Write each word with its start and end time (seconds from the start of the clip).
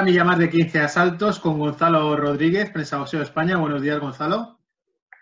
otra 0.00 0.10
milla 0.10 0.24
más 0.24 0.38
de 0.38 0.48
15 0.48 0.80
asaltos 0.80 1.38
con 1.38 1.58
Gonzalo 1.58 2.16
Rodríguez, 2.16 2.70
prensa 2.70 2.96
boxeo 2.96 3.20
España. 3.20 3.58
Buenos 3.58 3.82
días, 3.82 4.00
Gonzalo. 4.00 4.58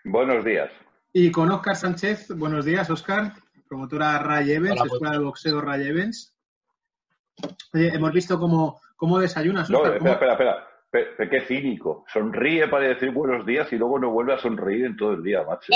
Buenos 0.05 0.45
días. 0.45 0.71
Y 1.11 1.31
con 1.31 1.51
Óscar 1.51 1.75
Sánchez. 1.75 2.29
Buenos 2.37 2.63
días, 2.63 2.89
Óscar. 2.89 3.33
Promotora 3.67 4.17
Ray 4.19 4.53
Evans, 4.53 4.81
Escuela 4.81 5.17
de 5.17 5.25
Boxeo 5.25 5.59
Ray 5.59 5.85
Evans. 5.85 6.33
hemos 7.73 8.13
visto 8.13 8.39
cómo, 8.39 8.79
cómo 8.95 9.19
desayunas. 9.19 9.69
No, 9.69 9.85
espera, 9.85 10.13
espera, 10.13 10.31
espera. 10.31 10.67
Pero, 10.91 11.29
qué 11.29 11.41
cínico. 11.41 12.03
Sonríe 12.11 12.67
para 12.67 12.87
decir 12.87 13.11
buenos 13.11 13.45
días 13.45 13.71
y 13.71 13.77
luego 13.77 13.99
no 13.99 14.09
vuelve 14.09 14.33
a 14.33 14.39
sonreír 14.39 14.85
en 14.85 14.97
todo 14.97 15.13
el 15.13 15.23
día, 15.23 15.43
macho. 15.43 15.71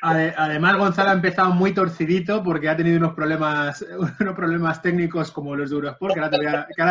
además, 0.00 0.78
Gonzalo 0.78 1.10
ha 1.10 1.12
empezado 1.12 1.50
muy 1.50 1.74
torcidito 1.74 2.42
porque 2.42 2.70
ha 2.70 2.76
tenido 2.76 2.96
unos 2.96 3.14
problemas, 3.14 3.82
unos 4.20 4.34
problemas 4.34 4.80
técnicos 4.80 5.30
como 5.30 5.54
los 5.54 5.68
de 5.68 5.76
Eurosport, 5.76 6.14
que 6.14 6.20
ahora 6.20 6.30
te 6.30 6.36
voy 6.38 6.46
a, 6.46 6.66
que 6.74 6.82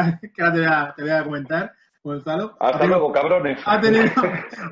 ahora, 0.43 0.93
te, 0.95 1.01
voy 1.01 1.11
a, 1.11 1.23
comentar, 1.23 1.73
Gonzalo. 2.03 2.55
Hasta 2.59 2.85
luego, 2.85 3.11
cabrones. 3.11 3.59
Ha 3.65 3.81
tenido, 3.81 4.11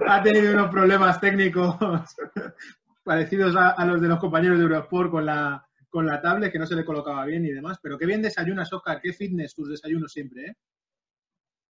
ha 0.07 0.21
tenido 0.21 0.53
unos 0.53 0.69
problemas 0.69 1.19
técnicos 1.19 1.75
parecidos 3.03 3.55
a, 3.55 3.83
los 3.85 3.99
de 3.99 4.07
los 4.07 4.19
compañeros 4.19 4.59
de 4.59 4.65
Eurosport 4.65 5.09
con 5.09 5.25
la, 5.25 5.65
con 5.89 6.05
la 6.05 6.21
tablet, 6.21 6.51
que 6.51 6.59
no 6.59 6.67
se 6.67 6.75
le 6.75 6.85
colocaba 6.85 7.25
bien 7.25 7.43
y 7.43 7.51
demás. 7.51 7.79
Pero 7.81 7.97
qué 7.97 8.05
bien 8.05 8.21
desayunas, 8.21 8.71
Oscar. 8.71 9.01
Qué 9.01 9.13
fitness 9.13 9.55
tus 9.55 9.69
desayunos 9.69 10.13
siempre, 10.13 10.45
¿eh? 10.45 10.55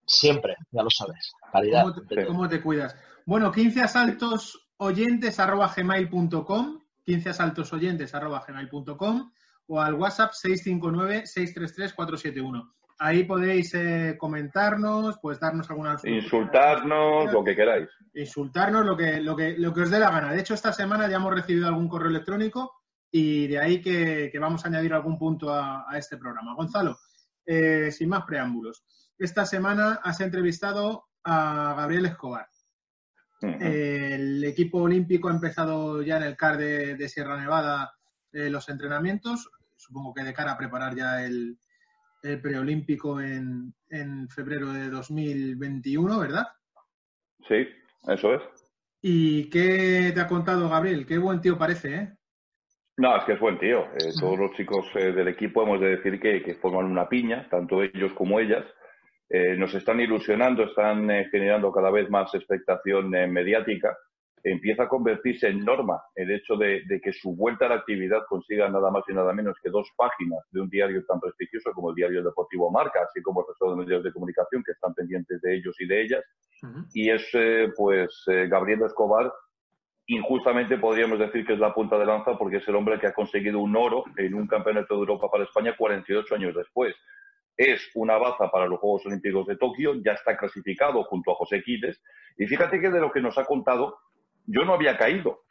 Siempre, 0.05 0.55
ya 0.71 0.83
lo 0.83 0.89
sabes. 0.89 1.33
Calidad. 1.51 1.83
¿Cómo 2.27 2.47
te, 2.47 2.61
cuidas? 2.61 2.95
Bueno, 3.25 3.51
15 3.51 3.81
asaltos 3.81 4.69
oyentes 4.77 5.37
arroba 5.39 5.73
gmail.com, 5.75 6.79
15 7.03 7.29
asaltos 7.29 7.73
oyentes 7.73 8.13
arroba 8.13 8.45
gmail.com 8.47 9.31
o 9.67 9.81
al 9.81 9.95
WhatsApp 9.95 10.31
659-633-471. 10.33 12.71
Ahí 12.99 13.23
podéis 13.25 13.73
eh, 13.73 14.15
comentarnos, 14.17 15.17
pues 15.21 15.37
darnos 15.39 15.69
alguna... 15.69 15.97
Insultarnos, 16.03 17.33
lo 17.33 17.43
que 17.43 17.55
queráis. 17.55 17.89
Insultarnos, 18.13 18.85
lo 18.85 18.95
que, 18.95 19.19
lo, 19.19 19.35
que, 19.35 19.57
lo 19.57 19.73
que 19.73 19.81
os 19.81 19.89
dé 19.89 19.99
la 19.99 20.11
gana. 20.11 20.31
De 20.31 20.39
hecho, 20.39 20.53
esta 20.53 20.71
semana 20.71 21.09
ya 21.09 21.17
hemos 21.17 21.33
recibido 21.33 21.67
algún 21.67 21.89
correo 21.89 22.09
electrónico 22.09 22.71
y 23.11 23.47
de 23.47 23.59
ahí 23.59 23.81
que, 23.81 24.31
vamos 24.39 24.63
a 24.63 24.69
añadir 24.69 24.93
algún 24.93 25.17
punto 25.17 25.51
a, 25.51 25.85
este 25.97 26.15
programa. 26.15 26.55
Gonzalo, 26.55 26.95
eh, 27.45 27.91
sin 27.91 28.07
más 28.07 28.23
preámbulos 28.23 28.85
esta 29.17 29.45
semana 29.45 29.99
has 30.03 30.19
entrevistado 30.21 31.05
a 31.23 31.73
Gabriel 31.77 32.05
Escobar. 32.05 32.47
El 33.41 34.43
equipo 34.43 34.79
olímpico 34.79 35.27
ha 35.27 35.33
empezado 35.33 36.01
ya 36.01 36.17
en 36.17 36.23
el 36.23 36.35
CAR 36.35 36.57
de, 36.57 37.09
Sierra 37.09 37.37
Nevada 37.37 37.93
eh, 38.31 38.49
los 38.49 38.67
entrenamientos, 38.69 39.51
supongo 39.75 40.13
que 40.13 40.23
de 40.23 40.33
cara 40.33 40.53
a 40.53 40.57
preparar 40.57 40.95
ya 40.95 41.23
el, 41.23 41.57
preolímpico 42.41 43.21
en, 43.21 43.73
febrero 44.29 44.73
de 44.73 44.89
2021, 44.89 46.19
¿verdad? 46.19 46.47
Sí, 47.47 47.67
eso 48.07 48.33
es. 48.33 48.41
¿Y 49.01 49.49
qué 49.51 50.11
te 50.13 50.21
ha 50.21 50.27
contado 50.27 50.67
Gabriel? 50.67 51.05
Qué 51.05 51.19
buen 51.19 51.39
tío 51.39 51.57
parece, 51.57 51.95
¿eh? 51.95 52.17
No, 52.97 53.15
es 53.17 53.25
que 53.25 53.33
es 53.33 53.39
buen 53.39 53.59
tío. 53.59 53.83
Eh, 53.93 54.13
todos 54.19 54.39
los 54.39 54.53
chicos 54.53 54.85
eh, 54.95 55.11
del 55.11 55.27
equipo 55.27 55.61
hemos 55.61 55.79
de 55.81 55.97
decir 55.97 56.19
que, 56.19 56.41
que, 56.41 56.55
forman 56.55 56.85
una 56.85 57.07
piña, 57.07 57.47
tanto 57.49 57.83
ellos 57.83 58.13
como 58.13 58.39
ellas. 58.39 58.65
Eh, 59.27 59.55
nos 59.57 59.73
están 59.73 59.99
ilusionando, 59.99 60.63
están 60.63 61.09
eh, 61.09 61.27
generando 61.31 61.71
cada 61.71 61.89
vez 61.89 62.09
más 62.09 62.33
expectación 62.35 63.13
eh, 63.15 63.27
mediática. 63.27 63.97
Empieza 64.43 64.83
a 64.83 64.87
convertirse 64.87 65.47
en 65.47 65.65
norma 65.65 65.99
el 66.13 66.29
hecho 66.29 66.55
de, 66.55 66.83
que 67.03 67.11
su 67.11 67.35
vuelta 67.35 67.65
a 67.65 67.69
la 67.69 67.75
actividad 67.75 68.25
consiga 68.29 68.69
nada 68.69 68.91
más 68.91 69.03
y 69.09 69.13
nada 69.13 69.33
menos 69.33 69.57
que 69.63 69.71
dos 69.71 69.89
páginas 69.97 70.41
de 70.51 70.61
un 70.61 70.69
diario 70.69 71.03
tan 71.05 71.19
prestigioso 71.19 71.71
como 71.73 71.89
el 71.89 71.95
diario 71.95 72.23
Deportivo 72.23 72.69
Marca, 72.69 72.99
así 73.03 73.23
como 73.23 73.41
el 73.41 73.47
resto 73.47 73.71
de 73.71 73.83
medios 73.83 74.03
de 74.03 74.13
comunicación 74.13 74.63
que 74.63 74.73
están 74.73 74.93
pendientes 74.93 75.41
de 75.41 75.55
ellos 75.55 75.75
y 75.79 75.87
de 75.87 76.01
ellas. 76.03 76.23
Y 76.93 77.09
es, 77.09 77.27
pues, 77.75 78.23
Gabriel 78.27 78.83
Escobar, 78.83 79.33
injustamente 80.05 80.77
podríamos 80.77 81.17
decir 81.17 81.43
que 81.43 81.53
es 81.53 81.59
la 81.59 81.73
punta 81.73 81.97
de 81.97 82.05
lanza 82.05 82.37
porque 82.37 82.57
es 82.57 82.67
el 82.67 82.75
hombre 82.75 82.99
que 82.99 83.07
ha 83.07 83.13
conseguido 83.13 83.59
un 83.59 83.75
oro 83.75 84.03
en 84.15 84.35
un 84.35 84.45
campeonato 84.45 84.93
de 84.93 84.99
Europa 84.99 85.27
para 85.31 85.43
España 85.43 85.75
48 85.75 86.35
años 86.35 86.53
después 86.55 86.95
es 87.57 87.89
una 87.95 88.17
baza 88.17 88.49
para 88.51 88.67
los 88.67 88.79
Juegos 88.79 89.05
Olímpicos 89.05 89.47
de 89.47 89.55
Tokio, 89.55 89.95
ya 90.03 90.13
está 90.13 90.37
clasificado 90.37 91.03
junto 91.05 91.31
a 91.31 91.35
José 91.35 91.61
Quiles. 91.63 92.01
Y 92.37 92.47
fíjate 92.47 92.79
que 92.79 92.89
de 92.89 92.99
lo 92.99 93.11
que 93.11 93.21
nos 93.21 93.37
ha 93.37 93.45
contado, 93.45 93.97
yo 94.45 94.65
no 94.65 94.73
había 94.73 94.97
caído. 94.97 95.43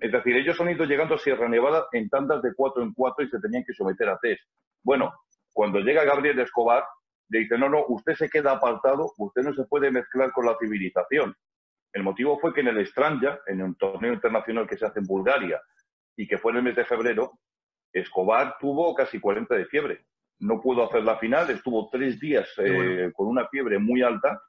Es 0.00 0.12
decir, 0.12 0.36
ellos 0.36 0.60
han 0.60 0.70
ido 0.70 0.84
llegando 0.84 1.14
a 1.14 1.18
Sierra 1.18 1.48
Nevada 1.48 1.86
en 1.92 2.08
tandas 2.08 2.42
de 2.42 2.54
cuatro 2.54 2.82
en 2.82 2.92
cuatro 2.92 3.24
y 3.24 3.28
se 3.28 3.40
tenían 3.40 3.64
que 3.64 3.74
someter 3.74 4.08
a 4.08 4.18
test. 4.18 4.42
Bueno, 4.82 5.12
cuando 5.52 5.80
llega 5.80 6.04
Gabriel 6.04 6.38
Escobar, 6.40 6.84
le 7.28 7.40
dice, 7.40 7.58
no, 7.58 7.68
no, 7.68 7.84
usted 7.88 8.14
se 8.14 8.28
queda 8.28 8.52
apartado, 8.52 9.12
usted 9.18 9.42
no 9.42 9.54
se 9.54 9.64
puede 9.64 9.90
mezclar 9.90 10.30
con 10.32 10.46
la 10.46 10.56
civilización. 10.58 11.34
El 11.92 12.02
motivo 12.02 12.38
fue 12.38 12.52
que 12.52 12.60
en 12.60 12.68
el 12.68 12.86
Stranja, 12.86 13.40
en 13.46 13.62
un 13.62 13.76
torneo 13.76 14.12
internacional 14.12 14.66
que 14.66 14.76
se 14.76 14.84
hace 14.84 15.00
en 15.00 15.06
Bulgaria 15.06 15.60
y 16.16 16.26
que 16.26 16.38
fue 16.38 16.52
en 16.52 16.58
el 16.58 16.64
mes 16.64 16.76
de 16.76 16.84
febrero, 16.84 17.32
Escobar 17.92 18.56
tuvo 18.58 18.94
casi 18.94 19.20
40 19.20 19.54
de 19.54 19.66
fiebre 19.66 20.04
no 20.44 20.60
pudo 20.60 20.84
hacer 20.84 21.02
la 21.02 21.16
final, 21.16 21.48
estuvo 21.50 21.88
tres 21.90 22.20
días 22.20 22.48
eh, 22.58 23.10
con 23.14 23.26
una 23.28 23.48
fiebre 23.48 23.78
muy 23.78 24.02
alta 24.02 24.40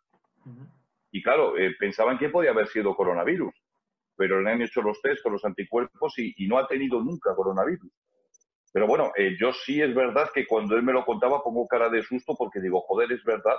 y 1.10 1.24
claro, 1.24 1.58
eh, 1.58 1.74
pensaban 1.80 2.18
que 2.18 2.28
podía 2.28 2.52
haber 2.52 2.68
sido 2.68 2.96
coronavirus, 2.96 3.54
pero 4.18 4.42
le 4.42 4.52
han 4.52 4.62
hecho 4.62 4.82
los 4.82 5.02
test 5.02 5.24
con 5.24 5.32
los 5.32 5.46
anticuerpos 5.46 6.14
y, 6.18 6.48
no 6.48 6.58
ha 6.58 6.68
tenido 6.68 7.02
nunca 7.02 7.34
coronavirus. 7.34 7.90
Pero 8.74 8.88
bueno, 8.88 9.14
eh, 9.16 9.38
yo 9.40 9.54
sí 9.54 9.82
es 9.82 9.96
verdad 9.96 10.30
que 10.34 10.46
cuando 10.46 10.76
él 10.76 10.84
me 10.84 10.92
lo 10.92 11.06
contaba 11.06 11.42
pongo 11.42 11.66
cara 11.66 11.88
de 11.88 12.04
susto 12.04 12.36
porque 12.38 12.60
digo, 12.60 12.82
joder, 12.82 13.14
es 13.14 13.24
verdad 13.24 13.56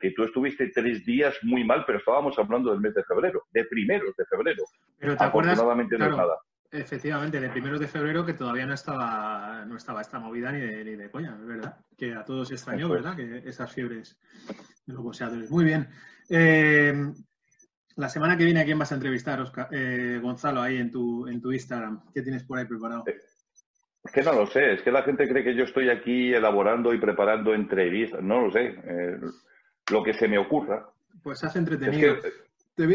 que 0.00 0.12
tú 0.12 0.24
estuviste 0.24 0.70
tres 0.70 1.04
días 1.04 1.36
muy 1.42 1.64
mal, 1.64 1.84
pero 1.86 1.98
estábamos 1.98 2.38
hablando 2.38 2.70
del 2.70 2.80
mes 2.80 2.94
de 2.94 3.04
febrero, 3.04 3.42
de 3.50 3.64
primeros 3.66 4.16
de 4.16 4.24
febrero. 4.24 4.64
Pero 4.98 5.16
te 5.18 5.24
Afortunadamente 5.24 5.98
no 5.98 6.06
es 6.06 6.16
nada. 6.16 6.38
Efectivamente, 6.74 7.40
de 7.40 7.50
primeros 7.50 7.78
de 7.78 7.86
febrero 7.86 8.26
que 8.26 8.34
todavía 8.34 8.66
no 8.66 8.74
estaba, 8.74 9.64
no 9.64 9.76
estaba 9.76 10.00
esta 10.00 10.18
movida 10.18 10.50
ni 10.50 10.58
de, 10.58 10.84
ni 10.84 10.96
de 10.96 11.08
coña, 11.08 11.36
es 11.40 11.46
verdad. 11.46 11.76
Que 11.96 12.14
a 12.14 12.24
todos 12.24 12.50
extrañó, 12.50 12.88
¿verdad? 12.88 13.14
Que 13.14 13.48
esas 13.48 13.72
fiebres 13.72 14.18
de 14.84 14.94
los 14.94 15.02
boxeadores. 15.04 15.50
Muy 15.52 15.64
bien. 15.64 15.88
Eh, 16.28 16.92
la 17.94 18.08
semana 18.08 18.36
que 18.36 18.44
viene, 18.44 18.60
¿a 18.60 18.64
quién 18.64 18.78
vas 18.78 18.90
a 18.90 18.96
entrevistar, 18.96 19.44
eh, 19.70 20.18
Gonzalo, 20.20 20.62
ahí 20.62 20.78
en 20.78 20.90
tu, 20.90 21.28
en 21.28 21.40
tu 21.40 21.52
Instagram? 21.52 22.02
¿Qué 22.12 22.22
tienes 22.22 22.42
por 22.42 22.58
ahí 22.58 22.64
preparado? 22.64 23.04
Es 23.06 24.12
que 24.12 24.22
no 24.22 24.32
lo 24.32 24.46
sé, 24.48 24.72
es 24.72 24.82
que 24.82 24.90
la 24.90 25.04
gente 25.04 25.28
cree 25.28 25.44
que 25.44 25.54
yo 25.54 25.64
estoy 25.64 25.90
aquí 25.90 26.34
elaborando 26.34 26.92
y 26.92 26.98
preparando 26.98 27.54
entrevistas. 27.54 28.20
No 28.20 28.46
lo 28.46 28.50
sé. 28.50 28.74
Eh, 28.84 29.20
lo 29.92 30.02
que 30.02 30.12
se 30.12 30.26
me 30.26 30.38
ocurra. 30.38 30.90
Pues 31.22 31.44
hace 31.44 31.60
entretenido 31.60 32.16
te 32.74 32.86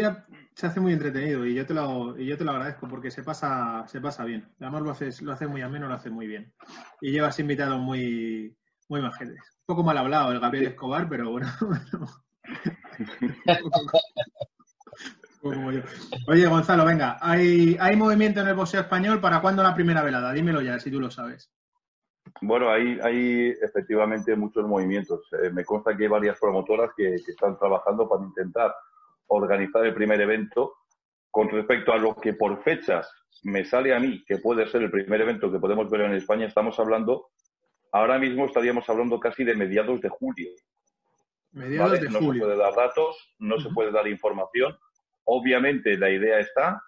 se 0.60 0.68
hace 0.68 0.82
muy 0.82 0.92
entretenido 0.92 1.46
y 1.46 1.56
yo 1.56 1.66
te 1.66 1.74
lo, 1.74 2.20
y 2.20 2.26
yo 2.26 2.38
te 2.38 2.44
lo 2.44 2.52
agradezco 2.52 2.90
porque 2.90 3.12
se 3.12 3.24
pasa, 3.24 3.86
se 3.88 4.02
pasa 4.02 4.26
bien. 4.26 4.46
Además 4.60 4.82
lo 4.82 4.92
haces, 4.92 5.22
lo 5.22 5.32
hace 5.32 5.48
muy 5.48 5.62
ameno, 5.62 5.88
lo 5.88 5.94
hace 5.94 6.10
muy 6.10 6.28
bien. 6.28 6.54
Y 7.00 7.12
llevas 7.12 7.40
invitados 7.40 7.80
muy, 7.80 8.58
muy 8.90 9.02
majetes. 9.02 9.38
Un 9.38 9.68
poco 9.68 9.84
mal 9.84 9.98
hablado 9.98 10.34
el 10.34 10.42
Gabriel 10.42 10.68
Escobar, 10.68 11.08
pero 11.08 11.32
bueno. 11.32 11.48
Oye, 16.28 16.48
Gonzalo, 16.48 16.84
venga, 16.84 17.18
¿hay, 17.22 17.78
¿hay 17.80 17.96
movimiento 17.96 18.42
en 18.42 18.50
el 18.50 18.56
boxeo 18.56 18.82
español? 18.82 19.22
¿Para 19.22 19.40
cuándo 19.40 19.64
la 19.64 19.74
primera 19.74 20.04
velada? 20.04 20.34
Dímelo 20.34 20.62
ya, 20.62 20.78
si 20.78 20.92
tú 20.92 21.00
lo 21.00 21.10
sabes. 21.10 21.50
Bueno, 22.42 22.70
hay, 22.70 23.00
hay 23.02 23.56
efectivamente 23.62 24.36
muchos 24.36 24.68
movimientos. 24.68 25.22
Eh, 25.42 25.52
me 25.52 25.64
consta 25.64 25.96
que 25.96 26.04
hay 26.04 26.10
varias 26.10 26.38
promotoras 26.38 26.92
que, 26.98 27.16
que 27.26 27.32
están 27.32 27.58
trabajando 27.58 28.10
para 28.10 28.26
intentar 28.26 28.76
organizar 29.30 29.86
el 29.86 29.94
primer 29.94 30.22
evento. 30.22 30.76
Con 31.32 31.50
respecto 31.50 31.94
a 31.94 31.98
lo 31.98 32.16
que 32.16 32.34
por 32.34 32.64
fechas 32.64 33.10
me 33.44 33.64
sale 33.64 33.94
a 33.94 34.00
mí, 34.00 34.24
que 34.26 34.40
puede 34.40 34.68
ser 34.68 34.82
el 34.82 34.92
primer 34.92 35.22
evento 35.22 35.52
que 35.52 35.60
podemos 35.60 35.90
ver 35.90 36.02
en 36.02 36.14
España, 36.14 36.48
estamos 36.48 36.80
hablando, 36.80 37.30
ahora 37.92 38.18
mismo 38.18 38.46
estaríamos 38.46 38.90
hablando 38.90 39.20
casi 39.20 39.44
de 39.44 39.56
mediados 39.56 40.02
de 40.02 40.10
julio. 40.10 40.50
Mediados 41.52 42.02
de 42.02 42.10
no 42.10 42.20
julio. 42.20 42.34
se 42.34 42.40
puede 42.48 42.58
dar 42.58 42.76
datos, 42.76 43.36
no 43.40 43.60
se 43.60 43.70
puede 43.70 43.92
dar 43.92 44.08
información. 44.08 44.78
Obviamente 45.26 45.98
la 45.98 46.10
idea 46.10 46.40
está, 46.40 46.82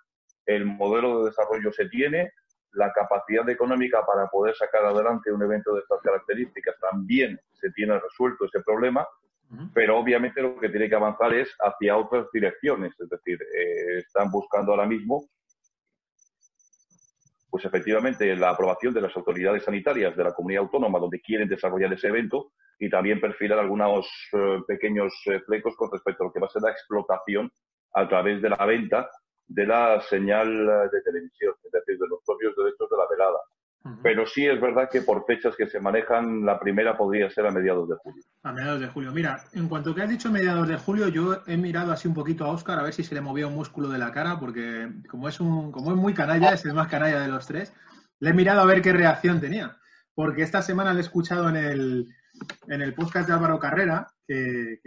el 0.45 0.65
modelo 0.65 1.19
de 1.19 1.29
desarrollo 1.29 1.71
se 1.71 1.87
tiene, 1.87 2.31
la 2.73 2.91
capacidad 2.93 3.47
económica 3.49 4.05
para 4.05 4.27
poder 4.27 4.55
sacar 4.55 4.85
adelante 4.85 5.31
un 5.31 5.43
evento 5.43 5.73
de 5.73 5.81
estas 5.81 6.01
características 6.01 6.75
también 6.79 7.39
se 7.53 7.69
tiene 7.71 7.99
resuelto 7.99 8.45
ese 8.45 8.61
problema 8.61 9.05
pero 9.73 9.97
obviamente 9.97 10.41
lo 10.41 10.57
que 10.59 10.69
tiene 10.69 10.87
que 10.87 10.95
avanzar 10.95 11.33
es 11.33 11.49
hacia 11.59 11.97
otras 11.97 12.27
direcciones, 12.31 12.93
es 12.99 13.09
decir, 13.09 13.39
eh, 13.41 13.99
están 13.99 14.31
buscando 14.31 14.71
ahora 14.71 14.85
mismo, 14.85 15.25
pues 17.49 17.65
efectivamente, 17.65 18.33
la 18.35 18.51
aprobación 18.51 18.93
de 18.93 19.01
las 19.01 19.15
autoridades 19.15 19.65
sanitarias 19.65 20.15
de 20.15 20.23
la 20.23 20.33
comunidad 20.33 20.63
autónoma 20.63 20.99
donde 20.99 21.19
quieren 21.19 21.49
desarrollar 21.49 21.91
ese 21.91 22.07
evento 22.07 22.53
y 22.79 22.89
también 22.89 23.19
perfilar 23.19 23.59
algunos 23.59 24.07
eh, 24.31 24.59
pequeños 24.65 25.13
eh, 25.25 25.41
flecos 25.41 25.75
con 25.75 25.91
respecto 25.91 26.23
a 26.23 26.27
lo 26.27 26.33
que 26.33 26.39
va 26.39 26.47
a 26.47 26.51
ser 26.51 26.61
la 26.61 26.71
explotación 26.71 27.51
a 27.93 28.07
través 28.07 28.41
de 28.41 28.49
la 28.49 28.65
venta 28.65 29.09
de 29.47 29.67
la 29.67 29.99
señal 30.01 30.65
de 30.89 31.01
televisión, 31.01 31.53
es 31.61 31.71
decir, 31.71 31.97
de 31.97 32.07
los 32.07 32.19
propios 32.25 32.55
derechos 32.55 32.89
de 32.89 32.97
la 32.97 33.07
velada. 33.09 33.39
Pero 34.03 34.27
sí 34.27 34.45
es 34.45 34.61
verdad 34.61 34.89
que 34.91 35.01
por 35.01 35.25
fechas 35.25 35.55
que 35.55 35.65
se 35.65 35.79
manejan, 35.79 36.45
la 36.45 36.59
primera 36.59 36.95
podría 36.95 37.29
ser 37.31 37.47
a 37.47 37.51
mediados 37.51 37.89
de 37.89 37.95
julio. 37.95 38.23
A 38.43 38.51
mediados 38.51 38.79
de 38.79 38.87
julio. 38.87 39.11
Mira, 39.11 39.43
en 39.53 39.67
cuanto 39.67 39.95
que 39.95 40.03
has 40.03 40.09
dicho 40.09 40.31
mediados 40.31 40.67
de 40.67 40.77
julio, 40.77 41.07
yo 41.07 41.41
he 41.47 41.57
mirado 41.57 41.91
así 41.91 42.07
un 42.07 42.13
poquito 42.13 42.45
a 42.45 42.51
Oscar 42.51 42.77
a 42.77 42.83
ver 42.83 42.93
si 42.93 43.03
se 43.03 43.15
le 43.15 43.21
movía 43.21 43.47
un 43.47 43.55
músculo 43.55 43.89
de 43.89 43.97
la 43.97 44.11
cara, 44.11 44.39
porque 44.39 44.87
como 45.09 45.27
es, 45.27 45.39
un, 45.39 45.71
como 45.71 45.91
es 45.91 45.97
muy 45.97 46.13
canalla, 46.13 46.53
es 46.53 46.63
el 46.65 46.75
más 46.75 46.89
canalla 46.89 47.21
de 47.21 47.27
los 47.27 47.47
tres, 47.47 47.73
le 48.19 48.29
he 48.29 48.33
mirado 48.33 48.61
a 48.61 48.65
ver 48.65 48.83
qué 48.83 48.93
reacción 48.93 49.41
tenía. 49.41 49.77
Porque 50.13 50.43
esta 50.43 50.61
semana 50.61 50.93
le 50.93 50.99
he 50.99 51.03
escuchado 51.03 51.49
en 51.49 51.55
el, 51.55 52.07
en 52.67 52.81
el 52.81 52.93
podcast 52.93 53.27
de 53.27 53.33
Álvaro 53.33 53.57
Carrera, 53.57 54.07
que, 54.27 54.77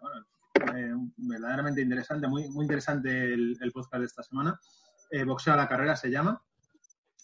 bueno, 0.00 0.76
eh, 0.76 0.94
verdaderamente 1.16 1.82
interesante, 1.82 2.28
muy, 2.28 2.48
muy 2.48 2.64
interesante 2.64 3.34
el, 3.34 3.72
podcast 3.72 4.00
de 4.00 4.06
esta 4.06 4.22
semana. 4.22 4.60
Eh, 5.10 5.24
Boxeo 5.24 5.54
a 5.54 5.56
la 5.56 5.68
carrera 5.68 5.96
se 5.96 6.10
llama 6.10 6.40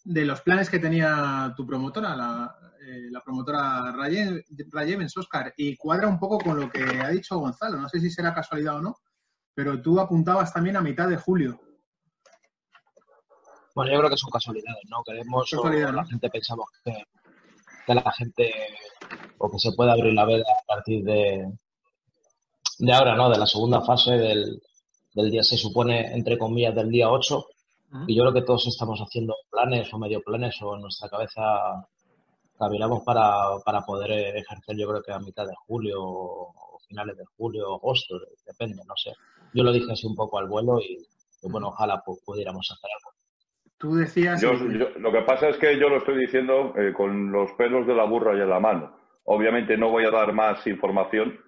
de 0.04 0.24
los 0.24 0.40
planes 0.40 0.68
que 0.68 0.78
tenía 0.78 1.52
tu 1.56 1.66
promotora, 1.66 2.16
la, 2.16 2.56
eh, 2.80 3.08
la 3.10 3.20
promotora 3.20 3.92
Rayevens, 3.92 5.16
Oscar, 5.16 5.54
y 5.56 5.76
cuadra 5.76 6.08
un 6.08 6.18
poco 6.18 6.38
con 6.38 6.58
lo 6.58 6.70
que 6.70 6.82
ha 6.82 7.08
dicho 7.10 7.38
Gonzalo. 7.38 7.78
No 7.78 7.88
sé 7.88 8.00
si 8.00 8.10
será 8.10 8.34
casualidad 8.34 8.76
o 8.76 8.80
no, 8.80 8.96
pero 9.54 9.80
tú 9.80 10.00
apuntabas 10.00 10.52
también 10.52 10.76
a 10.76 10.80
mitad 10.82 11.08
de 11.08 11.16
julio. 11.16 11.60
Bueno, 13.74 13.92
yo 13.92 13.98
creo 13.98 14.10
que 14.10 14.16
son 14.16 14.30
casualidades, 14.30 14.82
¿no? 14.90 15.02
Queremos, 15.04 15.50
Casualidad, 15.50 15.94
la 15.94 16.04
gente 16.04 16.28
pensamos 16.28 16.66
que, 16.84 17.04
que, 17.86 17.94
la 17.94 18.12
gente, 18.12 18.52
o 19.38 19.50
que 19.50 19.58
se 19.58 19.72
puede 19.72 19.92
abrir 19.92 20.12
la 20.12 20.26
veda 20.26 20.44
a 20.60 20.66
partir 20.66 21.04
de, 21.04 21.50
de 22.78 22.92
ahora, 22.92 23.14
¿no? 23.14 23.30
De 23.30 23.38
la 23.38 23.46
segunda 23.46 23.80
fase 23.80 24.10
del, 24.12 24.60
del 25.14 25.30
día, 25.30 25.42
se 25.42 25.56
supone, 25.56 26.12
entre 26.12 26.36
comillas, 26.36 26.74
del 26.74 26.90
día 26.90 27.08
8 27.08 27.46
y 28.06 28.16
yo 28.16 28.22
creo 28.22 28.34
que 28.34 28.42
todos 28.42 28.66
estamos 28.66 29.00
haciendo 29.00 29.34
planes 29.50 29.92
o 29.92 29.98
medio 29.98 30.22
planes 30.22 30.56
o 30.62 30.74
en 30.74 30.82
nuestra 30.82 31.08
cabeza 31.08 31.42
cavilamos 32.58 33.02
para, 33.04 33.58
para 33.64 33.80
poder 33.80 34.36
ejercer, 34.36 34.76
yo 34.76 34.88
creo 34.88 35.02
que 35.02 35.12
a 35.12 35.18
mitad 35.18 35.44
de 35.44 35.54
julio 35.66 35.96
o 36.00 36.78
finales 36.92 37.16
de 37.16 37.24
julio, 37.36 37.74
agosto, 37.74 38.20
depende, 38.46 38.82
no 38.86 38.94
sé. 38.96 39.12
Yo 39.54 39.64
lo 39.64 39.72
dije 39.72 39.90
así 39.90 40.06
un 40.06 40.14
poco 40.14 40.38
al 40.38 40.46
vuelo 40.46 40.78
y, 40.80 40.98
bueno, 41.50 41.68
ojalá 41.68 42.02
pudiéramos 42.24 42.68
hacer 42.70 42.90
algo. 42.90 43.12
Tú 43.78 43.94
decías... 43.96 44.42
lo 44.42 45.10
que 45.10 45.22
pasa 45.22 45.48
es 45.48 45.56
que 45.56 45.78
yo 45.78 45.88
lo 45.88 45.98
estoy 45.98 46.18
diciendo 46.18 46.72
eh, 46.76 46.92
con 46.92 47.32
los 47.32 47.50
pelos 47.52 47.86
de 47.86 47.94
la 47.94 48.04
burra 48.04 48.36
y 48.36 48.40
en 48.40 48.50
la 48.50 48.60
mano. 48.60 48.94
Obviamente 49.24 49.76
no 49.76 49.90
voy 49.90 50.04
a 50.04 50.10
dar 50.10 50.32
más 50.32 50.64
información, 50.66 51.38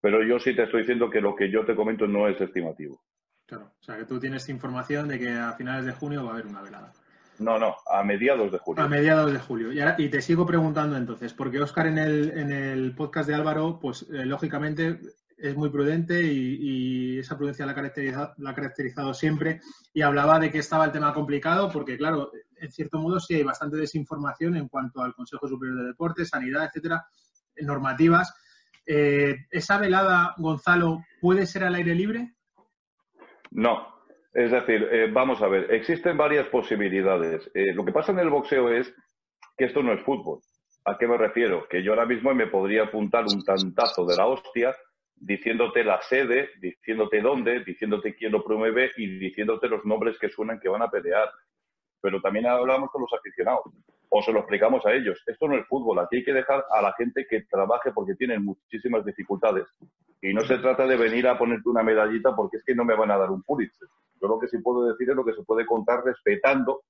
pero 0.00 0.24
yo 0.24 0.38
sí 0.38 0.54
te 0.56 0.64
estoy 0.64 0.80
diciendo 0.80 1.10
que 1.10 1.20
lo 1.20 1.36
que 1.36 1.50
yo 1.50 1.64
te 1.64 1.76
comento 1.76 2.06
no 2.06 2.26
es 2.26 2.40
estimativo. 2.40 3.00
Claro, 3.46 3.72
o 3.80 3.84
sea 3.84 3.96
que 3.96 4.04
tú 4.04 4.18
tienes 4.18 4.48
información 4.48 5.08
de 5.08 5.18
que 5.18 5.30
a 5.32 5.52
finales 5.52 5.86
de 5.86 5.92
junio 5.92 6.24
va 6.24 6.30
a 6.30 6.32
haber 6.34 6.46
una 6.46 6.62
velada. 6.62 6.92
No, 7.38 7.58
no, 7.58 7.76
a 7.86 8.02
mediados 8.02 8.50
de 8.50 8.58
julio. 8.58 8.82
A 8.82 8.88
mediados 8.88 9.32
de 9.32 9.38
julio. 9.38 9.72
Y, 9.72 10.04
y 10.04 10.08
te 10.08 10.22
sigo 10.22 10.46
preguntando 10.46 10.96
entonces, 10.96 11.32
porque 11.34 11.60
Oscar 11.60 11.86
en 11.86 11.98
el, 11.98 12.30
en 12.36 12.50
el 12.50 12.94
podcast 12.94 13.28
de 13.28 13.34
Álvaro, 13.34 13.78
pues 13.80 14.02
eh, 14.10 14.24
lógicamente 14.24 14.98
es 15.36 15.54
muy 15.54 15.68
prudente 15.68 16.22
y, 16.22 17.18
esa 17.18 17.36
prudencia 17.36 17.66
la 17.66 17.72
ha, 17.72 17.74
caracterizado, 17.74 18.34
la 18.38 18.50
ha 18.50 18.54
caracterizado 18.54 19.14
siempre 19.14 19.60
y 19.92 20.02
hablaba 20.02 20.38
de 20.38 20.50
que 20.50 20.58
estaba 20.58 20.84
el 20.84 20.92
tema 20.92 21.14
complicado 21.14 21.70
porque, 21.70 21.96
claro, 21.96 22.30
en 22.58 22.70
cierto 22.70 22.98
modo 22.98 23.18
sí 23.20 23.34
hay 23.34 23.42
bastante 23.42 23.76
desinformación 23.76 24.56
en 24.56 24.68
cuanto 24.68 25.02
al 25.02 25.14
Consejo 25.14 25.48
Superior 25.48 25.78
de 25.78 25.86
Deportes, 25.86 26.28
sanidad, 26.28 26.66
etcétera, 26.66 27.06
normativas. 27.62 28.34
Eh, 28.86 29.46
¿Esa 29.50 29.78
velada, 29.78 30.34
Gonzalo, 30.36 31.04
puede 31.20 31.46
ser 31.46 31.64
al 31.64 31.74
aire 31.74 31.94
libre? 31.94 32.35
No. 33.56 33.88
Es 34.34 34.50
decir, 34.50 34.86
eh, 34.92 35.08
vamos 35.10 35.40
a 35.40 35.48
ver, 35.48 35.72
existen 35.72 36.18
varias 36.18 36.46
posibilidades. 36.48 37.50
Eh, 37.54 37.72
lo 37.72 37.86
que 37.86 37.92
pasa 37.92 38.12
en 38.12 38.18
el 38.18 38.28
boxeo 38.28 38.70
es 38.70 38.94
que 39.56 39.64
esto 39.64 39.82
no 39.82 39.94
es 39.94 40.02
fútbol. 40.02 40.40
¿A 40.84 40.98
qué 40.98 41.08
me 41.08 41.16
refiero? 41.16 41.66
Que 41.66 41.82
yo 41.82 41.92
ahora 41.92 42.04
mismo 42.04 42.34
me 42.34 42.48
podría 42.48 42.84
apuntar 42.84 43.24
un 43.24 43.42
tantazo 43.42 44.04
de 44.04 44.14
la 44.14 44.26
hostia 44.26 44.76
diciéndote 45.14 45.82
la 45.84 46.02
sede, 46.02 46.50
diciéndote 46.60 47.22
dónde, 47.22 47.64
diciéndote 47.64 48.14
quién 48.14 48.32
lo 48.32 48.44
promueve 48.44 48.90
y 48.98 49.18
diciéndote 49.18 49.68
los 49.68 49.86
nombres 49.86 50.18
que 50.18 50.28
suenan 50.28 50.60
que 50.60 50.68
van 50.68 50.82
a 50.82 50.90
pelear. 50.90 51.30
Pero 52.02 52.20
también 52.20 52.46
hablamos 52.46 52.90
con 52.90 53.00
los 53.00 53.12
aficionados 53.14 53.62
o 54.08 54.22
se 54.22 54.32
lo 54.32 54.40
explicamos 54.40 54.84
a 54.86 54.92
ellos. 54.92 55.22
Esto 55.26 55.48
no 55.48 55.56
es 55.56 55.66
fútbol, 55.66 55.98
aquí 55.98 56.16
hay 56.16 56.24
que 56.24 56.32
dejar 56.32 56.64
a 56.70 56.82
la 56.82 56.92
gente 56.94 57.26
que 57.28 57.42
trabaje 57.42 57.92
porque 57.92 58.14
tienen 58.14 58.44
muchísimas 58.44 59.04
dificultades. 59.04 59.66
Y 60.22 60.32
no 60.32 60.42
se 60.42 60.58
trata 60.58 60.86
de 60.86 60.96
venir 60.96 61.28
a 61.28 61.38
ponerte 61.38 61.68
una 61.68 61.82
medallita 61.82 62.34
porque 62.34 62.58
es 62.58 62.64
que 62.64 62.74
no 62.74 62.84
me 62.84 62.96
van 62.96 63.10
a 63.10 63.18
dar 63.18 63.30
un 63.30 63.42
Pulitzer. 63.42 63.88
Yo 64.20 64.28
lo 64.28 64.38
que 64.38 64.48
sí 64.48 64.58
puedo 64.58 64.86
decir 64.86 65.10
es 65.10 65.16
lo 65.16 65.24
que 65.24 65.34
se 65.34 65.42
puede 65.42 65.66
contar 65.66 66.02
respetando, 66.04 66.82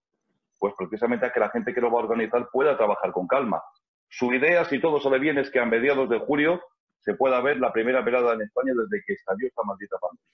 pues 0.59 0.75
precisamente 0.77 1.27
a 1.27 1.33
que 1.33 1.41
la 1.41 1.51
gente 1.51 1.75
que 1.75 1.81
lo 1.81 1.91
va 1.91 2.01
a 2.01 2.05
organizar 2.05 2.49
pueda 2.53 2.77
trabajar 2.77 3.13
con 3.13 3.27
calma. 3.27 3.63
Su 4.09 4.33
idea, 4.33 4.65
si 4.65 4.81
todo 4.81 5.01
sale 5.01 5.19
bien, 5.19 5.39
es 5.39 5.51
que 5.51 5.59
a 5.59 5.67
mediados 5.67 6.09
de 6.09 6.21
julio 6.21 6.63
se 7.01 7.15
pueda 7.15 7.41
ver 7.41 7.59
la 7.59 7.73
primera 7.73 8.01
velada 8.03 8.35
en 8.35 8.43
España 8.43 8.73
desde 8.75 9.03
que 9.05 9.15
estalló 9.15 9.47
esta 9.47 9.63
maldita 9.65 9.97
pandemia. 9.99 10.25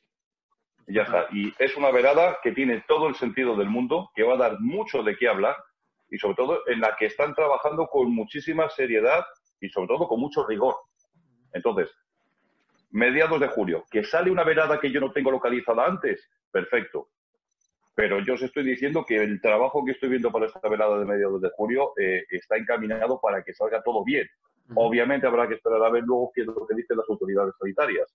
Y 0.86 0.94
ya 0.94 1.02
está. 1.02 1.26
Y 1.32 1.52
es 1.58 1.76
una 1.76 1.90
velada 1.90 2.38
que 2.42 2.52
tiene 2.52 2.84
todo 2.86 3.08
el 3.08 3.14
sentido 3.14 3.56
del 3.56 3.68
mundo, 3.68 4.10
que 4.14 4.22
va 4.22 4.34
a 4.34 4.38
dar 4.38 4.60
mucho 4.60 5.02
de 5.02 5.16
qué 5.16 5.28
hablar 5.28 5.56
y 6.12 6.18
sobre 6.18 6.34
todo 6.34 6.60
en 6.68 6.80
la 6.80 6.94
que 6.94 7.06
están 7.06 7.34
trabajando 7.34 7.86
con 7.86 8.14
muchísima 8.14 8.68
seriedad 8.68 9.24
y 9.58 9.70
sobre 9.70 9.88
todo 9.88 10.06
con 10.06 10.20
mucho 10.20 10.46
rigor. 10.46 10.76
Entonces, 11.54 11.90
mediados 12.90 13.40
de 13.40 13.48
julio, 13.48 13.86
que 13.90 14.04
sale 14.04 14.30
una 14.30 14.44
velada 14.44 14.78
que 14.78 14.90
yo 14.90 15.00
no 15.00 15.10
tengo 15.10 15.30
localizada 15.30 15.86
antes, 15.86 16.28
perfecto. 16.50 17.08
Pero 17.94 18.20
yo 18.20 18.34
os 18.34 18.42
estoy 18.42 18.62
diciendo 18.62 19.06
que 19.06 19.16
el 19.16 19.40
trabajo 19.40 19.82
que 19.86 19.92
estoy 19.92 20.10
viendo 20.10 20.30
para 20.30 20.46
esta 20.46 20.68
velada 20.68 20.98
de 20.98 21.06
mediados 21.06 21.40
de 21.40 21.50
julio 21.56 21.94
eh, 21.98 22.24
está 22.28 22.58
encaminado 22.58 23.18
para 23.18 23.42
que 23.42 23.54
salga 23.54 23.82
todo 23.82 24.04
bien. 24.04 24.28
Obviamente 24.74 25.26
habrá 25.26 25.48
que 25.48 25.54
esperar 25.54 25.82
a 25.82 25.90
ver 25.90 26.02
luego 26.04 26.30
qué 26.34 26.42
es 26.42 26.46
lo 26.46 26.66
que 26.66 26.74
dicen 26.74 26.98
las 26.98 27.08
autoridades 27.08 27.54
sanitarias. 27.58 28.14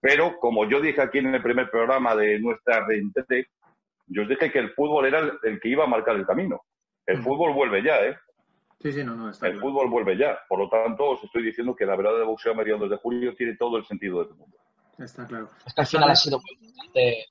Pero 0.00 0.38
como 0.38 0.68
yo 0.68 0.82
dije 0.82 1.00
aquí 1.00 1.18
en 1.18 1.34
el 1.34 1.42
primer 1.42 1.70
programa 1.70 2.14
de 2.14 2.38
nuestra 2.38 2.86
reintegrate, 2.86 3.48
yo 4.06 4.22
os 4.22 4.28
dije 4.28 4.52
que 4.52 4.58
el 4.58 4.74
fútbol 4.74 5.06
era 5.06 5.32
el 5.42 5.60
que 5.60 5.68
iba 5.68 5.84
a 5.84 5.86
marcar 5.86 6.16
el 6.16 6.26
camino. 6.26 6.60
El 7.12 7.22
fútbol 7.22 7.52
vuelve 7.54 7.82
ya, 7.82 7.96
¿eh? 8.04 8.16
Sí, 8.80 8.92
sí, 8.92 9.04
no, 9.04 9.14
no. 9.14 9.28
el 9.28 9.60
fútbol 9.60 9.88
vuelve 9.88 10.16
ya. 10.16 10.38
Por 10.48 10.58
lo 10.58 10.68
tanto, 10.68 11.10
os 11.10 11.22
estoy 11.22 11.44
diciendo 11.44 11.74
que 11.76 11.86
la 11.86 11.94
verdad 11.94 12.18
de 12.18 12.24
boxeo 12.24 12.52
a 12.52 12.56
mediados 12.56 12.90
de 12.90 12.96
julio 12.96 13.34
tiene 13.36 13.56
todo 13.56 13.76
el 13.76 13.84
sentido 13.84 14.24
del 14.24 14.34
mundo. 14.34 14.56
Está 14.98 15.26
claro. 15.26 15.48
Es 15.64 15.72
que 15.72 15.80
al 15.80 15.86
final 15.86 16.10
ha 16.10 16.16
sido 16.16 16.38
muy 16.38 16.66
importante, 16.66 17.26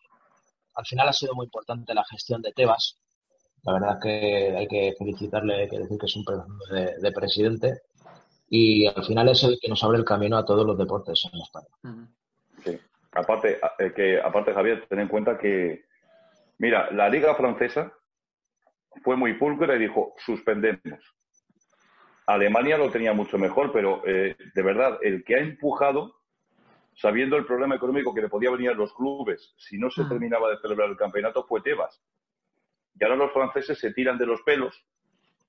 al 0.76 0.86
final 0.86 1.10
ha 1.10 1.14
sido 1.14 1.36
muy 1.36 1.46
importante 1.46 1.94
la 1.94 2.06
gestión 2.06 2.42
de 2.42 2.54
Tebas. 2.54 2.98
La 3.64 3.74
verdad 3.74 4.00
que 4.02 4.56
hay 4.58 4.68
que 4.68 4.94
felicitarle, 4.98 5.64
hay 5.64 5.70
que 5.70 5.80
decir 5.80 5.98
que 6.00 6.06
es 6.06 6.16
un 6.16 6.26
de, 6.72 6.96
de 7.00 7.12
presidente. 7.12 7.82
Y 8.50 8.88
al 8.88 9.04
final 9.06 9.30
es 9.30 9.44
el 9.44 9.58
que 9.62 9.70
nos 9.70 9.84
abre 9.84 9.98
el 9.98 10.06
camino 10.06 10.38
a 10.38 10.46
todos 10.46 10.66
los 10.66 10.78
deportes 10.78 11.22
en 11.32 11.40
España. 11.40 12.10
Sí. 12.64 12.80
Aparte, 13.14 13.60
eh, 13.80 13.94
que, 13.94 14.20
aparte, 14.22 14.54
Javier, 14.54 14.86
ten 14.90 15.00
en 15.00 15.08
cuenta 15.08 15.38
que, 15.38 15.86
mira, 16.58 16.92
la 16.92 17.10
Liga 17.10 17.36
Francesa 17.36 17.94
fue 19.04 19.16
muy 19.16 19.34
pulcra 19.34 19.76
y 19.76 19.80
dijo, 19.80 20.14
suspendemos. 20.18 21.16
Alemania 22.28 22.78
lo 22.78 22.90
tenía 22.90 23.14
mucho 23.14 23.38
mejor, 23.38 23.72
pero 23.72 24.02
eh, 24.06 24.36
de 24.54 24.62
verdad, 24.62 25.00
el 25.02 25.24
que 25.24 25.36
ha 25.36 25.40
empujado, 25.40 26.16
sabiendo 26.94 27.36
el 27.36 27.46
problema 27.46 27.76
económico 27.76 28.14
que 28.14 28.22
le 28.22 28.30
podía 28.30 28.52
venir 28.52 28.70
a 28.70 28.74
los 28.74 28.94
clubes 28.94 29.54
si 29.58 29.78
no 29.78 29.90
se 29.90 30.04
mm. 30.04 30.10
terminaba 30.10 30.50
de 30.50 30.60
celebrar 30.60 30.90
el 30.90 30.98
campeonato, 30.98 31.46
fue 31.46 31.62
Tebas. 31.62 32.02
Y 33.00 33.04
ahora 33.04 33.16
los 33.16 33.34
franceses 33.34 33.80
se 33.80 33.94
tiran 33.94 34.18
de 34.18 34.26
los 34.26 34.42
pelos 34.44 34.86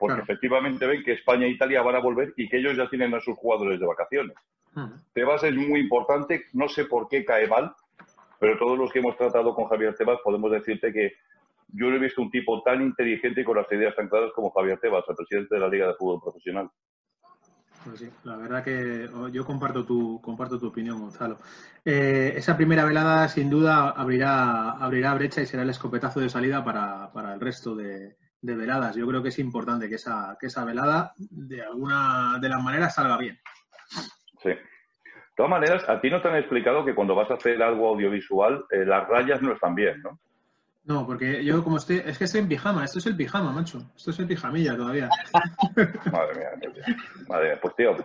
porque 0.03 0.21
efectivamente 0.21 0.85
ven 0.85 1.05
que 1.05 1.13
España 1.13 1.47
e 1.47 1.51
Italia 1.51 1.81
van 1.81 1.95
a 1.95 2.01
volver 2.01 2.35
y 2.37 2.49
que 2.49 2.57
ellos 2.57 2.77
ya 2.77 2.91
tienen 2.91 3.15
a 3.15 3.21
sus 3.21 3.37
jugadores 3.37 3.79
de 3.79 3.87
vacaciones. 3.87 4.37
Mm. 4.75 4.87
Tebas 5.13 5.45
es 5.45 5.55
muy 5.55 5.79
importante, 5.79 6.47
no 6.55 6.69
sé 6.69 6.87
por 6.87 7.09
qué 7.09 7.25
cae 7.25 7.47
mal, 7.47 7.73
pero 8.41 8.59
todos 8.59 8.77
los 8.77 8.91
que 8.91 8.99
hemos 8.99 9.17
tratado 9.17 9.55
con 9.55 9.67
Javier 9.67 9.95
Tebas 9.95 10.19
podemos 10.25 10.51
decirte 10.51 10.93
que 10.93 11.13
yo 11.73 11.91
no 11.91 11.97
he 11.97 11.99
visto 11.99 12.23
un 12.23 12.31
tipo 12.31 12.63
tan 12.63 12.83
inteligente 12.83 13.41
y 13.41 13.45
con 13.45 13.57
las 13.57 13.71
ideas 13.73 13.97
tan 13.97 14.09
claras 14.09 14.31
como 14.35 14.51
Javier 14.51 14.79
Tebas, 14.79 15.05
el 15.09 15.17
presidente 15.17 15.55
de 15.55 15.61
la 15.61 15.69
Liga 15.69 15.89
de 15.89 15.95
Fútbol 15.95 16.21
Profesional. 16.23 16.71
Pues 17.85 17.99
sí, 17.99 18.11
la 18.25 18.37
verdad 18.37 18.63
que 18.63 19.09
yo 19.33 19.45
comparto 19.45 19.85
tu, 19.85 20.21
comparto 20.21 20.59
tu 20.59 20.69
opinión, 20.69 21.01
Gonzalo. 21.01 21.39
Eh, 21.85 22.35
esa 22.37 22.57
primera 22.57 22.85
velada, 22.85 23.29
sin 23.29 23.51
duda, 23.51 23.91
abrirá, 23.91 24.73
abrirá 24.73 25.15
brecha 25.15 25.43
y 25.43 25.47
será 25.47 25.65
el 25.65 25.71
escopetazo 25.71 26.21
de 26.21 26.29
salida 26.29 26.63
para, 26.63 27.11
el 27.35 27.41
resto 27.41 27.75
de, 27.75 28.17
veladas. 28.41 28.95
Yo 28.95 29.07
creo 29.07 29.23
que 29.23 29.31
es 29.31 29.39
importante 29.41 29.89
que 29.89 29.97
esa, 29.97 30.37
que 30.39 30.47
esa 30.47 30.65
velada, 30.65 31.13
de 31.17 31.63
alguna 31.63 32.39
de 32.41 32.49
las 32.49 32.63
maneras, 32.63 32.95
salga 32.95 33.19
bien. 33.19 33.41
Sí. 34.43 34.51
De 34.51 35.37
todas 35.37 35.51
maneras, 35.51 35.89
a 35.89 36.01
ti 36.01 36.09
no 36.09 36.23
te 36.23 36.29
han 36.29 36.37
explicado 36.37 36.85
que 36.85 36.95
cuando 36.95 37.17
vas 37.17 37.31
a 37.31 37.35
hacer 37.35 37.61
algo 37.63 37.89
audiovisual, 37.89 38.65
eh, 38.71 38.85
las 38.85 39.09
rayas 39.09 39.43
no 39.43 39.53
están 39.53 39.75
bien, 39.75 40.01
¿no? 40.03 40.21
No, 40.85 41.07
porque 41.07 41.45
yo 41.45 41.63
como 41.63 41.77
estoy, 41.77 42.03
es 42.05 42.19
que 42.19 42.25
estoy 42.25 42.41
en 42.41 42.49
pijama, 42.49 42.85
esto 42.85 42.99
es 42.99 43.07
el 43.07 43.17
pijama, 43.17 43.53
macho, 43.53 43.83
esto 43.97 44.11
es 44.11 44.19
el 44.19 44.27
pijamilla 44.27 44.77
todavía. 44.77 45.09
madre 46.13 46.35
mía, 46.35 46.85
madre 47.29 47.49
mía, 47.51 47.59
pues 47.63 47.77
tío, 47.77 47.97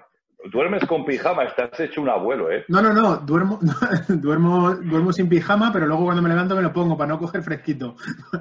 duermes 0.51 0.86
con 0.86 1.05
pijama, 1.05 1.43
estás 1.43 1.79
hecho 1.79 2.01
un 2.01 2.10
abuelo, 2.10 2.51
¿eh? 2.51 2.65
No, 2.67 2.81
no, 2.81 2.93
no, 2.93 3.17
duermo, 3.17 3.60
duermo, 4.07 4.75
duermo 4.75 5.12
sin 5.12 5.27
pijama, 5.27 5.72
pero 5.74 5.88
luego 5.88 6.05
cuando 6.05 6.22
me 6.22 6.29
levanto 6.29 6.55
me 6.55 6.62
lo 6.62 6.72
pongo 6.74 6.98
para 6.98 7.10
no 7.10 7.19
coger 7.19 7.41
fresquito. 7.41 7.96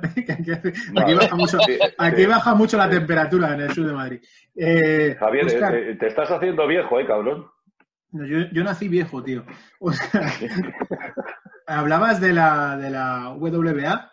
aquí, 0.96 1.14
baja 1.14 1.34
mucho, 1.34 1.58
aquí 1.98 2.26
baja 2.26 2.54
mucho 2.54 2.76
la 2.76 2.90
temperatura 2.90 3.54
en 3.54 3.60
el 3.62 3.72
sur 3.72 3.86
de 3.86 3.92
Madrid. 3.92 4.20
Eh, 4.54 5.16
Javier, 5.18 5.48
eh, 5.48 5.90
eh, 5.90 5.96
te 5.96 6.08
estás 6.08 6.30
haciendo 6.30 6.66
viejo, 6.66 7.00
¿eh, 7.00 7.06
cabrón? 7.06 7.46
Yo, 8.12 8.38
yo 8.52 8.64
nací 8.64 8.88
viejo, 8.88 9.22
tío. 9.22 9.44
hablabas 11.66 12.20
de 12.20 12.32
la, 12.32 12.76
de 12.76 12.90
la 12.90 13.30
WBA. 13.30 14.12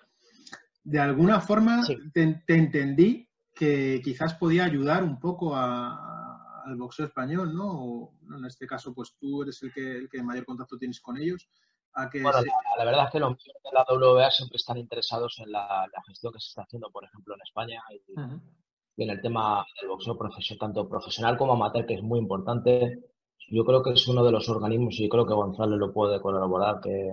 De 0.83 0.99
alguna 0.99 1.39
forma 1.39 1.81
te, 2.13 2.43
entendí 2.47 3.27
que 3.53 4.01
quizás 4.03 4.33
podía 4.35 4.65
ayudar 4.65 5.03
un 5.03 5.19
poco 5.19 5.55
al 5.55 6.75
boxeo 6.77 7.05
español, 7.05 7.55
¿no? 7.55 8.11
en 8.35 8.45
este 8.45 8.65
caso, 8.65 8.93
pues 8.93 9.15
tú 9.19 9.43
eres 9.43 9.61
el 9.63 9.71
que, 9.73 9.97
el 9.97 10.09
que 10.09 10.23
mayor 10.23 10.45
contacto 10.45 10.77
tienes 10.77 10.99
con 10.99 11.17
ellos. 11.17 11.47
bueno, 11.95 12.39
la, 12.77 12.85
verdad 12.85 13.05
es 13.05 13.11
que 13.11 13.19
los 13.19 13.29
miembros 13.29 13.63
de 13.63 13.71
la 13.71 13.85
WBA 13.87 14.31
siempre 14.31 14.57
están 14.57 14.77
interesados 14.77 15.39
en 15.39 15.51
la, 15.51 15.87
gestión 16.07 16.33
que 16.33 16.39
se 16.39 16.49
está 16.49 16.63
haciendo, 16.63 16.89
por 16.89 17.05
ejemplo, 17.05 17.35
en 17.35 17.41
España 17.41 17.81
y, 17.91 18.01
y 18.97 19.03
en 19.03 19.09
el 19.09 19.21
tema 19.21 19.65
del 19.79 19.89
boxeo 19.89 20.17
profesional, 20.17 20.59
tanto 20.59 20.89
profesional 20.89 21.37
como 21.37 21.53
amateur, 21.53 21.85
que 21.85 21.95
es 21.95 22.03
muy 22.03 22.19
importante 22.19 23.03
yo 23.49 23.65
creo 23.65 23.83
que 23.83 23.91
es 23.91 24.07
uno 24.07 24.23
de 24.23 24.31
los 24.31 24.49
organismos, 24.49 24.99
y 24.99 25.09
creo 25.09 25.25
que 25.25 25.33
Gonzalo 25.33 25.77
lo 25.77 25.93
puede 25.93 26.21
colaborar, 26.21 26.79
que, 26.81 27.09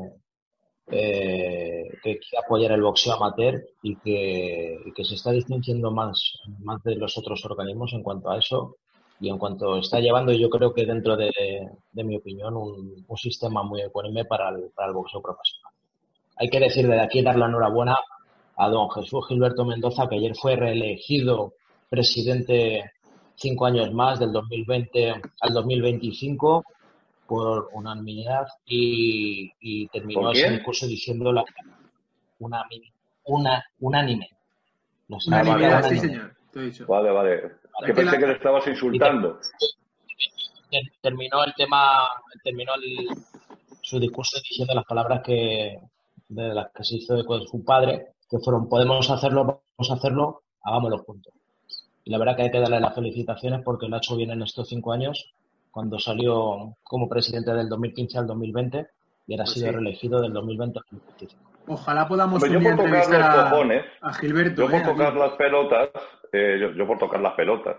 eh, 0.91 1.89
que 2.03 2.19
quiere 2.19 2.45
apoyar 2.45 2.73
el 2.73 2.83
boxeo 2.83 3.15
amateur 3.15 3.63
y 3.83 3.97
que, 3.97 4.79
que, 4.95 5.05
se 5.05 5.15
está 5.15 5.31
distinguiendo 5.31 5.91
más, 5.91 6.41
más 6.61 6.83
de 6.83 6.97
los 6.97 7.17
otros 7.17 7.45
organismos 7.45 7.93
en 7.93 8.03
cuanto 8.03 8.31
a 8.31 8.39
eso 8.39 8.77
y 9.21 9.29
en 9.29 9.39
cuanto 9.39 9.79
está 9.79 10.01
llevando, 10.01 10.33
yo 10.33 10.49
creo 10.49 10.73
que 10.73 10.87
dentro 10.87 11.17
de, 11.17 11.31
de 11.93 12.05
mi 12.05 12.17
opinión, 12.17 12.57
un, 12.57 13.05
un, 13.07 13.17
sistema 13.17 13.63
muy 13.63 13.83
ecuánime 13.83 14.25
para 14.25 14.49
el, 14.49 14.71
para 14.75 14.89
el 14.89 14.95
boxeo 14.95 15.21
profesional. 15.21 15.73
Hay 16.37 16.49
que 16.49 16.59
decir 16.59 16.89
de 16.89 17.01
aquí, 17.01 17.23
dar 17.23 17.37
la 17.37 17.47
enhorabuena 17.47 17.97
a 18.57 18.69
don 18.69 18.91
Jesús 18.91 19.27
Gilberto 19.29 19.65
Mendoza, 19.65 20.09
que 20.09 20.17
ayer 20.17 20.35
fue 20.35 20.57
reelegido 20.57 21.53
presidente 21.91 22.93
cinco 23.35 23.67
años 23.67 23.93
más, 23.93 24.21
del 24.21 24.33
2020 24.33 25.15
al 25.41 25.53
2025, 25.53 26.65
por 27.31 27.69
unanimidad 27.75 28.49
y, 28.67 29.53
y 29.61 29.87
terminó 29.87 30.33
ese 30.33 30.51
discurso 30.51 30.89
diciendo 30.89 31.33
la, 31.33 31.45
una, 32.41 32.67
una, 33.23 33.65
unánime. 33.79 34.29
No 35.07 35.19
unanimidad, 35.25 35.89
sí, 35.89 35.99
señor. 36.01 36.35
Vale, 36.89 37.11
vale. 37.13 37.43
Que 37.87 37.95
pensé 37.95 38.19
que 38.19 38.27
le 38.27 38.33
estabas 38.33 38.67
insultando. 38.67 39.39
Terminó 41.01 41.45
el 41.45 41.55
tema, 41.55 42.09
terminó 42.43 42.73
el, 42.75 43.07
su 43.81 44.01
discurso 44.01 44.41
diciendo 44.43 44.75
las 44.75 44.85
palabras 44.85 45.23
que 45.25 45.79
de 46.29 46.49
las 46.53 46.73
que 46.73 46.83
se 46.83 46.97
hizo 46.97 47.25
con 47.25 47.47
su 47.47 47.65
padre, 47.65 48.15
que 48.29 48.39
fueron 48.41 48.69
podemos 48.69 49.09
hacerlo, 49.09 49.45
vamos 49.45 49.91
a 49.91 49.95
hacerlo, 49.95 50.43
hagámoslo 50.65 50.99
juntos. 51.05 51.33
Y 52.03 52.11
la 52.11 52.19
verdad 52.19 52.35
que 52.35 52.43
hay 52.43 52.51
que 52.51 52.59
darle 52.59 52.81
las 52.81 52.95
felicitaciones 52.95 53.61
porque 53.65 53.87
lo 53.87 53.95
ha 53.95 53.99
hecho 53.99 54.17
bien 54.17 54.33
en 54.33 54.43
estos 54.43 54.69
cinco 54.69 54.93
años, 54.93 55.33
cuando 55.71 55.99
salió 55.99 56.77
como 56.83 57.09
presidente 57.09 57.53
del 57.53 57.69
2015 57.69 58.19
al 58.19 58.27
2020 58.27 58.87
y 59.27 59.33
ahora 59.33 59.45
ha 59.45 59.47
pues 59.47 59.55
sido 59.55 59.73
reelegido 59.73 60.21
del 60.21 60.33
2020 60.33 60.79
al 60.79 60.85
2025. 60.91 61.51
Ojalá 61.69 62.09
podamos 62.09 62.43
yo 62.49 62.61
por 62.61 62.77
tocar 62.77 63.09
los 63.09 63.13
a, 63.13 63.51
cojones, 63.51 63.85
a 64.01 64.13
Gilberto. 64.15 64.63
Yo 64.63 64.71
por 64.71 64.81
¿eh? 64.81 64.85
tocar 64.85 65.15
las 65.15 65.33
pelotas, 65.33 65.91
eh, 66.33 66.73
yo, 66.77 66.87
por 66.87 66.99
tocar 66.99 67.21
las 67.21 67.35
pelotas, 67.35 67.77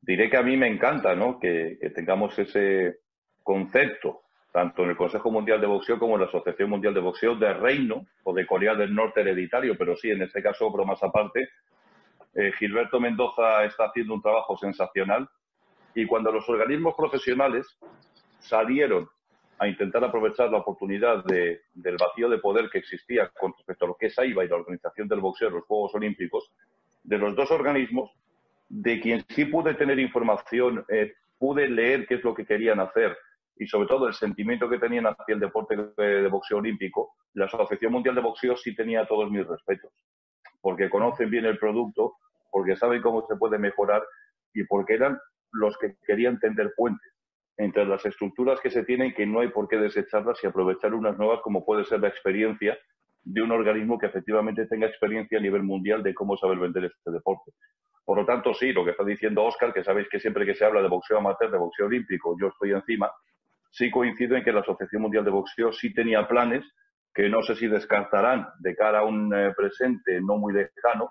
diré 0.00 0.28
que 0.28 0.36
a 0.36 0.42
mí 0.42 0.56
me 0.56 0.68
encanta 0.68 1.14
¿no? 1.14 1.38
que, 1.38 1.78
que 1.80 1.90
tengamos 1.90 2.38
ese 2.38 3.00
concepto 3.42 4.22
tanto 4.56 4.84
en 4.84 4.90
el 4.90 4.96
Consejo 4.96 5.30
Mundial 5.30 5.60
de 5.60 5.66
Boxeo 5.66 5.98
como 5.98 6.14
en 6.14 6.22
la 6.22 6.28
Asociación 6.28 6.70
Mundial 6.70 6.94
de 6.94 7.00
Boxeo 7.00 7.36
de 7.36 7.52
reino 7.52 8.06
o 8.24 8.32
de 8.32 8.46
Corea 8.46 8.74
del 8.74 8.94
Norte 8.94 9.20
hereditario, 9.20 9.76
pero 9.76 9.94
sí, 9.96 10.10
en 10.10 10.22
este 10.22 10.42
caso, 10.42 10.70
bromas 10.70 11.02
aparte, 11.02 11.50
eh, 12.32 12.52
Gilberto 12.58 12.98
Mendoza 12.98 13.64
está 13.64 13.84
haciendo 13.84 14.14
un 14.14 14.22
trabajo 14.22 14.56
sensacional 14.56 15.28
y 15.96 16.06
cuando 16.06 16.30
los 16.30 16.46
organismos 16.46 16.94
profesionales 16.94 17.66
salieron 18.38 19.08
a 19.58 19.66
intentar 19.66 20.04
aprovechar 20.04 20.50
la 20.50 20.58
oportunidad 20.58 21.24
del 21.24 21.96
vacío 21.98 22.28
de 22.28 22.36
poder 22.36 22.68
que 22.68 22.78
existía 22.78 23.30
con 23.30 23.54
respecto 23.54 23.86
a 23.86 23.88
lo 23.88 23.96
que 23.96 24.06
es 24.06 24.18
AIBA 24.18 24.44
y 24.44 24.48
la 24.48 24.56
organización 24.56 25.08
del 25.08 25.20
boxeo 25.20 25.48
los 25.48 25.64
Juegos 25.64 25.94
Olímpicos, 25.94 26.52
de 27.02 27.16
los 27.16 27.34
dos 27.34 27.50
organismos, 27.50 28.10
de 28.68 29.00
quien 29.00 29.24
sí 29.30 29.46
pude 29.46 29.72
tener 29.72 29.98
información, 29.98 30.84
eh, 30.90 31.14
pude 31.38 31.66
leer 31.66 32.06
qué 32.06 32.16
es 32.16 32.24
lo 32.24 32.34
que 32.34 32.44
querían 32.44 32.78
hacer 32.78 33.16
y 33.56 33.66
sobre 33.66 33.88
todo 33.88 34.06
el 34.06 34.12
sentimiento 34.12 34.68
que 34.68 34.78
tenían 34.78 35.06
hacia 35.06 35.32
el 35.32 35.40
deporte 35.40 35.76
de 35.96 36.28
boxeo 36.28 36.58
olímpico, 36.58 37.14
la 37.32 37.46
Asociación 37.46 37.92
Mundial 37.92 38.16
de 38.16 38.20
Boxeo 38.20 38.54
sí 38.54 38.74
tenía 38.74 39.06
todos 39.06 39.30
mis 39.30 39.46
respetos, 39.46 39.92
porque 40.60 40.90
conocen 40.90 41.30
bien 41.30 41.46
el 41.46 41.58
producto, 41.58 42.16
porque 42.50 42.76
saben 42.76 43.00
cómo 43.00 43.26
se 43.26 43.36
puede 43.36 43.56
mejorar 43.58 44.02
y 44.52 44.64
porque 44.64 44.92
eran 44.92 45.18
los 45.60 45.76
que 45.78 45.96
querían 46.06 46.38
tender 46.38 46.72
puentes 46.76 47.12
entre 47.58 47.86
las 47.86 48.04
estructuras 48.04 48.60
que 48.60 48.70
se 48.70 48.84
tienen 48.84 49.14
que 49.14 49.26
no 49.26 49.40
hay 49.40 49.48
por 49.48 49.68
qué 49.68 49.78
desecharlas 49.78 50.42
y 50.42 50.46
aprovechar 50.46 50.94
unas 50.94 51.16
nuevas 51.16 51.40
como 51.42 51.64
puede 51.64 51.84
ser 51.84 52.00
la 52.00 52.08
experiencia 52.08 52.78
de 53.22 53.42
un 53.42 53.50
organismo 53.50 53.98
que 53.98 54.06
efectivamente 54.06 54.66
tenga 54.66 54.86
experiencia 54.86 55.38
a 55.38 55.42
nivel 55.42 55.62
mundial 55.62 56.02
de 56.02 56.14
cómo 56.14 56.36
saber 56.36 56.58
vender 56.58 56.84
este 56.84 57.10
deporte. 57.10 57.52
Por 58.04 58.18
lo 58.18 58.24
tanto, 58.24 58.54
sí, 58.54 58.72
lo 58.72 58.84
que 58.84 58.92
está 58.92 59.04
diciendo 59.04 59.42
Oscar, 59.42 59.72
que 59.72 59.82
sabéis 59.82 60.08
que 60.08 60.20
siempre 60.20 60.46
que 60.46 60.54
se 60.54 60.64
habla 60.64 60.80
de 60.80 60.88
boxeo 60.88 61.18
amateur, 61.18 61.50
de 61.50 61.58
boxeo 61.58 61.86
olímpico, 61.86 62.36
yo 62.40 62.48
estoy 62.48 62.70
encima, 62.70 63.10
sí 63.72 63.90
coincido 63.90 64.36
en 64.36 64.44
que 64.44 64.52
la 64.52 64.60
Asociación 64.60 65.02
Mundial 65.02 65.24
de 65.24 65.32
Boxeo 65.32 65.72
sí 65.72 65.92
tenía 65.92 66.28
planes 66.28 66.64
que 67.12 67.28
no 67.28 67.42
sé 67.42 67.56
si 67.56 67.66
descartarán 67.66 68.46
de 68.60 68.76
cara 68.76 69.00
a 69.00 69.04
un 69.04 69.34
eh, 69.34 69.52
presente 69.56 70.20
no 70.20 70.36
muy 70.36 70.52
lejano, 70.52 71.10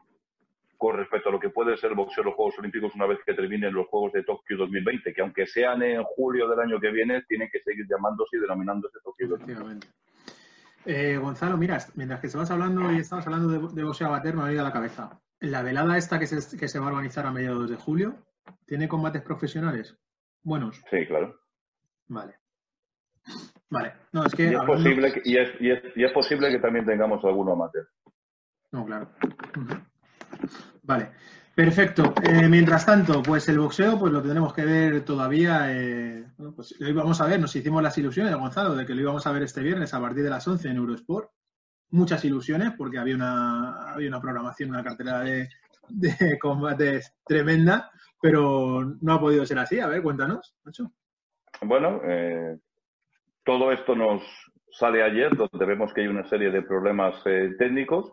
con 0.85 0.97
respecto 0.97 1.29
a 1.29 1.31
lo 1.31 1.39
que 1.39 1.49
puede 1.49 1.75
ser 1.77 1.89
el 1.89 1.95
boxeo 1.95 2.21
en 2.21 2.27
los 2.27 2.35
Juegos 2.35 2.59
Olímpicos 2.59 2.93
una 2.93 3.07
vez 3.07 3.17
que 3.25 3.33
terminen 3.33 3.73
los 3.73 3.87
Juegos 3.87 4.13
de 4.13 4.23
Tokio 4.23 4.55
2020, 4.55 5.13
que 5.13 5.21
aunque 5.21 5.47
sean 5.47 5.81
en 5.81 6.03
julio 6.03 6.47
del 6.47 6.59
año 6.59 6.79
que 6.79 6.91
viene, 6.91 7.23
tienen 7.23 7.49
que 7.51 7.59
seguir 7.61 7.87
llamándose 7.89 8.37
y 8.37 8.39
denominándose 8.39 8.99
Tokio 9.03 9.29
2020. 9.29 9.87
Eh, 10.85 11.17
Gonzalo, 11.17 11.57
mira, 11.57 11.79
mientras 11.95 12.19
que 12.19 12.27
estabas 12.27 12.51
hablando 12.51 12.91
y 12.91 12.97
estabas 12.97 13.25
hablando 13.25 13.67
de, 13.67 13.83
boxeo 13.83 14.07
amateur, 14.07 14.35
me 14.35 14.41
ha 14.41 14.45
venido 14.45 14.61
a 14.61 14.65
la 14.65 14.73
cabeza. 14.73 15.19
La 15.39 15.63
velada 15.63 15.97
esta 15.97 16.19
que 16.19 16.27
se, 16.27 16.55
que 16.55 16.67
se 16.67 16.77
va 16.77 16.85
a 16.85 16.89
organizar 16.89 17.25
a 17.25 17.31
mediados 17.31 17.67
de 17.67 17.77
julio, 17.77 18.17
¿tiene 18.67 18.87
combates 18.87 19.23
profesionales 19.23 19.97
buenos? 20.43 20.79
Sí, 20.91 21.07
claro. 21.07 21.39
Vale. 22.07 22.35
Vale. 23.71 23.93
No, 24.11 24.23
es 24.23 24.35
que, 24.35 24.43
y, 24.43 24.53
es 24.53 24.61
posible 24.61 25.11
que, 25.11 25.21
y, 25.25 25.37
es, 25.37 25.49
y, 25.59 26.03
es, 26.03 26.11
posible 26.11 26.51
que 26.51 26.59
también 26.59 26.85
tengamos 26.85 27.25
alguno 27.25 27.53
amateur. 27.53 27.87
No, 28.71 28.85
claro. 28.85 29.09
Vale, 30.85 31.09
perfecto. 31.55 32.13
Eh, 32.23 32.47
mientras 32.47 32.85
tanto, 32.85 33.23
pues 33.23 33.49
el 33.49 33.57
boxeo, 33.57 33.97
pues 33.97 34.13
lo 34.13 34.21
tendremos 34.21 34.53
que 34.53 34.65
ver 34.65 35.03
todavía. 35.03 35.73
Eh, 35.73 36.25
pues 36.55 36.75
lo 36.79 36.87
íbamos 36.89 37.19
a 37.21 37.25
ver, 37.25 37.39
nos 37.39 37.55
hicimos 37.55 37.81
las 37.81 37.97
ilusiones, 37.97 38.35
Gonzalo, 38.35 38.75
de 38.75 38.85
que 38.85 38.93
lo 38.93 39.01
íbamos 39.01 39.25
a 39.25 39.31
ver 39.31 39.43
este 39.43 39.61
viernes 39.61 39.93
a 39.93 39.99
partir 39.99 40.23
de 40.23 40.29
las 40.29 40.47
11 40.47 40.69
en 40.69 40.77
Eurosport. 40.77 41.31
Muchas 41.89 42.23
ilusiones 42.25 42.73
porque 42.77 42.99
había 42.99 43.15
una, 43.15 43.93
había 43.93 44.09
una 44.09 44.21
programación, 44.21 44.69
una 44.69 44.83
cartera 44.83 45.21
de, 45.21 45.49
combates 46.39 47.15
tremenda, 47.25 47.89
pero 48.21 48.83
no 49.01 49.13
ha 49.13 49.19
podido 49.19 49.45
ser 49.45 49.57
así. 49.57 49.79
A 49.79 49.87
ver, 49.87 50.03
cuéntanos, 50.03 50.55
Nacho. 50.63 50.91
Bueno, 51.61 52.01
eh, 52.03 52.57
todo 53.43 53.71
esto 53.71 53.95
nos 53.95 54.21
sale 54.69 55.01
ayer, 55.01 55.35
donde 55.35 55.65
vemos 55.65 55.93
que 55.93 56.01
hay 56.01 56.07
una 56.07 56.27
serie 56.27 56.51
de 56.51 56.61
problemas 56.61 57.23
técnicos 57.57 58.11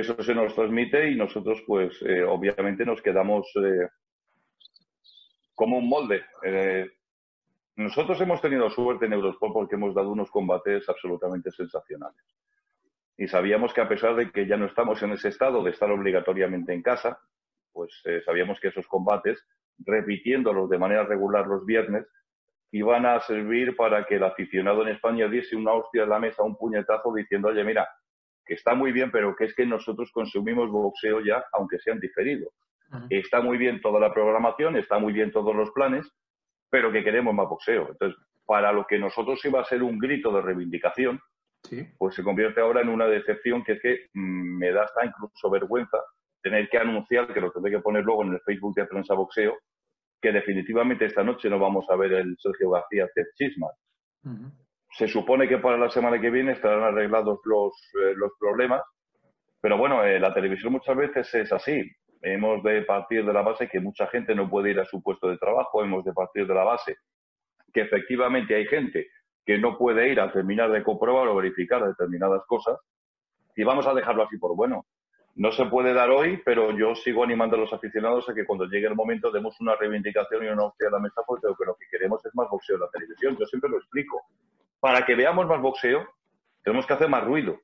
eso 0.00 0.22
se 0.22 0.34
nos 0.34 0.54
transmite 0.54 1.10
y 1.10 1.16
nosotros, 1.16 1.62
pues, 1.66 2.00
eh, 2.02 2.22
obviamente 2.22 2.84
nos 2.84 3.00
quedamos 3.00 3.50
eh, 3.56 3.88
como 5.54 5.78
un 5.78 5.88
molde. 5.88 6.24
Eh, 6.42 6.90
nosotros 7.76 8.20
hemos 8.20 8.40
tenido 8.40 8.68
suerte 8.70 9.06
en 9.06 9.14
Eurosport 9.14 9.52
porque 9.52 9.76
hemos 9.76 9.94
dado 9.94 10.10
unos 10.10 10.30
combates 10.30 10.88
absolutamente 10.88 11.50
sensacionales. 11.50 12.22
Y 13.16 13.28
sabíamos 13.28 13.72
que 13.72 13.80
a 13.80 13.88
pesar 13.88 14.14
de 14.16 14.30
que 14.30 14.46
ya 14.46 14.56
no 14.56 14.66
estamos 14.66 15.02
en 15.02 15.12
ese 15.12 15.28
estado 15.28 15.62
de 15.62 15.70
estar 15.70 15.90
obligatoriamente 15.90 16.74
en 16.74 16.82
casa, 16.82 17.18
pues 17.72 18.02
sabíamos 18.24 18.60
que 18.60 18.68
esos 18.68 18.86
combates, 18.86 19.42
repitiéndolos 19.78 20.68
de 20.68 20.78
manera 20.78 21.04
regular 21.04 21.46
los 21.46 21.64
viernes, 21.64 22.06
iban 22.72 23.06
a 23.06 23.20
servir 23.20 23.76
para 23.76 24.04
que 24.06 24.16
el 24.16 24.24
aficionado 24.24 24.82
en 24.82 24.88
España 24.88 25.28
diese 25.28 25.56
una 25.56 25.72
hostia 25.72 26.02
en 26.02 26.10
la 26.10 26.18
mesa, 26.18 26.42
un 26.42 26.56
puñetazo 26.56 27.14
diciendo, 27.14 27.48
oye, 27.48 27.64
mira, 27.64 27.88
que 28.46 28.54
está 28.54 28.74
muy 28.74 28.92
bien, 28.92 29.10
pero 29.10 29.34
que 29.34 29.44
es 29.44 29.54
que 29.54 29.66
nosotros 29.66 30.10
consumimos 30.12 30.70
boxeo 30.70 31.20
ya, 31.20 31.44
aunque 31.52 31.78
sean 31.80 31.98
diferidos. 32.00 32.54
Está 33.10 33.40
muy 33.40 33.58
bien 33.58 33.80
toda 33.80 33.98
la 33.98 34.14
programación, 34.14 34.76
está 34.76 34.98
muy 34.98 35.12
bien 35.12 35.32
todos 35.32 35.54
los 35.54 35.70
planes, 35.72 36.08
pero 36.70 36.92
que 36.92 37.02
queremos 37.02 37.34
más 37.34 37.48
boxeo. 37.48 37.88
Entonces, 37.90 38.16
para 38.46 38.72
lo 38.72 38.86
que 38.86 38.98
nosotros 38.98 39.44
iba 39.44 39.60
a 39.60 39.64
ser 39.64 39.82
un 39.82 39.98
grito 39.98 40.32
de 40.32 40.40
reivindicación, 40.40 41.20
pues 41.98 42.14
se 42.14 42.22
convierte 42.22 42.60
ahora 42.60 42.80
en 42.80 42.88
una 42.88 43.06
decepción 43.06 43.64
que 43.64 43.72
es 43.72 43.82
que 43.82 44.06
mm, 44.14 44.58
me 44.58 44.70
da 44.70 44.84
hasta 44.84 45.04
incluso 45.04 45.50
vergüenza 45.50 45.98
tener 46.40 46.68
que 46.68 46.78
anunciar, 46.78 47.32
que 47.34 47.40
lo 47.40 47.50
tendré 47.50 47.72
que 47.72 47.80
poner 47.80 48.04
luego 48.04 48.22
en 48.22 48.34
el 48.34 48.40
Facebook 48.40 48.76
de 48.76 48.86
Prensa 48.86 49.14
Boxeo, 49.14 49.56
que 50.22 50.30
definitivamente 50.30 51.06
esta 51.06 51.24
noche 51.24 51.50
no 51.50 51.58
vamos 51.58 51.86
a 51.90 51.96
ver 51.96 52.12
el 52.12 52.36
Sergio 52.38 52.70
García 52.70 53.08
Chisma. 53.34 53.66
Se 54.92 55.08
supone 55.08 55.48
que 55.48 55.58
para 55.58 55.76
la 55.76 55.90
semana 55.90 56.20
que 56.20 56.30
viene 56.30 56.52
estarán 56.52 56.82
arreglados 56.82 57.40
los, 57.44 57.72
eh, 57.94 58.14
los 58.16 58.32
problemas, 58.38 58.82
pero 59.60 59.76
bueno, 59.76 60.04
eh, 60.04 60.18
la 60.18 60.32
televisión 60.32 60.72
muchas 60.72 60.96
veces 60.96 61.34
es 61.34 61.52
así. 61.52 61.82
Hemos 62.22 62.62
de 62.62 62.82
partir 62.82 63.24
de 63.24 63.32
la 63.32 63.42
base 63.42 63.68
que 63.68 63.80
mucha 63.80 64.06
gente 64.06 64.34
no 64.34 64.48
puede 64.48 64.70
ir 64.70 64.80
a 64.80 64.84
su 64.84 65.02
puesto 65.02 65.28
de 65.28 65.38
trabajo, 65.38 65.84
hemos 65.84 66.04
de 66.04 66.12
partir 66.12 66.46
de 66.46 66.54
la 66.54 66.64
base 66.64 66.96
que 67.76 67.82
efectivamente 67.82 68.54
hay 68.54 68.64
gente 68.66 69.08
que 69.44 69.58
no 69.58 69.76
puede 69.76 70.08
ir 70.08 70.18
a 70.18 70.32
terminar 70.32 70.70
de 70.72 70.82
comprobar 70.82 71.28
o 71.28 71.36
verificar 71.36 71.86
determinadas 71.86 72.42
cosas 72.46 72.78
y 73.54 73.64
vamos 73.64 73.86
a 73.86 73.92
dejarlo 73.92 74.22
así 74.22 74.38
por 74.38 74.56
bueno. 74.56 74.86
No 75.34 75.52
se 75.52 75.66
puede 75.66 75.92
dar 75.92 76.08
hoy, 76.08 76.40
pero 76.42 76.74
yo 76.74 76.94
sigo 76.94 77.22
animando 77.22 77.56
a 77.56 77.58
los 77.58 77.72
aficionados 77.74 78.26
a 78.30 78.34
que 78.34 78.46
cuando 78.46 78.64
llegue 78.64 78.86
el 78.86 78.94
momento 78.94 79.30
demos 79.30 79.60
una 79.60 79.76
reivindicación 79.76 80.44
y 80.44 80.48
una 80.48 80.64
opción 80.64 80.88
a 80.88 80.96
la 80.96 81.02
mesa 81.02 81.20
porque 81.26 81.48
lo 81.48 81.74
que 81.74 81.84
queremos 81.90 82.24
es 82.24 82.34
más 82.34 82.48
boxeo 82.48 82.76
en 82.76 82.80
la 82.80 82.88
televisión. 82.88 83.36
Yo 83.38 83.44
siempre 83.44 83.68
lo 83.68 83.76
explico. 83.76 84.22
Para 84.80 85.04
que 85.04 85.14
veamos 85.14 85.46
más 85.46 85.60
boxeo, 85.60 86.06
tenemos 86.62 86.86
que 86.86 86.94
hacer 86.94 87.08
más 87.08 87.24
ruido. 87.24 87.60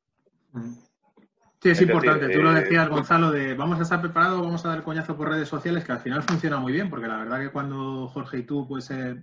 Sí, 1.61 1.71
es, 1.71 1.81
importante. 1.81 2.29
Tú 2.29 2.43
lo 2.43 2.51
eh, 2.57 2.61
decías, 2.61 2.89
Gonzalo, 2.89 3.31
de 3.31 3.55
vamos 3.55 3.79
a 3.79 3.83
estar 3.83 4.01
preparados, 4.01 4.41
vamos 4.41 4.65
a 4.67 4.71
dar 4.71 4.83
coñazo 4.83 5.17
por 5.17 5.29
redes 5.29 5.49
sociales, 5.49 5.85
que 5.85 5.93
al 5.93 6.01
final 6.01 6.23
funciona 6.23 6.59
muy 6.59 6.73
bien, 6.73 6.91
porque 6.91 7.07
la 7.07 7.19
verdad 7.19 7.41
que 7.41 7.51
cuando 7.51 8.09
Jorge 8.09 8.39
y 8.39 8.43
tú, 8.43 8.67
pues, 8.67 8.91
eh, 8.91 9.23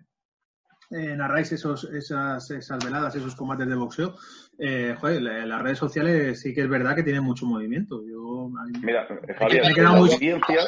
eh, 0.92 1.16
narráis 1.16 1.52
esos, 1.52 1.84
esas, 1.84 2.50
esas 2.50 2.84
veladas, 2.84 3.16
esos 3.16 3.36
combates 3.36 3.68
de 3.68 3.76
boxeo, 3.76 4.16
eh, 4.58 4.96
joder, 5.00 5.22
las 5.22 5.62
redes 5.62 5.78
sociales 5.78 6.42
sí 6.42 6.54
que 6.54 6.62
es 6.62 6.70
verdad 6.70 6.96
que 6.96 7.04
tienen 7.04 7.24
mucho 7.24 7.46
movimiento. 7.46 8.02
Yo, 8.08 8.50
Mira, 8.82 9.08
Javier, 9.38 9.78
la 9.78 9.90
audiencia, 9.90 10.62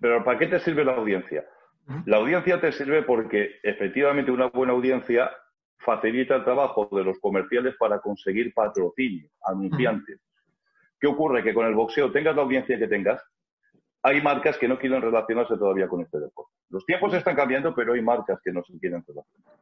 pero 0.00 0.24
¿para 0.24 0.38
qué 0.38 0.48
te 0.48 0.58
sirve 0.58 0.84
la 0.84 0.94
audiencia? 0.94 1.44
La 2.06 2.16
audiencia 2.16 2.60
te 2.60 2.72
sirve 2.72 3.02
porque 3.02 3.60
efectivamente 3.62 4.32
una 4.32 4.48
buena 4.48 4.72
audiencia 4.72 5.30
facilita 5.80 6.36
el 6.36 6.44
trabajo 6.44 6.88
de 6.92 7.04
los 7.04 7.18
comerciales 7.18 7.74
para 7.78 8.00
conseguir 8.00 8.52
patrocinio, 8.54 9.28
anunciantes. 9.44 10.20
¿Qué 10.98 11.06
ocurre? 11.06 11.42
Que 11.42 11.54
con 11.54 11.66
el 11.66 11.74
boxeo, 11.74 12.12
tengas 12.12 12.36
la 12.36 12.42
audiencia 12.42 12.78
que 12.78 12.86
tengas, 12.86 13.22
hay 14.02 14.20
marcas 14.22 14.56
que 14.58 14.68
no 14.68 14.78
quieren 14.78 15.02
relacionarse 15.02 15.56
todavía 15.56 15.88
con 15.88 16.00
este 16.00 16.18
deporte. 16.18 16.52
Los 16.70 16.84
tiempos 16.86 17.12
están 17.14 17.36
cambiando, 17.36 17.74
pero 17.74 17.94
hay 17.94 18.02
marcas 18.02 18.40
que 18.42 18.52
no 18.52 18.62
se 18.62 18.78
quieren 18.78 19.04
relacionar. 19.06 19.54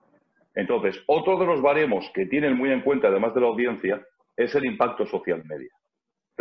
Entonces, 0.54 1.02
otro 1.06 1.38
de 1.38 1.46
los 1.46 1.62
baremos 1.62 2.10
que 2.14 2.26
tienen 2.26 2.56
muy 2.56 2.70
en 2.70 2.82
cuenta, 2.82 3.08
además 3.08 3.34
de 3.34 3.40
la 3.40 3.46
audiencia, 3.46 4.04
es 4.36 4.54
el 4.54 4.64
impacto 4.64 5.06
social 5.06 5.44
media. 5.44 5.70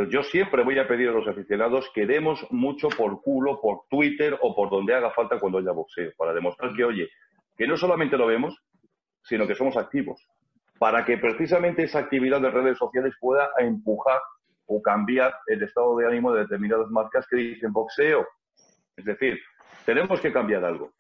Yo 0.10 0.22
siempre 0.22 0.63
voy 0.63 0.77
a 0.77 0.88
pedir 0.88 1.10
a 1.10 1.12
los 1.12 1.27
aficionados 1.27 1.89
que 1.93 2.05
demos 2.05 2.46
mucho 2.51 2.88
por 2.89 3.22
culo, 3.22 3.60
por 3.60 3.81
Twitter 3.89 4.38
o 4.41 4.55
por 4.55 4.69
donde 4.69 4.93
haga 4.93 5.10
falta 5.12 5.39
cuando 5.39 5.57
haya 5.57 5.72
boxeo, 5.72 6.12
para 6.15 6.34
demostrar 6.34 6.74
que, 6.75 6.84
oye, 6.84 7.10
que 7.57 7.67
no 7.67 7.77
solamente 7.77 8.15
lo 8.15 8.27
vemos, 8.27 8.55
sino 9.27 9.46
que 9.46 9.55
somos 9.55 9.75
activos, 9.77 10.25
para 10.79 11.03
que 11.05 11.17
precisamente 11.17 11.84
esa 11.84 12.00
actividad 12.00 12.41
de 12.41 12.51
redes 12.51 12.77
sociales 12.77 13.13
pueda 13.19 13.50
empujar 13.60 14.19
o 14.67 14.81
cambiar 14.81 15.34
el 15.48 15.63
estado 15.63 15.98
de 15.98 16.07
ánimo 16.07 16.34
de 16.34 16.41
determinadas 16.41 16.89
marcas 16.89 17.25
que 17.29 17.38
dicen 17.38 17.74
boxeo. 17.74 18.27
Es 18.96 19.05
decir, 19.05 19.39
tenemos 19.86 20.19
que 20.19 20.31
cambiar 20.31 20.65
algo. 20.65 20.91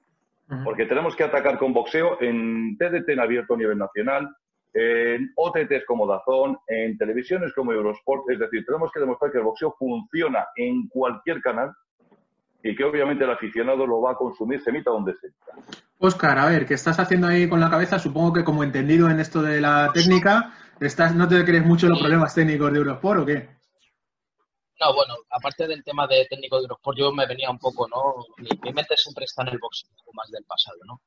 Porque 0.63 0.85
tenemos 0.85 1.13
que 1.13 1.25
atacar 1.25 1.57
con 1.57 1.73
boxeo 1.73 2.21
en 2.21 2.77
TDT 2.77 3.09
en 3.09 3.19
abierto 3.19 3.55
a 3.55 3.57
nivel 3.57 3.77
nacional, 3.77 4.33
en 4.73 5.33
OTTs 5.35 5.83
como 5.85 6.07
Dazón, 6.07 6.57
en 6.67 6.97
televisiones 6.97 7.53
como 7.53 7.73
Eurosport. 7.73 8.29
Es 8.29 8.39
decir, 8.39 8.65
tenemos 8.65 8.89
que 8.93 9.01
demostrar 9.01 9.31
que 9.31 9.39
el 9.39 9.43
boxeo 9.43 9.75
funciona 9.77 10.47
en 10.55 10.87
cualquier 10.87 11.41
canal 11.41 11.73
y 12.67 12.75
que 12.75 12.83
obviamente 12.83 13.23
el 13.23 13.31
aficionado 13.31 13.87
lo 13.87 14.01
va 14.01 14.11
a 14.11 14.15
consumir, 14.15 14.61
se 14.61 14.71
emita 14.71 14.91
donde 14.91 15.13
se 15.13 15.29
Oscar, 15.99 16.37
a 16.37 16.47
ver, 16.47 16.65
¿qué 16.65 16.73
estás 16.73 16.99
haciendo 16.99 17.27
ahí 17.27 17.47
con 17.47 17.61
la 17.61 17.69
cabeza? 17.69 17.97
Supongo 17.97 18.33
que 18.33 18.43
como 18.43 18.63
entendido 18.63 19.09
en 19.09 19.19
esto 19.19 19.41
de 19.41 19.61
la 19.61 19.89
técnica, 19.93 20.53
estás, 20.79 21.15
¿no 21.15 21.27
te 21.27 21.43
crees 21.45 21.65
mucho 21.65 21.87
los 21.87 21.99
problemas 21.99 22.35
técnicos 22.35 22.71
de 22.71 22.79
Eurosport 22.79 23.21
o 23.21 23.25
qué? 23.25 23.49
No, 24.79 24.93
bueno, 24.93 25.15
aparte 25.31 25.65
del 25.65 25.83
tema 25.83 26.05
de 26.07 26.27
técnico 26.29 26.57
de 26.57 26.63
Eurosport, 26.63 26.97
yo 26.97 27.11
me 27.13 27.25
venía 27.25 27.49
un 27.49 27.57
poco, 27.57 27.87
¿no? 27.87 28.25
Mi, 28.37 28.73
mente 28.73 28.97
siempre 28.97 29.25
está 29.25 29.43
en 29.43 29.49
el 29.49 29.59
boxeo, 29.59 29.89
más 30.13 30.29
del 30.29 30.43
pasado, 30.43 30.77
¿no? 30.85 31.01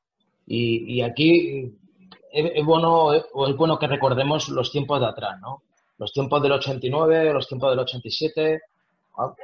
Y, 0.47 1.03
aquí 1.03 1.73
es, 2.33 2.65
bueno, 2.65 3.13
es 3.13 3.57
bueno 3.57 3.79
que 3.79 3.87
recordemos 3.87 4.49
los 4.49 4.73
tiempos 4.73 4.99
de 4.99 5.07
atrás, 5.07 5.39
¿no? 5.41 5.63
Los 5.99 6.13
tiempos 6.13 6.43
del 6.43 6.53
89, 6.53 7.33
los 7.33 7.47
tiempos 7.47 7.71
del 7.71 7.81
87, 7.81 8.61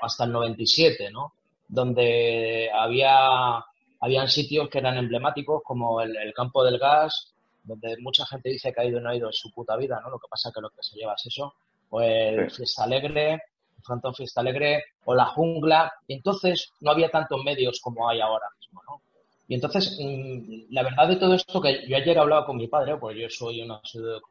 hasta 0.01 0.25
el 0.25 0.33
97, 0.33 1.11
¿no? 1.13 1.35
Donde 1.69 2.71
había 2.73 3.65
habían 4.01 4.29
sitios 4.29 4.69
que 4.69 4.79
eran 4.79 4.99
emblemáticos, 4.99 5.63
como 5.65 6.01
el, 6.01 6.33
campo 6.35 6.63
del 6.65 6.79
gas, 6.79 7.35
donde 7.65 7.97
mucha 7.99 8.27
gente 8.27 8.51
dice 8.51 8.73
que 8.73 8.81
ha 8.81 8.85
ido 8.85 9.01
y 9.01 9.03
no 9.03 9.11
ha 9.11 9.17
ido 9.17 9.27
en 9.29 9.33
su 9.33 9.51
puta 9.51 9.77
vida, 9.77 10.01
¿no? 10.03 10.11
Lo 10.11 10.19
que 10.19 10.29
pasa 10.29 10.49
es 10.49 10.55
que 10.55 10.61
lo 10.61 10.71
que 10.71 10.83
se 10.83 10.97
lleva 10.97 11.15
es 11.15 11.27
eso. 11.27 11.55
O 11.91 12.01
el 12.01 12.51
Fiesta 12.51 12.85
Alegre, 12.85 13.43
Frontón 13.83 14.15
Fiesta 14.15 14.41
Alegre 14.41 14.85
o 15.05 15.15
La 15.15 15.27
Jungla, 15.27 15.93
y 16.07 16.15
entonces 16.15 16.73
no 16.81 16.91
había 16.91 17.11
tantos 17.11 17.43
medios 17.43 17.81
como 17.81 18.09
hay 18.09 18.21
ahora 18.21 18.47
mismo, 18.59 18.83
¿no? 18.89 19.01
Y 19.49 19.55
entonces, 19.55 19.97
mm, 20.01 20.73
la 20.73 20.83
verdad 20.83 21.09
de 21.09 21.17
todo 21.17 21.35
esto, 21.35 21.61
que 21.61 21.87
yo 21.89 21.97
ayer 21.97 22.19
hablaba 22.19 22.45
con 22.45 22.57
mi 22.57 22.67
padre, 22.67 22.97
porque 22.97 23.21
yo 23.21 23.31
soy 23.31 23.63
una, 23.63 23.81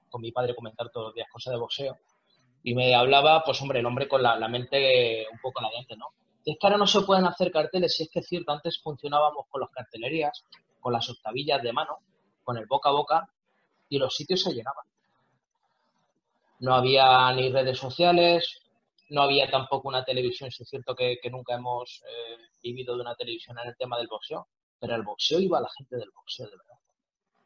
con 0.09 0.21
mi 0.21 0.31
padre 0.31 0.55
comentar 0.55 0.89
todos 0.89 1.07
los 1.07 1.15
días 1.15 1.29
cosas 1.31 1.53
de 1.53 1.59
boxeo, 1.59 1.97
y 2.63 2.73
me 2.73 2.93
hablaba, 2.93 3.43
pues 3.43 3.61
hombre, 3.61 3.79
el 3.79 3.85
hombre 3.85 4.07
con 4.07 4.21
la, 4.21 4.47
mente 4.47 5.25
un 5.31 5.39
poco 5.39 5.61
la 5.61 5.69
mente, 5.69 5.95
¿no? 5.95 6.07
Es 6.51 6.57
que 6.59 6.67
ahora 6.67 6.77
no 6.77 6.87
se 6.87 7.01
pueden 7.01 7.25
hacer 7.25 7.51
carteles, 7.51 7.95
si 7.95 8.03
es 8.03 8.09
que 8.09 8.19
es 8.19 8.27
cierto, 8.27 8.51
antes 8.51 8.79
funcionábamos 8.81 9.47
con 9.49 9.61
las 9.61 9.71
cartelerías, 9.71 10.43
con 10.79 10.93
las 10.93 11.09
octavillas 11.09 11.61
de 11.63 11.73
mano, 11.73 11.97
con 12.43 12.57
el 12.57 12.67
boca 12.67 12.89
a 12.89 12.93
boca, 12.93 13.29
y 13.89 13.97
los 13.97 14.15
sitios 14.15 14.41
se 14.41 14.53
llenaban. 14.53 14.85
No 16.59 16.75
había 16.75 17.31
ni 17.33 17.51
redes 17.51 17.79
sociales, 17.79 18.61
no 19.09 19.23
había 19.23 19.49
tampoco 19.49 19.87
una 19.87 20.03
televisión, 20.03 20.49
es 20.49 20.69
cierto 20.69 20.95
que, 20.95 21.19
nunca 21.31 21.55
hemos 21.55 22.03
eh, 22.07 22.37
vivido 22.61 22.95
de 22.95 23.01
una 23.01 23.15
televisión 23.15 23.57
en 23.59 23.69
el 23.69 23.77
tema 23.77 23.97
del 23.97 24.07
boxeo, 24.07 24.47
pero 24.79 24.95
el 24.95 25.03
boxeo 25.03 25.39
iba 25.39 25.59
la 25.59 25.69
gente 25.75 25.97
del 25.97 26.11
boxeo, 26.11 26.45
de 26.45 26.57
verdad. 26.57 26.77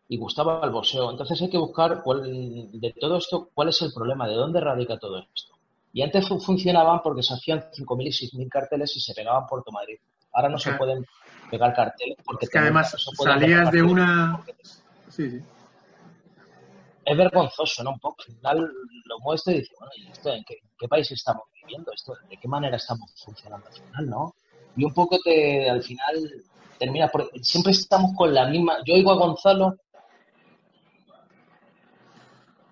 Y 0.10 0.18
gustaba 0.18 0.62
el 0.64 0.72
boxeo. 0.72 1.12
Entonces 1.12 1.42
hay 1.42 1.50
que 1.50 1.58
buscar 1.58 2.04
de 2.04 2.94
todo 3.00 3.18
esto 3.18 3.50
cuál 3.54 3.70
es 3.70 3.82
el 3.82 3.94
problema, 3.94 4.28
de 4.28 4.34
dónde 4.34 4.60
radica 4.60 4.98
todo 4.98 5.20
esto. 5.20 5.59
Y 5.92 6.02
antes 6.02 6.28
funcionaban 6.28 7.02
porque 7.04 7.24
se 7.24 7.34
hacían 7.34 7.62
5.000 7.62 8.08
y 8.08 8.38
6.000 8.38 8.50
carteles 8.50 8.96
y 8.96 9.00
se 9.00 9.14
pegaban 9.14 9.48
Puerto 9.48 9.72
Madrid. 9.72 9.98
Ahora 10.34 10.50
no 10.50 10.58
se 10.58 10.74
pueden 10.74 11.04
pegar 11.50 11.74
carteles 11.74 12.18
porque... 12.24 12.46
Es 12.46 12.52
que 12.52 12.60
además 12.60 12.96
salías 13.24 13.72
de 13.72 13.82
una... 13.82 14.44
Sí, 15.10 15.30
sí 15.30 15.42
es 17.10 17.18
vergonzoso, 17.18 17.84
¿no? 17.84 17.92
Un 17.92 18.00
poco. 18.00 18.18
Al 18.28 18.36
final 18.36 18.72
lo 19.06 19.20
muestro 19.20 19.54
y 19.54 19.60
dice, 19.60 19.74
bueno, 19.80 19.92
¿y 19.98 20.12
esto 20.12 20.32
en 20.32 20.44
qué, 20.44 20.88
país 20.88 21.12
estamos 21.12 21.44
viviendo? 21.56 21.92
esto 21.92 22.14
¿De 22.30 22.38
qué 22.38 22.48
manera 22.48 22.78
estamos 22.78 23.12
funcionando 23.24 23.68
al 23.68 23.74
final, 23.74 24.10
no? 24.10 24.36
Y 24.76 24.86
un 24.86 24.94
poco 24.94 25.18
te, 25.24 25.70
al 25.70 25.82
final 25.82 26.44
termina 26.78 27.08
por... 27.08 27.30
Siempre 27.42 27.72
estamos 27.72 28.12
con 28.16 28.34
la 28.34 28.48
misma... 28.48 28.78
Yo 28.86 28.94
oigo 28.94 29.12
a 29.12 29.16
Gonzalo... 29.16 29.76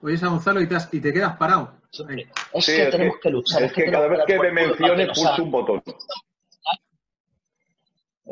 Oyes 0.02 0.24
a 0.24 0.28
Gonzalo 0.28 0.62
y 0.62 0.68
te, 0.68 0.76
y 0.92 1.02
te 1.02 1.14
quedas 1.14 1.38
parado. 1.38 1.74
Es 2.54 2.66
que 2.66 2.86
tenemos 2.88 3.18
que, 3.22 3.30
luchar. 3.30 3.64
Es, 3.64 3.74
que, 3.74 3.90
cada 3.90 4.08
vez 4.08 4.20
que 4.26 4.40
me 4.40 4.52
menciones 4.52 5.08
pulso 5.08 5.44
un 5.44 5.52
botón. 5.52 5.84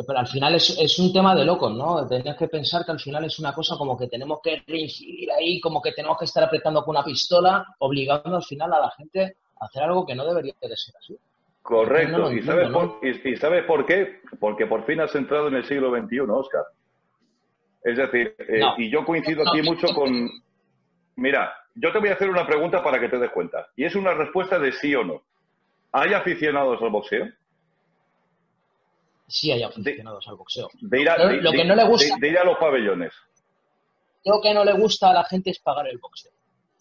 Pero 0.07 0.19
al 0.19 0.27
final 0.27 0.55
es, 0.55 0.77
es, 0.77 0.99
un 0.99 1.13
tema 1.13 1.33
de 1.33 1.45
locos, 1.45 1.73
¿no? 1.73 2.05
Tenías 2.05 2.35
que 2.35 2.49
pensar 2.49 2.85
que 2.85 2.91
al 2.91 2.99
final 2.99 3.23
es 3.23 3.39
una 3.39 3.53
cosa 3.53 3.77
como 3.77 3.97
que 3.97 4.07
tenemos 4.07 4.39
que 4.43 4.61
reincidir 4.67 5.31
ahí, 5.31 5.61
como 5.61 5.81
que 5.81 5.93
tenemos 5.93 6.17
que 6.17 6.25
estar 6.25 6.43
apretando 6.43 6.83
con 6.83 6.95
una 6.97 7.05
pistola, 7.05 7.65
obligando 7.79 8.35
al 8.35 8.43
final 8.43 8.73
a 8.73 8.81
la 8.81 8.91
gente 8.91 9.37
a 9.59 9.65
hacer 9.65 9.83
algo 9.83 10.05
que 10.05 10.13
no 10.13 10.25
debería 10.25 10.53
de 10.61 10.75
ser 10.75 10.95
así. 10.97 11.17
Correcto. 11.61 12.31
¿Y, 12.31 12.43
sabes 12.43 12.69
por, 12.69 12.99
y, 13.01 13.37
sabes 13.37 13.63
por 13.63 13.85
qué? 13.85 14.19
Porque 14.39 14.67
por 14.67 14.85
fin 14.85 14.99
has 14.99 15.15
entrado 15.15 15.47
en 15.47 15.55
el 15.55 15.65
siglo 15.65 15.89
XXI, 15.89 16.19
Oscar. 16.29 16.63
Es 17.81 17.97
decir, 17.97 18.35
eh, 18.37 18.61
y 18.77 18.91
yo 18.91 19.05
coincido 19.05 19.43
aquí 19.47 19.61
mucho 19.61 19.87
con... 19.95 20.29
Mira, 21.15 21.53
yo 21.75 21.91
te 21.91 21.99
voy 21.99 22.09
a 22.09 22.13
hacer 22.13 22.29
una 22.29 22.45
pregunta 22.45 22.83
para 22.83 22.99
que 22.99 23.09
te 23.09 23.17
des 23.17 23.31
cuenta. 23.31 23.67
Y 23.75 23.85
es 23.85 23.95
una 23.95 24.13
respuesta 24.13 24.59
de 24.59 24.71
sí 24.71 24.93
o 24.95 25.03
no. 25.03 25.23
¿Hay 25.91 26.13
aficionados 26.13 26.81
al 26.81 26.89
boxeo? 26.89 27.27
sí 29.27 29.51
hay 29.51 29.63
aficionados 29.63 30.27
al 30.27 30.35
boxeo. 30.35 30.69
De 30.81 31.01
ir 31.01 31.09
a, 31.09 31.17
lo 31.17 31.51
que 31.51 31.65
no 31.65 31.75
le 31.75 31.83
gusta, 31.85 32.15
de, 32.19 32.29
ir 32.29 32.37
a 32.37 32.43
los 32.43 32.57
pabellones. 32.57 33.13
Lo 34.23 34.41
que 34.41 34.53
no 34.53 34.63
le 34.63 34.73
gusta 34.73 35.09
a 35.09 35.13
la 35.13 35.23
gente 35.25 35.51
es 35.51 35.59
pagar 35.59 35.87
el 35.87 35.97
boxeo. 35.97 36.31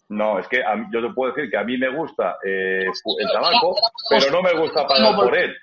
No, 0.09 0.39
es 0.39 0.47
que 0.49 0.63
yo 0.93 1.01
te 1.01 1.15
puedo 1.15 1.33
decir 1.33 1.51
que 1.51 1.57
a 1.57 1.65
mí 1.65 1.79
me 1.79 1.89
gusta 1.89 2.37
eh, 2.45 2.85
el 2.85 3.33
tabaco, 3.33 3.77
pero 4.11 4.31
no 4.31 4.43
me 4.43 4.53
gusta 4.59 4.87
pagar 4.87 5.17
por 5.17 5.37
él. 5.37 5.55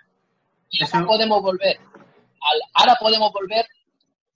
Ahora 0.91 1.05
podemos 1.05 1.41
volver, 1.41 1.77
ahora 2.73 2.95
podemos 2.99 3.31
volver 3.31 3.65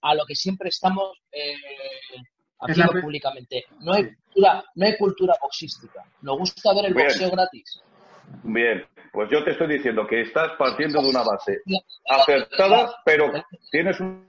a 0.02 0.14
lo 0.14 0.24
que 0.26 0.36
siempre 0.36 0.68
estamos 0.68 1.18
eh, 1.32 1.54
haciendo 2.60 3.00
públicamente. 3.00 3.64
No 3.80 3.92
hay 3.92 4.14
cultura, 4.14 4.64
no 4.74 4.86
hay 4.86 4.96
cultura 4.96 5.34
boxística. 5.40 6.04
Nos 6.22 6.38
gusta 6.38 6.74
ver 6.74 6.86
el 6.86 6.94
boxeo 6.94 7.30
gratis. 7.30 7.82
Bien, 8.42 8.84
pues 9.12 9.30
yo 9.30 9.44
te 9.44 9.52
estoy 9.52 9.68
diciendo 9.68 10.06
que 10.06 10.22
estás 10.22 10.52
partiendo 10.58 11.00
de 11.00 11.08
una 11.08 11.22
base 11.22 11.62
acertada, 12.08 12.94
pero 13.04 13.32
tienes 13.70 13.98
un 14.00 14.28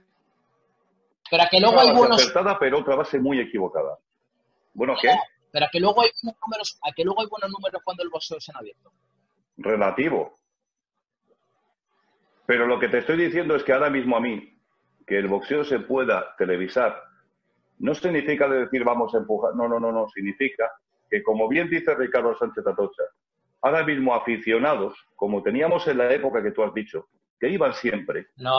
Pero 1.30 1.42
a 1.42 1.48
que 1.48 1.60
luego 1.60 1.80
hay 1.80 1.92
buenos... 1.92 2.20
acertada, 2.20 2.58
pero 2.58 2.78
otra 2.78 2.96
base 2.96 3.18
muy 3.18 3.40
equivocada. 3.40 3.98
Bueno, 4.74 4.94
¿qué? 5.00 5.14
Pero 5.50 5.64
a 5.64 5.68
que 5.70 5.80
luego 5.80 6.02
hay 6.02 6.10
buenos 6.22 6.40
números, 6.46 6.78
a 6.82 6.92
que 6.92 7.04
luego 7.04 7.20
hay 7.20 7.26
buenos 7.28 7.50
números 7.50 7.82
cuando 7.84 8.02
el 8.02 8.10
boxeo 8.10 8.38
es 8.38 8.48
en 8.48 8.56
abierto. 8.56 8.92
Relativo. 9.56 10.38
Pero 12.46 12.66
lo 12.66 12.78
que 12.78 12.88
te 12.88 12.98
estoy 12.98 13.16
diciendo 13.16 13.56
es 13.56 13.64
que 13.64 13.72
ahora 13.72 13.90
mismo 13.90 14.16
a 14.16 14.20
mí, 14.20 14.58
que 15.06 15.18
el 15.18 15.26
boxeo 15.26 15.64
se 15.64 15.80
pueda 15.80 16.34
televisar, 16.36 17.07
no 17.78 17.94
significa 17.94 18.48
de 18.48 18.60
decir 18.60 18.84
vamos 18.84 19.14
a 19.14 19.18
empujar. 19.18 19.54
No, 19.54 19.68
no, 19.68 19.78
no, 19.78 19.92
no. 19.92 20.08
Significa 20.08 20.70
que, 21.10 21.22
como 21.22 21.48
bien 21.48 21.70
dice 21.70 21.94
Ricardo 21.94 22.36
Sánchez 22.36 22.66
Atocha, 22.66 23.04
ahora 23.62 23.84
mismo 23.84 24.14
aficionados, 24.14 24.94
como 25.16 25.42
teníamos 25.42 25.86
en 25.88 25.98
la 25.98 26.12
época 26.12 26.42
que 26.42 26.52
tú 26.52 26.62
has 26.62 26.74
dicho, 26.74 27.08
que 27.40 27.48
iban 27.48 27.72
siempre. 27.74 28.26
No, 28.36 28.58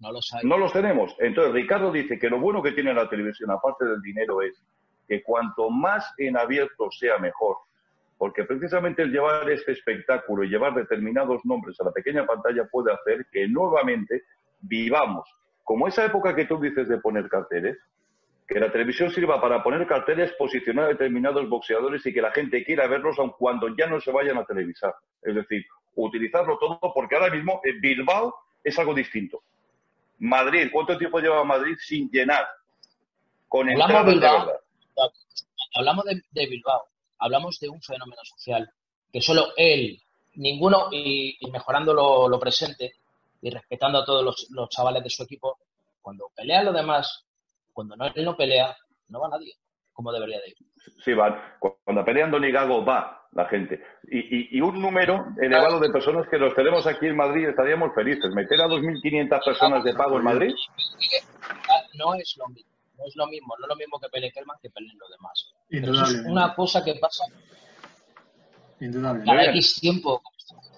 no 0.00 0.12
los 0.12 0.32
hay. 0.34 0.48
No 0.48 0.58
los 0.58 0.72
tenemos. 0.72 1.14
Entonces, 1.18 1.52
Ricardo 1.52 1.92
dice 1.92 2.18
que 2.18 2.30
lo 2.30 2.40
bueno 2.40 2.62
que 2.62 2.72
tiene 2.72 2.94
la 2.94 3.08
televisión, 3.08 3.50
aparte 3.50 3.84
del 3.84 4.00
dinero, 4.02 4.42
es 4.42 4.62
que 5.08 5.22
cuanto 5.22 5.70
más 5.70 6.12
en 6.18 6.36
abierto 6.36 6.90
sea 6.90 7.18
mejor. 7.18 7.56
Porque 8.18 8.44
precisamente 8.44 9.02
el 9.02 9.12
llevar 9.12 9.48
este 9.50 9.72
espectáculo 9.72 10.42
y 10.42 10.48
llevar 10.48 10.74
determinados 10.74 11.44
nombres 11.44 11.78
a 11.80 11.84
la 11.84 11.92
pequeña 11.92 12.24
pantalla 12.24 12.66
puede 12.66 12.92
hacer 12.92 13.26
que 13.30 13.46
nuevamente 13.46 14.24
vivamos, 14.60 15.28
como 15.64 15.86
esa 15.86 16.06
época 16.06 16.34
que 16.34 16.46
tú 16.46 16.58
dices 16.58 16.88
de 16.88 16.98
poner 16.98 17.28
carteles, 17.28 17.76
que 18.46 18.60
la 18.60 18.70
televisión 18.70 19.10
sirva 19.10 19.40
para 19.40 19.62
poner 19.62 19.86
carteles, 19.86 20.32
posicionar 20.38 20.84
a 20.84 20.88
determinados 20.88 21.48
boxeadores 21.48 22.04
y 22.06 22.12
que 22.12 22.22
la 22.22 22.30
gente 22.30 22.64
quiera 22.64 22.86
verlos 22.86 23.18
aun 23.18 23.32
cuando 23.36 23.74
ya 23.76 23.86
no 23.86 24.00
se 24.00 24.12
vayan 24.12 24.38
a 24.38 24.44
televisar. 24.44 24.94
Es 25.22 25.34
decir, 25.34 25.66
utilizarlo 25.96 26.56
todo 26.58 26.78
porque 26.94 27.16
ahora 27.16 27.34
mismo 27.34 27.60
en 27.64 27.80
Bilbao 27.80 28.34
es 28.62 28.78
algo 28.78 28.94
distinto. 28.94 29.42
Madrid, 30.18 30.68
¿cuánto 30.72 30.96
tiempo 30.96 31.18
lleva 31.18 31.42
Madrid 31.44 31.76
sin 31.78 32.08
llenar? 32.10 32.46
Con 33.48 33.68
hablamos, 33.68 34.06
Bilbao, 34.06 34.52
hablamos 35.74 36.04
de, 36.04 36.46
Bilbao, 36.46 36.86
hablamos 37.18 37.58
de 37.60 37.68
un 37.68 37.82
fenómeno 37.82 38.22
social 38.24 38.70
que 39.12 39.20
solo 39.20 39.48
él, 39.56 40.00
ninguno, 40.34 40.88
y, 40.92 41.38
mejorando 41.50 41.92
lo, 41.94 42.38
presente 42.38 42.94
y 43.42 43.50
respetando 43.50 43.98
a 43.98 44.04
todos 44.04 44.24
los, 44.24 44.46
los 44.50 44.68
chavales 44.68 45.02
de 45.02 45.10
su 45.10 45.22
equipo, 45.22 45.58
cuando 46.00 46.30
pelea 46.34 46.62
lo 46.62 46.72
demás 46.72 47.25
cuando 47.76 47.94
no, 47.94 48.06
él 48.06 48.24
no 48.24 48.34
pelea, 48.34 48.74
no 49.08 49.20
va 49.20 49.28
nadie, 49.28 49.52
como 49.92 50.10
debería 50.10 50.40
de 50.40 50.48
ir. 50.48 50.56
Sí, 51.04 51.12
van. 51.12 51.38
Cuando 51.58 52.06
pelean 52.06 52.30
Don 52.30 52.40
Gago 52.50 52.82
va 52.82 53.28
la 53.32 53.44
gente. 53.48 53.82
Y, 54.04 54.58
un 54.62 54.80
número 54.80 55.26
elevado 55.38 55.78
de 55.78 55.90
personas 55.90 56.26
que 56.30 56.38
los 56.38 56.54
tenemos 56.54 56.86
aquí 56.86 57.06
en 57.06 57.16
Madrid 57.16 57.48
estaríamos 57.48 57.94
felices. 57.94 58.32
Meter 58.34 58.62
a 58.62 58.66
2.500 58.66 59.44
personas 59.44 59.84
de 59.84 59.92
pago 59.92 60.16
en 60.16 60.24
Madrid. 60.24 60.54
No 61.98 62.14
es 62.14 62.34
lo 62.38 62.48
mismo. 62.48 62.72
No 62.96 63.04
es 63.04 63.14
lo 63.14 63.26
mismo, 63.26 63.54
no 63.58 63.66
es 63.66 63.68
lo 63.68 63.76
mismo 63.76 64.00
que 64.00 64.08
pelee 64.08 64.32
Kelman 64.32 64.56
que 64.62 64.70
peleen 64.70 64.96
los 64.98 65.10
demás. 65.10 65.52
Es 65.68 66.24
una 66.24 66.54
cosa 66.54 66.82
que 66.82 66.94
pasa 66.94 67.24
Indudable. 68.80 69.22
cada 69.22 69.44
X 69.50 69.80
tiempo, 69.80 70.22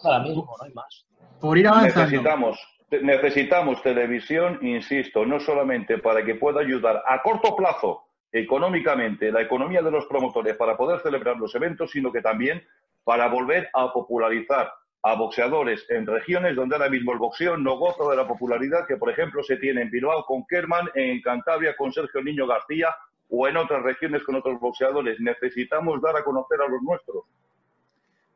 ahora 0.02 0.18
mismo, 0.24 0.52
no 0.58 0.64
hay 0.66 0.72
más. 0.72 1.06
Por 1.40 1.56
ir 1.56 1.68
avanzando. 1.68 2.11
Necesitamos 2.11 2.58
necesitamos 2.90 3.83
televisión, 3.83 4.59
insisto, 4.62 5.27
no 5.27 5.40
solamente 5.40 5.98
para 5.98 6.24
que 6.24 6.35
pueda 6.35 6.61
ayudar 6.61 7.03
a 7.07 7.22
corto 7.22 7.55
plazo 7.55 8.05
económicamente 8.33 9.33
la 9.33 9.42
economía 9.42 9.83
de 9.83 9.90
los 9.90 10.07
promotores 10.07 10.57
para 10.57 10.77
poder 10.77 11.01
celebrar 11.01 11.37
los 11.37 11.55
eventos, 11.55 11.90
sino 11.90 12.12
que 12.12 12.20
también 12.20 12.62
para 13.05 13.29
volver 13.29 13.70
a 13.72 13.92
popularizar 13.92 14.72
a 15.03 15.14
boxeadores 15.14 15.87
en 15.88 16.07
regiones 16.07 16.57
donde 16.57 16.74
ahora 16.74 16.90
mismo 16.90 17.12
el 17.12 17.18
boxeo 17.18 17.57
no 17.57 17.79
goza 17.79 18.05
de 18.11 18.16
la 18.16 18.27
popularidad 18.27 18.87
que, 18.87 18.96
por 18.96 19.11
ejemplo, 19.11 19.42
se 19.42 19.57
tiene 19.57 19.83
en 19.83 19.90
Bilbao 19.90 20.24
con 20.24 20.44
Kerman, 20.46 20.90
en 20.94 21.20
Cantabria 21.22 21.77
con 21.77 21.92
Sergio 21.92 22.22
Niño 22.22 22.46
García 22.46 22.94
o 23.31 23.46
en 23.46 23.57
otras 23.57 23.83
regiones 23.83 24.24
con 24.24 24.35
otros 24.35 24.59
boxeadores. 24.59 25.20
Necesitamos 25.20 26.01
dar 26.03 26.16
a 26.16 26.24
conocer 26.24 26.61
a 26.61 26.68
los 26.68 26.83
nuestros. 26.83 27.24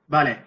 Vale, 0.07 0.39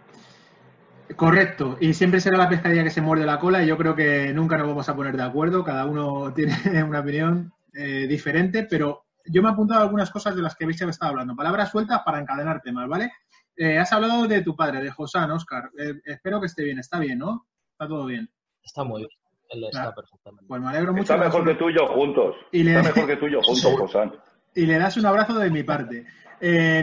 Correcto, 1.15 1.77
y 1.79 1.93
siempre 1.93 2.19
será 2.19 2.37
la 2.37 2.49
pescadilla 2.49 2.83
que 2.83 2.89
se 2.89 3.01
muerde 3.01 3.25
la 3.25 3.39
cola 3.39 3.63
y 3.63 3.67
yo 3.67 3.77
creo 3.77 3.95
que 3.95 4.33
nunca 4.33 4.57
nos 4.57 4.67
vamos 4.67 4.89
a 4.89 4.95
poner 4.95 5.15
de 5.15 5.23
acuerdo, 5.23 5.63
cada 5.63 5.85
uno 5.85 6.33
tiene 6.35 6.83
una 6.83 6.99
opinión 6.99 7.53
eh, 7.73 8.07
diferente, 8.07 8.65
pero 8.69 9.05
yo 9.25 9.41
me 9.41 9.49
he 9.49 9.51
apuntado 9.51 9.81
algunas 9.81 10.09
cosas 10.09 10.35
de 10.35 10.41
las 10.41 10.55
que 10.55 10.63
habéis 10.63 10.81
estado 10.81 11.11
hablando, 11.11 11.35
palabras 11.35 11.69
sueltas 11.69 12.01
para 12.03 12.19
encadenar 12.19 12.61
temas, 12.61 12.87
¿vale? 12.87 13.11
Eh, 13.55 13.77
has 13.77 13.91
hablado 13.93 14.27
de 14.27 14.41
tu 14.41 14.55
padre, 14.55 14.81
de 14.81 14.91
Josán, 14.91 15.31
Oscar, 15.31 15.69
eh, 15.77 15.93
espero 16.05 16.39
que 16.39 16.47
esté 16.47 16.63
bien, 16.63 16.79
está 16.79 16.99
bien, 16.99 17.19
¿no? 17.19 17.45
Está 17.71 17.87
todo 17.87 18.05
bien. 18.05 18.29
Está 18.63 18.83
muy 18.83 19.01
bien, 19.01 19.11
él 19.49 19.63
está 19.65 19.93
perfectamente. 19.93 20.45
Pues 20.47 20.61
me 20.61 20.69
alegro 20.69 20.91
mucho. 20.91 21.13
Está 21.13 21.17
mejor 21.25 21.45
que 21.45 21.55
tú 21.55 21.69
y 21.69 21.75
yo 21.75 21.87
juntos, 21.87 22.35
está 22.51 22.81
mejor 22.81 23.07
que 23.07 23.17
tú 23.17 23.27
y 23.27 23.31
yo 23.33 23.41
juntos, 23.41 23.73
Josán. 23.77 24.13
Y 24.55 24.65
le 24.65 24.79
das 24.79 24.97
un 24.97 25.05
abrazo 25.05 25.37
de 25.37 25.51
mi 25.51 25.63
parte. 25.63 26.05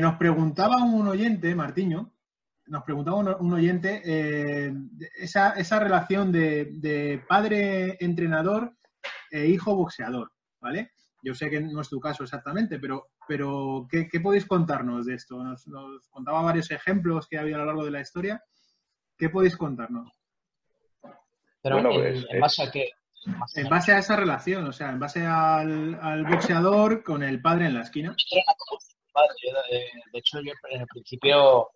nos 0.00 0.14
preguntaba 0.16 0.76
un 0.76 1.08
oyente, 1.08 1.54
Martiño, 1.54 2.12
nos 2.66 2.84
preguntaba 2.84 3.18
un, 3.18 3.52
oyente 3.52 4.02
eh, 4.04 4.72
esa, 5.16 5.52
esa, 5.52 5.78
relación 5.80 6.32
de, 6.32 7.22
padre 7.28 7.96
entrenador 8.00 8.76
e 9.30 9.46
hijo 9.46 9.74
boxeador, 9.74 10.32
¿vale? 10.60 10.92
Yo 11.22 11.34
sé 11.34 11.50
que 11.50 11.60
no 11.60 11.80
es 11.80 11.88
tu 11.88 12.00
caso 12.00 12.24
exactamente, 12.24 12.78
pero, 12.78 13.10
pero 13.28 13.86
¿qué, 13.90 14.08
podéis 14.20 14.46
contarnos 14.46 15.06
de 15.06 15.14
esto? 15.14 15.42
Nos, 15.42 15.64
contaba 16.10 16.42
varios 16.42 16.70
ejemplos 16.70 17.28
que 17.28 17.38
ha 17.38 17.42
habido 17.42 17.56
a 17.56 17.60
lo 17.60 17.66
largo 17.66 17.84
de 17.84 17.92
la 17.92 18.00
historia. 18.00 18.42
¿Qué 19.16 19.28
podéis 19.28 19.56
contarnos? 19.56 20.10
Pero 21.62 21.78
en, 21.78 22.40
base 22.40 22.62
a 22.64 22.70
qué? 22.70 22.90
En 23.54 23.68
base 23.68 23.92
a 23.92 23.98
esa 23.98 24.16
relación, 24.16 24.66
o 24.66 24.72
sea, 24.72 24.90
en 24.90 24.98
base 24.98 25.24
al, 25.24 25.96
al 26.02 26.24
boxeador 26.24 27.04
con 27.04 27.22
el 27.22 27.40
padre 27.40 27.66
en 27.66 27.74
la 27.74 27.82
esquina. 27.82 28.16
Eh, 29.70 29.90
de 30.12 30.18
hecho, 30.18 30.40
yo 30.40 30.52
en 30.70 30.80
el 30.80 30.86
principio 30.86 31.70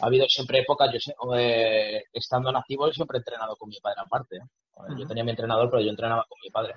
ha 0.00 0.06
habido 0.06 0.26
siempre 0.28 0.60
épocas, 0.60 0.90
yo 0.92 1.36
eh, 1.36 2.04
estando 2.12 2.50
en 2.50 2.56
activo, 2.56 2.92
siempre 2.92 3.18
he 3.18 3.20
entrenado 3.20 3.56
con 3.56 3.68
mi 3.68 3.78
padre 3.80 4.00
aparte. 4.04 4.36
¿eh? 4.36 4.94
Yo 4.98 5.06
tenía 5.06 5.24
mi 5.24 5.30
entrenador, 5.30 5.70
pero 5.70 5.82
yo 5.82 5.90
entrenaba 5.90 6.24
con 6.28 6.38
mi 6.42 6.50
padre. 6.50 6.74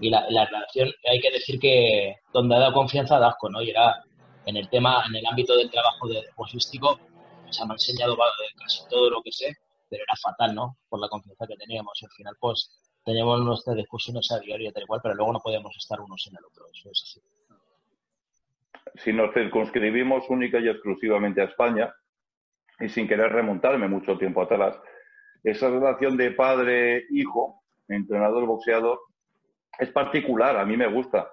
Y 0.00 0.10
la, 0.10 0.26
relación, 0.26 0.90
hay 1.10 1.20
que 1.20 1.30
decir 1.30 1.60
que 1.60 2.16
donde 2.32 2.56
ha 2.56 2.58
dado 2.58 2.72
confianza, 2.72 3.18
da 3.18 3.28
asco, 3.28 3.50
¿no? 3.50 3.60
Y 3.60 3.70
era 3.70 4.02
en 4.46 4.56
el 4.56 4.68
tema, 4.70 5.04
en 5.06 5.16
el 5.16 5.26
ámbito 5.26 5.54
del 5.56 5.70
trabajo 5.70 6.08
de 6.08 6.22
deportístico, 6.22 6.98
o 7.48 7.52
sea, 7.52 7.66
me 7.66 7.72
ha 7.72 7.74
enseñado 7.74 8.16
casi 8.56 8.88
todo 8.88 9.10
lo 9.10 9.22
que 9.22 9.30
sé, 9.30 9.54
pero 9.90 10.02
era 10.02 10.14
fatal, 10.16 10.54
¿no? 10.54 10.76
Por 10.88 11.00
la 11.00 11.08
confianza 11.08 11.46
que 11.46 11.56
teníamos. 11.56 11.92
Y 12.00 12.06
al 12.06 12.10
final, 12.12 12.34
pues, 12.40 12.70
teníamos 13.04 13.40
nuestras 13.42 13.76
discusiones 13.76 14.30
a 14.32 14.38
diario 14.38 14.70
y 14.70 14.72
tal 14.72 14.84
igual, 14.84 15.00
pero 15.02 15.14
luego 15.14 15.34
no 15.34 15.40
podíamos 15.40 15.76
estar 15.76 16.00
unos 16.00 16.26
en 16.28 16.36
el 16.38 16.44
otro. 16.46 16.64
Eso 16.72 16.90
es 16.90 17.02
así. 17.02 17.20
Si 18.96 19.12
nos 19.12 19.34
circunscribimos 19.34 20.24
única 20.30 20.58
y 20.58 20.68
exclusivamente 20.68 21.42
a 21.42 21.44
España, 21.44 21.94
y 22.80 22.88
sin 22.88 23.06
querer 23.06 23.32
remontarme 23.32 23.88
mucho 23.88 24.16
tiempo 24.18 24.42
atrás, 24.42 24.78
esa 25.42 25.70
relación 25.70 26.16
de 26.16 26.32
padre-hijo, 26.32 27.62
entrenador-boxeador, 27.88 28.98
es 29.78 29.90
particular, 29.90 30.56
a 30.56 30.64
mí 30.64 30.76
me 30.76 30.86
gusta. 30.86 31.30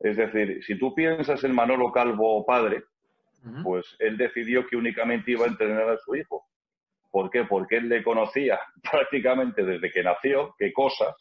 Es 0.00 0.16
decir, 0.16 0.62
si 0.64 0.78
tú 0.78 0.94
piensas 0.94 1.42
en 1.44 1.54
Manolo 1.54 1.92
Calvo 1.92 2.44
padre, 2.44 2.82
pues 3.62 3.84
él 3.98 4.16
decidió 4.16 4.66
que 4.66 4.76
únicamente 4.76 5.32
iba 5.32 5.44
a 5.44 5.48
entrenar 5.48 5.88
a 5.88 5.98
su 5.98 6.14
hijo. 6.14 6.46
¿Por 7.10 7.28
qué? 7.30 7.44
Porque 7.44 7.76
él 7.76 7.88
le 7.88 8.02
conocía 8.02 8.58
prácticamente 8.90 9.64
desde 9.64 9.90
que 9.90 10.02
nació, 10.02 10.54
qué 10.58 10.72
cosas, 10.72 11.14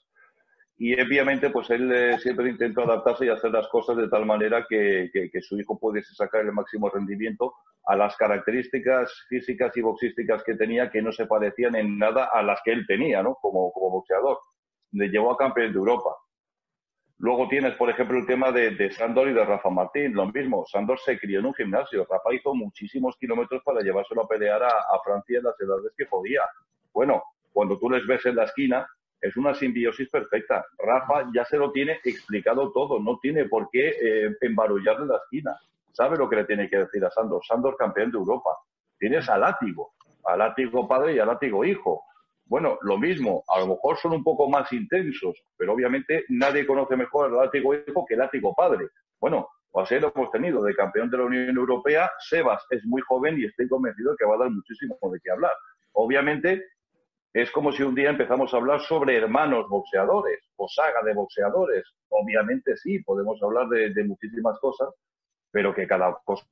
y 0.84 1.00
obviamente 1.00 1.52
pues 1.52 1.70
él 1.70 1.92
eh, 1.92 2.18
siempre 2.18 2.50
intentó 2.50 2.82
adaptarse 2.82 3.28
y 3.28 3.30
hacer 3.30 3.52
las 3.52 3.68
cosas 3.68 3.98
de 3.98 4.08
tal 4.08 4.26
manera 4.26 4.66
que, 4.68 5.12
su 5.40 5.60
hijo 5.60 5.78
pudiese 5.78 6.16
sacar 6.16 6.42
el 6.42 6.54
máximo 6.54 6.90
rendimiento 6.90 7.54
a 7.86 7.96
las 7.96 8.16
características 8.16 9.26
físicas 9.28 9.76
y 9.76 9.82
boxísticas 9.82 10.44
que 10.44 10.56
tenía 10.56 10.90
que 10.90 11.02
no 11.02 11.12
se 11.12 11.26
parecían 11.26 11.76
en 11.76 11.98
nada 11.98 12.30
a 12.32 12.44
las 12.44 12.60
que 12.64 12.72
él 12.72 12.86
tenía, 12.88 13.24
¿no? 13.24 13.36
Como, 13.36 13.72
como 13.72 13.92
boxeador. 13.92 14.38
Le 14.92 15.10
llevó 15.10 15.32
a 15.32 15.38
campeón 15.38 15.72
de 15.72 15.80
Europa. 15.80 16.16
Luego 17.18 17.48
tienes, 17.48 17.76
por 17.76 17.90
ejemplo, 17.90 18.18
el 18.18 18.26
tema 18.26 18.52
de, 18.52 18.92
Sandor 18.92 19.30
y 19.30 19.34
de 19.34 19.46
Rafa 19.46 19.70
Martín, 19.70 20.14
lo 20.14 20.26
mismo. 20.32 20.66
Sandor 20.66 21.00
se 21.00 21.20
crió 21.20 21.40
en 21.40 21.46
un 21.46 21.54
gimnasio. 21.54 22.08
Rafa 22.10 22.34
hizo 22.34 22.56
muchísimos 22.56 23.16
kilómetros 23.18 23.62
para 23.64 23.82
llevárselo 23.82 24.24
a 24.24 24.28
pelear 24.28 24.64
a, 24.64 24.70
a 24.70 25.00
Francia 25.04 25.38
en 25.38 25.44
las 25.44 25.60
edades 25.62 25.94
que 25.96 26.06
podía. 26.08 26.42
Bueno, 26.92 27.22
cuando 27.54 27.78
tú 27.78 27.90
les 27.90 28.06
ves 28.08 28.26
en 28.26 28.36
la 28.36 28.46
esquina, 28.46 28.88
es 29.22 29.38
una 29.38 29.54
simbiosis 29.54 30.10
perfecta. 30.10 30.66
Rafa 30.80 31.30
ya 31.34 31.46
se 31.46 31.58
lo 31.58 31.72
tiene 31.72 32.00
explicado 32.04 32.72
todo, 32.72 33.00
no 33.00 33.20
tiene 33.20 33.46
por 33.46 33.70
qué 33.72 33.90
eh, 33.90 34.36
embarullarle 34.42 35.06
la 35.06 35.18
esquina. 35.18 35.56
Sabe 35.94 36.18
lo 36.18 36.30
que 36.30 36.38
le 36.38 36.46
tiene 36.46 36.70
que 36.70 36.78
decir 36.78 37.04
a 37.06 37.12
Sandor. 37.12 37.42
Sandor 37.46 37.76
campeón 37.78 38.12
de 38.12 38.18
Europa. 38.18 38.52
Tienes 38.98 39.30
a 39.30 39.38
Látigo, 39.38 39.94
a 40.26 40.38
Látigo 40.38 40.88
padre 40.88 41.16
y 41.16 41.20
a 41.20 41.26
Látigo 41.26 41.66
hijo. 41.66 42.04
Bueno, 42.46 42.78
lo 42.82 42.98
mismo, 42.98 43.44
a 43.48 43.60
lo 43.60 43.68
mejor 43.68 43.98
son 43.98 44.14
un 44.14 44.24
poco 44.24 44.50
más 44.50 44.72
intensos, 44.74 45.42
pero 45.58 45.74
obviamente 45.74 46.26
nadie 46.30 46.68
conoce 46.68 46.96
mejor 46.96 47.28
al 47.28 47.38
Látigo 47.38 47.74
hijo 47.74 48.06
que 48.06 48.16
el 48.16 48.20
Látigo 48.20 48.54
padre. 48.54 48.90
Bueno, 49.20 49.48
así 49.76 50.00
lo 50.00 50.12
hemos 50.14 50.32
tenido 50.32 50.62
de 50.64 50.76
campeón 50.76 51.10
de 51.10 51.18
la 51.18 51.24
Unión 51.24 51.56
Europea. 51.56 52.12
Sebas 52.20 52.66
es 52.70 52.84
muy 52.86 53.02
joven 53.02 53.40
y 53.40 53.46
estoy 53.46 53.68
convencido 53.70 54.16
que 54.18 54.26
va 54.26 54.36
a 54.36 54.40
dar 54.40 54.52
muchísimo 54.52 54.98
de 55.12 55.20
qué 55.24 55.32
hablar. 55.32 55.54
Obviamente, 55.94 56.64
es 57.34 57.50
como 57.52 57.72
si 57.72 57.82
un 57.84 57.96
día 57.96 58.10
empezamos 58.10 58.54
a 58.54 58.58
hablar 58.58 58.82
sobre 58.82 59.16
hermanos 59.16 59.70
boxeadores 59.70 60.40
o 60.58 60.68
saga 60.68 61.02
de 61.04 61.14
boxeadores. 61.14 61.84
Obviamente 62.10 62.76
sí, 62.76 63.00
podemos 63.04 63.42
hablar 63.42 63.70
de, 63.70 64.04
muchísimas 64.04 64.60
cosas, 64.60 64.90
pero 65.52 65.74
que 65.74 65.88
cada 65.88 66.18
cosa 66.24 66.46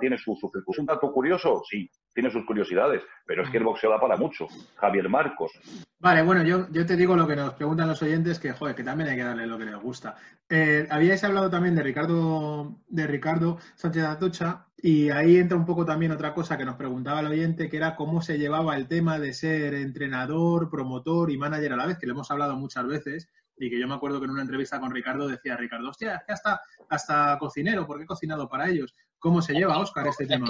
tiene 0.00 0.18
su, 0.18 0.36
su 0.36 0.50
¿Es 0.70 0.78
un 0.78 0.86
dato 0.86 1.10
curioso? 1.12 1.62
Sí, 1.68 1.90
tiene 2.12 2.30
sus 2.30 2.44
curiosidades, 2.44 3.02
pero 3.24 3.42
es 3.42 3.50
que 3.50 3.58
el 3.58 3.64
boxeo 3.64 3.90
da 3.90 4.00
para 4.00 4.16
mucho. 4.16 4.46
Javier 4.76 5.08
Marcos. 5.08 5.52
Vale, 6.00 6.22
bueno, 6.22 6.42
yo, 6.42 6.68
yo 6.70 6.84
te 6.84 6.96
digo 6.96 7.16
lo 7.16 7.26
que 7.26 7.36
nos 7.36 7.54
preguntan 7.54 7.88
los 7.88 8.02
oyentes, 8.02 8.38
que 8.38 8.52
joder, 8.52 8.74
que 8.74 8.84
también 8.84 9.08
hay 9.08 9.16
que 9.16 9.24
darle 9.24 9.46
lo 9.46 9.56
que 9.56 9.64
les 9.64 9.76
gusta. 9.76 10.16
Eh, 10.48 10.86
habíais 10.90 11.22
hablado 11.24 11.48
también 11.48 11.74
de 11.74 11.82
Ricardo, 11.82 12.76
de 12.88 13.06
Ricardo 13.06 13.58
Sánchez 13.76 14.04
Atocha, 14.04 14.66
y 14.76 15.10
ahí 15.10 15.36
entra 15.36 15.56
un 15.56 15.64
poco 15.66 15.84
también 15.84 16.12
otra 16.12 16.34
cosa 16.34 16.56
que 16.56 16.64
nos 16.64 16.76
preguntaba 16.76 17.20
el 17.20 17.26
oyente, 17.26 17.68
que 17.68 17.76
era 17.76 17.96
cómo 17.96 18.20
se 18.20 18.38
llevaba 18.38 18.76
el 18.76 18.86
tema 18.88 19.18
de 19.18 19.32
ser 19.32 19.74
entrenador, 19.74 20.70
promotor 20.70 21.30
y 21.30 21.38
manager 21.38 21.72
a 21.72 21.76
la 21.76 21.86
vez, 21.86 21.98
que 21.98 22.06
lo 22.06 22.12
hemos 22.12 22.30
hablado 22.30 22.56
muchas 22.56 22.86
veces, 22.86 23.28
y 23.58 23.70
que 23.70 23.78
yo 23.78 23.88
me 23.88 23.94
acuerdo 23.94 24.18
que 24.18 24.26
en 24.26 24.32
una 24.32 24.42
entrevista 24.42 24.80
con 24.80 24.90
Ricardo 24.90 25.26
decía 25.28 25.56
Ricardo, 25.56 25.90
hostia, 25.90 26.22
que 26.26 26.32
hasta, 26.32 26.60
hasta 26.88 27.38
cocinero, 27.38 27.86
porque 27.86 28.04
he 28.04 28.06
cocinado 28.06 28.48
para 28.48 28.68
ellos. 28.68 28.94
¿Cómo 29.18 29.42
se 29.42 29.54
lleva, 29.54 29.78
Oscar, 29.78 30.06
este 30.06 30.26
tema? 30.26 30.46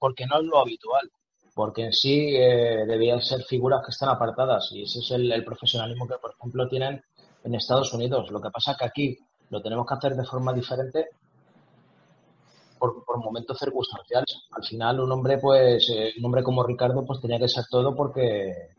porque 0.00 0.26
no 0.26 0.40
es 0.40 0.46
lo 0.46 0.58
habitual, 0.58 1.10
porque 1.54 1.84
en 1.84 1.92
sí 1.92 2.34
eh, 2.34 2.84
debían 2.86 3.20
ser 3.20 3.42
figuras 3.42 3.82
que 3.84 3.90
están 3.90 4.08
apartadas 4.08 4.72
y 4.72 4.82
ese 4.82 5.00
es 5.00 5.10
el, 5.10 5.44
profesionalismo 5.44 6.08
que, 6.08 6.16
por 6.16 6.32
ejemplo, 6.32 6.66
tienen 6.68 7.04
en 7.44 7.54
Estados 7.54 7.92
Unidos. 7.92 8.30
Lo 8.30 8.40
que 8.40 8.50
pasa 8.50 8.72
es 8.72 8.78
que 8.78 8.84
aquí 8.86 9.18
lo 9.50 9.60
tenemos 9.60 9.86
que 9.86 9.94
hacer 9.94 10.16
de 10.16 10.24
forma 10.24 10.54
diferente 10.54 11.10
por, 12.78 13.04
momentos 13.18 13.58
circunstanciales. 13.58 14.48
Al 14.52 14.64
final, 14.64 15.00
un 15.00 15.12
hombre, 15.12 15.36
pues, 15.36 15.90
eh, 15.90 16.14
un 16.18 16.24
hombre 16.24 16.42
como 16.42 16.64
Ricardo, 16.64 17.04
pues 17.04 17.20
tenía 17.20 17.38
que 17.38 17.48
ser 17.48 17.64
todo 17.70 17.94
porque, 17.94 18.70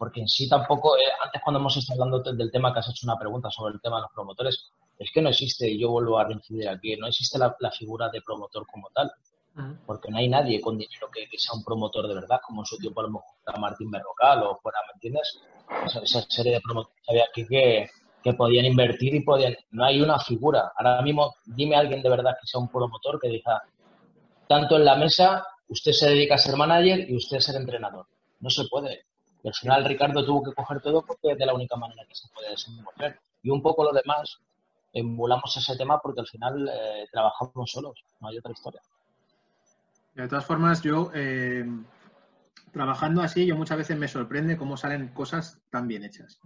porque 0.00 0.20
en 0.20 0.28
sí 0.28 0.48
tampoco, 0.48 0.96
eh, 0.96 1.02
antes 1.22 1.42
cuando 1.44 1.60
hemos 1.60 1.76
estado 1.76 2.02
hablando 2.02 2.32
del 2.32 2.50
tema 2.50 2.72
que 2.72 2.78
has 2.78 2.88
hecho 2.88 3.06
una 3.06 3.18
pregunta 3.18 3.50
sobre 3.50 3.74
el 3.74 3.80
tema 3.82 3.96
de 3.96 4.02
los 4.02 4.12
promotores, 4.12 4.72
es 4.98 5.10
que 5.12 5.20
no 5.20 5.28
existe, 5.28 5.68
y 5.68 5.78
yo 5.78 5.90
vuelvo 5.90 6.18
a 6.18 6.24
reincidir 6.24 6.68
aquí, 6.70 6.96
no 6.96 7.06
existe 7.06 7.38
la 7.38 7.70
figura 7.70 8.08
de 8.08 8.22
promotor 8.22 8.66
como 8.66 8.88
tal 8.94 9.12
porque 9.86 10.10
no 10.10 10.18
hay 10.18 10.28
nadie 10.28 10.60
con 10.60 10.78
dinero 10.78 11.08
que, 11.12 11.26
sea 11.38 11.54
un 11.54 11.64
promotor 11.64 12.08
de 12.08 12.14
verdad, 12.14 12.40
como 12.46 12.62
en 12.62 12.66
su 12.66 12.78
tiempo 12.78 13.00
a 13.00 13.04
lo 13.04 13.10
mejor 13.10 13.60
Martín 13.60 13.90
Berrocal 13.90 14.42
o 14.44 14.58
fuera, 14.62 14.78
¿me 14.86 14.92
entiendes? 14.94 15.40
esa 16.02 16.22
serie 16.28 16.52
de 16.54 16.60
promotores 16.60 17.02
había 17.08 17.24
aquí 17.24 17.46
que, 17.46 17.88
que 18.22 18.32
podían 18.34 18.64
invertir 18.64 19.14
y 19.14 19.22
podían... 19.22 19.56
No 19.70 19.84
hay 19.84 20.00
una 20.00 20.18
figura. 20.18 20.72
Ahora 20.76 21.02
mismo, 21.02 21.34
dime 21.44 21.76
a 21.76 21.80
alguien 21.80 22.02
de 22.02 22.08
verdad 22.08 22.36
que 22.40 22.46
sea 22.46 22.60
un 22.60 22.68
promotor 22.68 23.20
que 23.20 23.28
diga, 23.28 23.62
tanto 24.48 24.76
en 24.76 24.84
la 24.84 24.96
mesa, 24.96 25.44
usted 25.68 25.92
se 25.92 26.08
dedica 26.10 26.34
a 26.34 26.38
ser 26.38 26.56
manager 26.56 27.08
y 27.08 27.16
usted 27.16 27.38
a 27.38 27.40
ser 27.40 27.56
entrenador. 27.56 28.06
No 28.40 28.50
se 28.50 28.64
puede. 28.68 29.06
Y 29.42 29.48
al 29.48 29.54
final 29.54 29.84
Ricardo 29.84 30.24
tuvo 30.24 30.42
que 30.44 30.54
coger 30.54 30.80
todo 30.80 31.04
porque 31.04 31.32
es 31.32 31.38
de 31.38 31.46
la 31.46 31.54
única 31.54 31.76
manera 31.76 32.04
que 32.06 32.14
se 32.14 32.28
puede 32.28 32.50
desenvolver. 32.50 33.18
Y 33.42 33.50
un 33.50 33.62
poco 33.62 33.84
lo 33.84 33.92
demás, 33.92 34.38
emulamos 34.92 35.56
ese 35.56 35.76
tema 35.76 36.00
porque 36.00 36.20
al 36.20 36.26
final 36.26 36.68
eh, 36.68 37.06
trabajamos 37.10 37.70
solos, 37.70 38.04
no 38.20 38.28
hay 38.28 38.38
otra 38.38 38.52
historia. 38.52 38.80
De 40.14 40.28
todas 40.28 40.44
formas, 40.44 40.82
yo 40.82 41.10
eh, 41.14 41.64
trabajando 42.72 43.22
así, 43.22 43.46
yo 43.46 43.56
muchas 43.56 43.78
veces 43.78 43.96
me 43.96 44.08
sorprende 44.08 44.56
cómo 44.56 44.76
salen 44.76 45.08
cosas 45.08 45.58
tan 45.70 45.88
bien 45.88 46.04
hechas. 46.04 46.40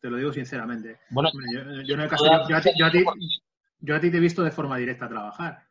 Te 0.00 0.08
lo 0.08 0.16
digo 0.16 0.32
sinceramente. 0.32 0.98
Bueno, 1.10 1.30
yo, 1.52 1.64
no 1.64 1.82
yo, 1.82 2.56
a 2.56 2.60
ti, 2.62 2.70
yo, 2.78 3.96
a 3.96 4.00
ti, 4.00 4.10
te 4.10 4.16
he 4.16 4.20
visto 4.20 4.42
de 4.42 4.50
forma 4.50 4.78
directa 4.78 5.08
trabajar. 5.08 5.66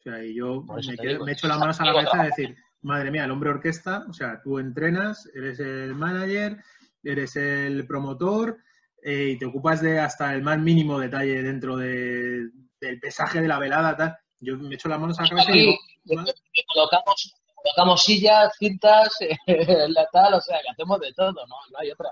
O 0.00 0.02
sea, 0.02 0.24
y 0.24 0.34
yo 0.34 0.62
me, 0.62 1.32
echo 1.32 1.46
las 1.46 1.58
manos 1.58 1.80
a 1.80 1.84
la 1.84 1.92
cabeza 1.92 2.22
y 2.22 2.26
decir, 2.26 2.56
madre 2.82 3.10
mía, 3.10 3.24
el 3.24 3.30
hombre 3.30 3.50
orquesta, 3.50 4.04
o 4.08 4.12
sea, 4.12 4.40
tú 4.42 4.58
entrenas, 4.58 5.28
eres 5.34 5.60
el 5.60 5.94
manager, 5.94 6.58
eres 7.02 7.36
el 7.36 7.86
promotor 7.86 8.58
eh, 9.02 9.30
y 9.32 9.38
te 9.38 9.46
ocupas 9.46 9.80
de 9.80 10.00
hasta 10.00 10.34
el 10.34 10.42
más 10.42 10.58
mínimo 10.58 10.98
detalle 10.98 11.42
dentro 11.42 11.76
de, 11.76 12.48
del 12.80 13.00
pesaje 13.00 13.40
de 13.40 13.48
la 13.48 13.58
velada, 13.58 13.96
tal. 13.96 14.16
Yo 14.40 14.56
me 14.56 14.74
echo 14.74 14.88
las 14.88 15.00
manos 15.00 15.18
a 15.18 15.22
la 15.24 15.28
cabeza 15.28 15.50
y 15.50 15.60
digo, 16.04 16.24
colocamos, 16.72 17.34
colocamos 17.54 18.02
sillas, 18.02 18.52
cintas, 18.58 19.18
la 19.46 20.06
tal, 20.12 20.34
o 20.34 20.40
sea, 20.40 20.58
que 20.62 20.70
hacemos 20.70 21.00
de 21.00 21.12
todo, 21.12 21.32
¿no? 21.32 21.56
No 21.72 21.78
hay 21.78 21.90
otra. 21.90 22.10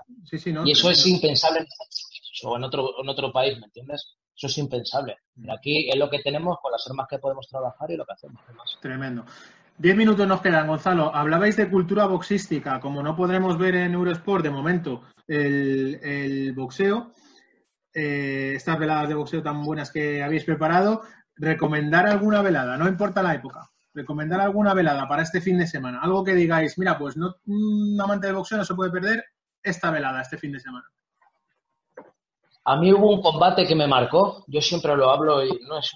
y 0.65 0.71
eso 0.71 0.91
es 0.91 1.07
impensable 1.07 1.65
en 2.43 2.63
otro, 2.63 3.01
en 3.01 3.09
otro 3.09 3.31
país, 3.31 3.57
¿me 3.59 3.65
entiendes? 3.65 4.17
Eso 4.35 4.47
es 4.47 4.57
impensable. 4.57 5.17
aquí 5.49 5.89
es 5.89 5.95
lo 5.95 6.09
que 6.09 6.19
tenemos 6.19 6.57
con 6.61 6.71
las 6.71 6.85
armas 6.87 7.07
que 7.09 7.17
podemos 7.17 7.47
trabajar 7.47 7.89
y 7.89 7.97
lo 7.97 8.05
que 8.05 8.13
hacemos. 8.13 8.41
Tremendo. 8.81 9.25
Diez 9.79 9.95
minutos 9.95 10.27
nos 10.27 10.41
quedan, 10.41 10.67
Gonzalo. 10.67 11.15
Hablabais 11.15 11.55
de 11.55 11.69
cultura 11.69 12.07
boxística. 12.07 12.79
Como 12.79 13.03
no 13.03 13.15
podremos 13.15 13.59
ver 13.59 13.75
en 13.75 13.93
Eurosport 13.93 14.43
de 14.43 14.49
momento 14.49 15.03
el, 15.27 16.51
boxeo, 16.55 17.11
eh, 17.93 18.53
estas 18.55 18.79
veladas 18.79 19.07
de 19.07 19.13
boxeo 19.13 19.43
tan 19.43 19.63
buenas 19.63 19.91
que 19.91 20.23
habéis 20.23 20.45
preparado, 20.45 21.03
recomendar 21.35 22.07
alguna 22.07 22.41
velada, 22.41 22.75
no 22.77 22.87
importa 22.87 23.21
la 23.21 23.35
época 23.35 23.69
recomendar 23.93 24.39
alguna 24.39 24.75
velada 24.75 25.07
para 25.07 25.23
este 25.23 25.41
fin 25.41 25.57
de 25.57 25.65
semana. 25.65 25.99
Algo 26.01 26.23
que 26.23 26.35
digáis, 26.35 26.77
mira, 26.77 26.99
pues 26.99 27.17
no, 27.17 27.35
un 27.47 27.99
amante 27.99 28.27
de 28.27 28.33
boxeo 28.33 28.59
no 28.59 28.63
se 28.63 28.75
puede 28.75 28.91
perder 28.91 29.25
esta 29.63 29.89
velada 29.89 30.21
este 30.21 30.37
fin 30.37 30.51
de 30.51 30.59
semana. 30.59 30.85
A 32.65 32.75
mí 32.77 32.93
hubo 32.93 33.11
un 33.11 33.21
combate 33.23 33.65
que 33.65 33.75
me 33.75 33.87
marcó. 33.87 34.43
Yo 34.47 34.61
siempre 34.61 34.95
lo 34.95 35.09
hablo 35.09 35.43
y 35.43 35.49
no 35.67 35.79
es 35.79 35.91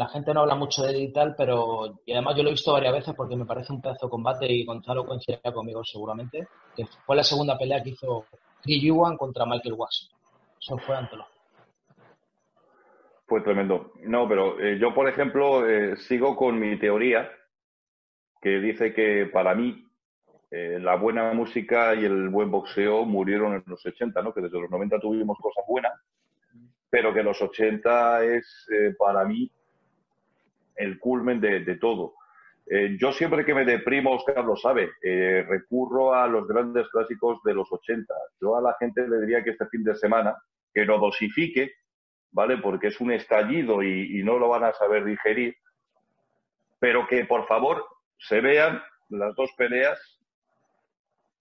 la 0.00 0.08
gente 0.08 0.32
no 0.32 0.40
habla 0.40 0.54
mucho 0.54 0.82
de 0.82 0.92
él 0.92 1.02
y 1.02 1.12
tal, 1.12 1.34
pero 1.36 2.00
y 2.06 2.12
además 2.12 2.34
yo 2.34 2.42
lo 2.42 2.48
he 2.48 2.52
visto 2.52 2.72
varias 2.72 2.94
veces 2.94 3.14
porque 3.14 3.36
me 3.36 3.44
parece 3.44 3.70
un 3.70 3.82
pedazo 3.82 4.06
de 4.06 4.10
combate 4.10 4.50
y 4.50 4.64
Gonzalo 4.64 5.04
coincidirá 5.04 5.52
conmigo 5.52 5.84
seguramente, 5.84 6.48
fue 7.04 7.16
la 7.16 7.22
segunda 7.22 7.58
pelea 7.58 7.82
que 7.82 7.90
hizo 7.90 8.24
Chris 8.62 8.82
Yuan 8.82 9.18
contra 9.18 9.44
Michael 9.44 9.74
Watson. 9.74 10.08
Eso 10.58 10.78
fue 10.78 10.96
ante 10.96 11.16
los 11.16 11.26
fue 13.26 13.42
tremendo. 13.42 13.92
No, 14.00 14.26
pero 14.26 14.58
eh, 14.58 14.78
yo, 14.78 14.92
por 14.92 15.06
ejemplo, 15.06 15.68
eh, 15.68 15.96
sigo 16.08 16.34
con 16.34 16.58
mi 16.58 16.76
teoría 16.78 17.30
que 18.40 18.58
dice 18.58 18.92
que 18.92 19.26
para 19.26 19.54
mí 19.54 19.86
eh, 20.50 20.78
la 20.80 20.96
buena 20.96 21.32
música 21.32 21.94
y 21.94 22.06
el 22.06 22.30
buen 22.30 22.50
boxeo 22.50 23.04
murieron 23.04 23.54
en 23.54 23.62
los 23.66 23.84
80, 23.86 24.20
¿no? 24.22 24.32
Que 24.32 24.40
desde 24.40 24.60
los 24.60 24.70
90 24.70 24.98
tuvimos 24.98 25.38
cosas 25.38 25.62
buenas, 25.68 25.92
pero 26.88 27.14
que 27.14 27.22
los 27.22 27.40
80 27.40 28.24
es 28.24 28.66
para 28.98 29.24
mí 29.26 29.48
el 30.80 30.98
culmen 30.98 31.40
de, 31.40 31.76
todo. 31.76 32.14
yo 32.98 33.12
siempre 33.12 33.44
que 33.44 33.54
me 33.54 33.64
deprimo, 33.64 34.12
Oscar 34.12 34.44
lo 34.44 34.56
sabe, 34.56 34.90
recurro 35.46 36.14
a 36.14 36.26
los 36.26 36.46
grandes 36.48 36.88
clásicos 36.88 37.42
de 37.44 37.54
los 37.54 37.70
80. 37.70 38.12
Yo 38.40 38.56
a 38.56 38.62
la 38.62 38.74
gente 38.78 39.06
le 39.06 39.20
diría 39.20 39.44
que 39.44 39.50
este 39.50 39.66
fin 39.66 39.84
de 39.84 39.94
semana, 39.94 40.36
que 40.72 40.84
lo 40.84 40.98
dosifique, 40.98 41.72
¿vale? 42.32 42.58
Porque 42.58 42.88
es 42.88 43.00
un 43.00 43.12
estallido 43.12 43.82
y, 43.82 44.22
no 44.22 44.38
lo 44.38 44.48
van 44.48 44.64
a 44.64 44.72
saber 44.72 45.04
digerir, 45.04 45.56
pero 46.78 47.06
que 47.06 47.24
por 47.24 47.46
favor 47.46 47.84
se 48.18 48.40
vean 48.40 48.82
las 49.08 49.34
dos 49.34 49.50
peleas 49.56 49.98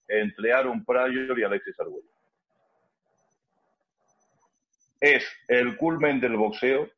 entre 0.08 0.54
Aaron 0.54 0.84
Pryor 0.84 1.38
y 1.40 1.44
Alexis 1.44 1.80
Arguello. 1.80 2.10
Es 5.00 5.26
el 5.48 5.78
culmen 5.78 6.20
del 6.20 6.36
boxeo, 6.36 6.90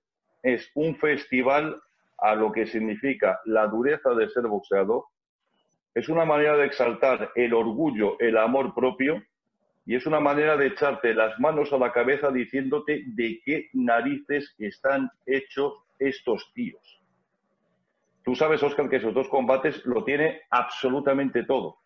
es 0.42 0.72
un 0.74 0.96
festival 0.96 1.82
a 2.22 2.36
lo 2.36 2.52
que 2.52 2.68
significa 2.68 3.42
la 3.46 3.68
dureza 3.68 4.12
de 4.12 4.30
ser 4.30 4.48
boxeador, 4.48 5.04
es 5.94 6.08
una 6.08 6.24
manera 6.24 6.56
de 6.56 6.66
exaltar 6.66 7.32
el 7.36 7.54
orgullo, 7.54 8.18
el 8.20 8.38
amor 8.38 8.74
propio 8.74 9.22
y 9.86 9.96
es 9.96 10.06
una 10.06 10.20
manera 10.20 10.56
de 10.56 10.68
echarte 10.68 11.14
las 11.14 11.38
manos 11.40 11.74
a 11.74 11.78
la 11.78 11.92
cabeza 11.92 12.32
diciéndote 12.32 13.04
de 13.08 13.42
qué 13.44 13.70
narices 13.74 14.56
están 14.58 15.10
hechos 15.26 15.74
estos 16.00 16.52
tíos. 16.54 17.02
Tú 18.24 18.36
sabes, 18.36 18.62
Oscar, 18.62 18.88
que 18.88 18.98
esos 18.98 19.14
dos 19.14 19.28
combates 19.28 19.84
lo 19.86 20.04
tiene 20.04 20.42
absolutamente 20.52 21.44
todo. 21.44 21.78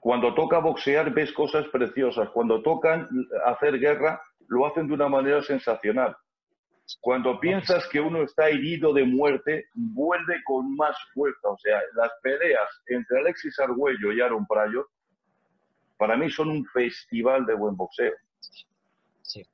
Cuando 0.00 0.34
toca 0.34 0.58
boxear 0.58 1.12
ves 1.12 1.32
cosas 1.32 1.66
preciosas. 1.68 2.30
Cuando 2.30 2.62
tocan 2.62 3.08
hacer 3.44 3.78
guerra 3.78 4.20
lo 4.48 4.66
hacen 4.66 4.88
de 4.88 4.94
una 4.94 5.08
manera 5.08 5.42
sensacional. 5.42 6.16
Cuando 7.00 7.38
piensas 7.38 7.86
que 7.88 8.00
uno 8.00 8.22
está 8.22 8.48
herido 8.48 8.92
de 8.92 9.04
muerte, 9.04 9.66
vuelve 9.74 10.42
con 10.44 10.74
más 10.76 10.96
fuerza. 11.12 11.50
O 11.50 11.58
sea, 11.58 11.80
las 11.94 12.10
peleas 12.22 12.68
entre 12.86 13.20
Alexis 13.20 13.58
Argüello 13.60 14.12
y 14.12 14.20
Aaron 14.20 14.46
Pryor 14.46 14.88
para 15.98 16.16
mí 16.16 16.30
son 16.30 16.48
un 16.48 16.64
festival 16.66 17.44
de 17.44 17.54
buen 17.54 17.76
boxeo. 17.76 18.14
Sí. 19.20 19.44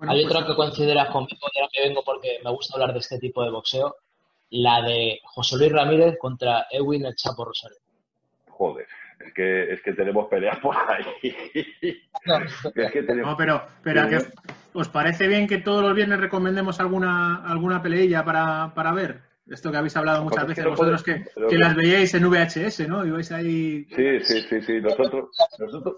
Hay 0.00 0.24
pues, 0.24 0.26
otra 0.26 0.46
que 0.46 0.56
consideras 0.56 1.10
conmigo, 1.10 1.46
ya 1.54 1.68
que 1.72 1.88
vengo 1.88 2.02
porque 2.04 2.40
me 2.44 2.50
gusta 2.50 2.74
hablar 2.74 2.92
de 2.92 2.98
este 2.98 3.18
tipo 3.18 3.42
de 3.44 3.50
boxeo, 3.50 3.96
la 4.50 4.82
de 4.82 5.20
José 5.24 5.56
Luis 5.56 5.72
Ramírez 5.72 6.18
contra 6.18 6.66
Edwin 6.70 7.06
El 7.06 7.14
Chapo 7.14 7.44
Rosario. 7.44 7.78
Joder, 8.48 8.86
es 9.20 9.32
que, 9.32 9.72
es 9.72 9.82
que 9.82 9.92
tenemos 9.92 10.26
peleas 10.28 10.58
por 10.58 10.76
ahí. 10.76 11.04
No, 13.24 13.36
pero, 13.36 13.62
pero 13.82 14.02
¿os 14.72 14.88
parece 14.88 15.26
bien 15.26 15.46
que 15.46 15.58
todos 15.58 15.82
los 15.82 15.94
viernes 15.94 16.20
recomendemos 16.20 16.80
alguna, 16.80 17.44
alguna 17.44 17.82
peleilla 17.82 18.24
para, 18.24 18.72
para 18.74 18.92
ver? 18.92 19.30
Esto 19.50 19.72
que 19.72 19.78
habéis 19.78 19.96
hablado 19.96 20.22
muchas 20.22 20.46
veces 20.46 20.64
vosotros 20.64 21.02
que, 21.02 21.24
que, 21.48 21.58
las 21.58 21.74
veíais 21.74 22.14
en 22.14 22.30
VHS, 22.30 22.88
¿no? 22.88 23.04
Ibais 23.04 23.32
ahí... 23.32 23.84
Sí, 23.96 24.20
sí, 24.20 24.42
sí, 24.48 24.62
sí. 24.62 24.80
Nosotros, 24.80 25.30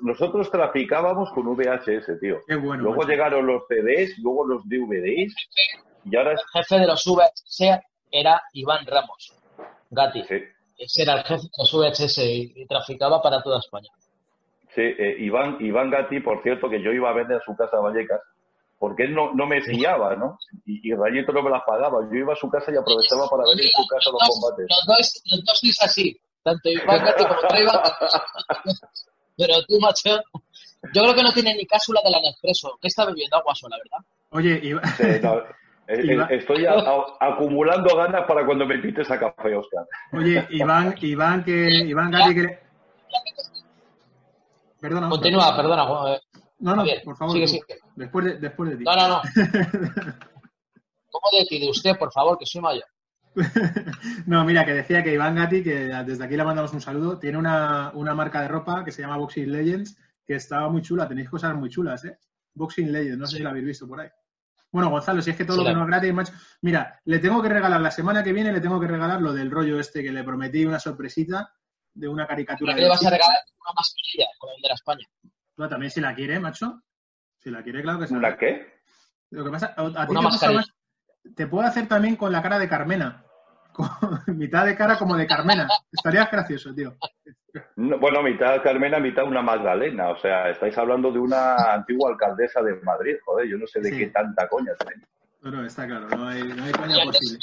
nosotros, 0.01 0.51
traficábamos 0.51 1.31
con 1.33 1.45
VHS, 1.55 2.19
tío. 2.19 2.39
Qué 2.47 2.57
bueno. 2.57 2.85
Luego 2.85 3.03
llegaron 3.03 3.47
los 3.47 3.65
CDs, 3.69 4.19
luego 4.21 4.47
los 4.47 4.67
DVDs 4.67 5.35
y 6.05 6.17
ahora... 6.17 6.33
El 6.33 6.39
jefe 6.55 6.79
de 6.81 6.87
los 6.87 7.05
VHS 7.05 7.81
era 8.11 8.43
Iván 8.55 8.87
Ramos, 8.87 9.35
Gatti. 9.91 10.23
Sí. 10.25 10.37
Ese 10.79 11.03
era 11.03 11.15
el 11.15 11.25
jefe 11.25 11.43
de 11.43 11.51
los 11.59 11.73
VHS 11.73 12.19
y, 12.19 12.67
traficaba 12.67 13.21
para 13.21 13.43
toda 13.43 13.59
España. 13.59 13.91
Sí, 14.75 14.81
eh, 14.83 15.17
Iván, 15.19 15.59
Iván 15.61 15.91
Gatti, 15.91 16.21
por 16.21 16.43
cierto, 16.43 16.71
que 16.71 16.83
yo 16.83 16.93
iba 16.93 17.11
a 17.11 17.15
vender 17.15 17.39
a 17.39 17.45
su 17.45 17.55
casa 17.55 17.77
a 17.77 17.81
Vallecas 17.81 18.21
porque 18.83 19.05
él 19.05 19.15
no, 19.15 19.33
no 19.33 19.47
me 19.47 19.63
fiaba, 19.63 20.17
¿no? 20.17 20.41
Y, 20.67 20.91
y, 20.91 20.93
Rayito 20.93 21.33
no 21.33 21.41
me 21.41 21.51
las 21.51 21.63
pagaba. 21.65 22.01
Yo 22.11 22.19
iba 22.19 22.33
a 22.33 22.37
su 22.37 22.51
casa 22.51 22.73
y 22.73 22.77
aprovechaba 22.77 23.29
para 23.31 23.45
ver 23.45 23.61
en 23.61 23.71
su 23.71 23.87
casa 23.87 24.11
los 24.11 24.29
combates. 24.29 24.67
Los 24.69 24.85
dos, 24.89 25.23
los 25.31 25.45
dos 25.45 25.61
es 25.63 25.83
así, 25.83 26.21
tanto 26.43 26.69
Iván 26.69 26.99
como 27.17 27.37
Treva. 27.49 27.81
Pero 29.37 29.55
tú, 29.69 29.79
macho, 29.79 30.21
yo 30.93 31.01
creo 31.01 31.15
que 31.15 31.23
no 31.23 31.33
tiene 31.33 31.55
ni 31.55 31.65
cápsula 31.65 32.01
de 32.05 32.11
la 32.11 32.21
Nespresso. 32.23 32.77
¿Qué 32.83 32.89
está 32.89 33.05
bebiendo? 33.05 33.37
Agua 33.37 33.55
sola, 33.55 33.77
¿verdad? 33.79 34.05
Oye, 34.31 34.59
Iván... 34.61 34.83
Eh, 34.99 35.21
eh, 35.87 36.27
estoy 36.31 36.67
acumulando 36.67 37.97
ganas 37.97 38.27
para 38.27 38.45
cuando 38.45 38.67
me 38.67 38.75
invites 38.75 39.09
a 39.13 39.21
café, 39.21 39.55
Oscar. 39.55 39.87
Oye, 40.13 40.45
Iván, 40.51 40.97
Iván, 41.01 41.45
que... 41.45 41.69
Iván 41.87 42.11
Gatti, 42.11 42.35
que... 42.35 42.59
Perdona. 44.83 45.09
Continúa, 45.09 45.55
perdona. 45.55 45.85
No, 46.59 46.75
no, 46.75 46.85
por 47.05 47.17
favor. 47.17 47.35
Sigue, 47.35 47.47
sigue. 47.47 47.65
Después, 47.95 48.25
de, 48.25 48.39
después 48.39 48.71
de 48.71 48.77
ti. 48.79 48.85
No, 48.85 48.97
no, 48.97 49.09
no. 49.09 49.23
¿Cómo 51.11 51.27
decide 51.39 51.71
usted, 51.71 51.97
por 51.97 52.13
favor, 52.13 52.37
que 52.37 52.47
soy 52.47 52.63
mayor? 52.63 52.85
no, 54.27 54.45
mira, 54.45 54.65
que 54.65 54.75
decía 54.75 55.05
que 55.05 55.15
Iván 55.15 55.37
Gatti, 55.37 55.63
que 55.63 55.87
desde 56.05 56.25
aquí 56.25 56.37
le 56.37 56.43
mandamos 56.43 56.73
un 56.73 56.81
saludo, 56.81 57.17
tiene 57.17 57.39
una, 57.39 57.93
una, 57.95 58.13
marca 58.15 58.43
de 58.43 58.49
ropa 58.49 58.85
que 58.85 58.91
se 58.91 59.03
llama 59.03 59.19
Boxing 59.19 59.53
Legends, 59.53 59.97
que 60.27 60.35
estaba 60.35 60.69
muy 60.69 60.83
chula. 60.83 61.07
Tenéis 61.07 61.31
cosas 61.31 61.55
muy 61.55 61.71
chulas, 61.71 62.05
¿eh? 62.05 62.19
Boxing 62.55 62.91
Legends, 62.91 63.19
no 63.19 63.27
sé 63.27 63.37
si 63.37 63.43
la 63.45 63.51
habéis 63.51 63.67
visto 63.67 63.87
por 63.87 64.01
ahí. 64.01 64.09
Bueno, 64.73 64.91
Gonzalo, 64.91 65.23
si 65.23 65.31
es 65.31 65.37
que 65.37 65.45
todo 65.45 65.59
lo 65.59 65.65
que 65.65 65.75
no 65.75 65.83
es 65.83 65.87
gratis, 65.87 66.13
macho. 66.13 66.33
Mira, 66.63 67.01
le 67.05 67.21
tengo 67.21 67.41
que 67.41 67.49
regalar 67.49 67.81
la 67.81 67.93
semana 67.93 68.25
que 68.25 68.33
viene, 68.33 68.53
le 68.53 68.61
tengo 68.61 68.81
que 68.81 68.89
regalar 68.89 69.23
lo 69.23 69.33
del 69.33 69.51
rollo 69.51 69.79
este 69.79 70.03
que 70.03 70.11
le 70.11 70.25
prometí, 70.25 70.65
una 70.65 70.81
sorpresita 70.81 71.53
de 71.95 72.09
una 72.09 72.27
caricatura. 72.27 72.75
¿Qué 72.75 72.83
le 72.83 72.89
vas 72.89 73.05
a 73.05 73.11
regalar 73.11 73.39
una 73.61 73.73
mascarilla 73.77 74.27
con 74.39 74.51
el 74.55 74.63
de 74.63 74.69
la 74.69 74.75
España? 74.75 75.07
también 75.69 75.91
si 75.91 76.01
la 76.01 76.15
quiere, 76.15 76.41
macho. 76.41 76.83
Si 77.39 77.51
la 77.51 77.63
quiere, 77.63 77.83
claro 77.83 78.01
que 78.01 78.09
sí. 78.09 78.15
¿Una 78.15 78.37
qué? 78.37 78.83
Lo 79.31 79.45
que 79.45 79.51
pasa, 79.51 79.75
a, 79.77 80.07
ti 80.07 80.15
te, 80.15 80.21
más, 80.21 80.73
te 81.35 81.47
puedo 81.47 81.67
hacer 81.67 81.89
también 81.89 82.17
con 82.17 82.33
la 82.33 82.43
cara 82.43 82.59
de 82.59 82.69
Carmena. 82.69 83.25
Con 83.73 83.89
mitad 84.37 84.67
de 84.67 84.77
cara 84.77 84.99
como 84.99 85.17
de 85.17 85.27
Carmena. 85.27 85.67
Estaría 85.91 86.27
gracioso, 86.27 86.75
tío. 86.75 86.95
bueno, 87.75 88.23
mitad 88.23 88.63
Carmena, 88.63 88.99
mitad 89.01 89.25
una 89.25 89.41
Magdalena. 89.41 90.11
O 90.11 90.19
sea, 90.19 90.51
estáis 90.51 90.77
hablando 90.77 91.11
de 91.11 91.19
una 91.19 91.73
antigua 91.73 92.11
alcaldesa 92.11 92.61
de 92.61 92.75
Madrid. 92.83 93.17
Joder, 93.25 93.49
yo 93.49 93.57
no 93.57 93.67
sé 93.67 93.81
de 93.81 93.97
qué 93.97 94.09
tanta 94.09 94.47
coña 94.47 94.73
tenéis. 94.75 95.09
No, 95.41 95.65
está 95.65 95.87
claro, 95.87 96.07
no 96.11 96.29
hay, 96.29 96.43
no 96.43 96.65
hay 96.65 96.73
coña 96.73 97.03
posible. 97.03 97.39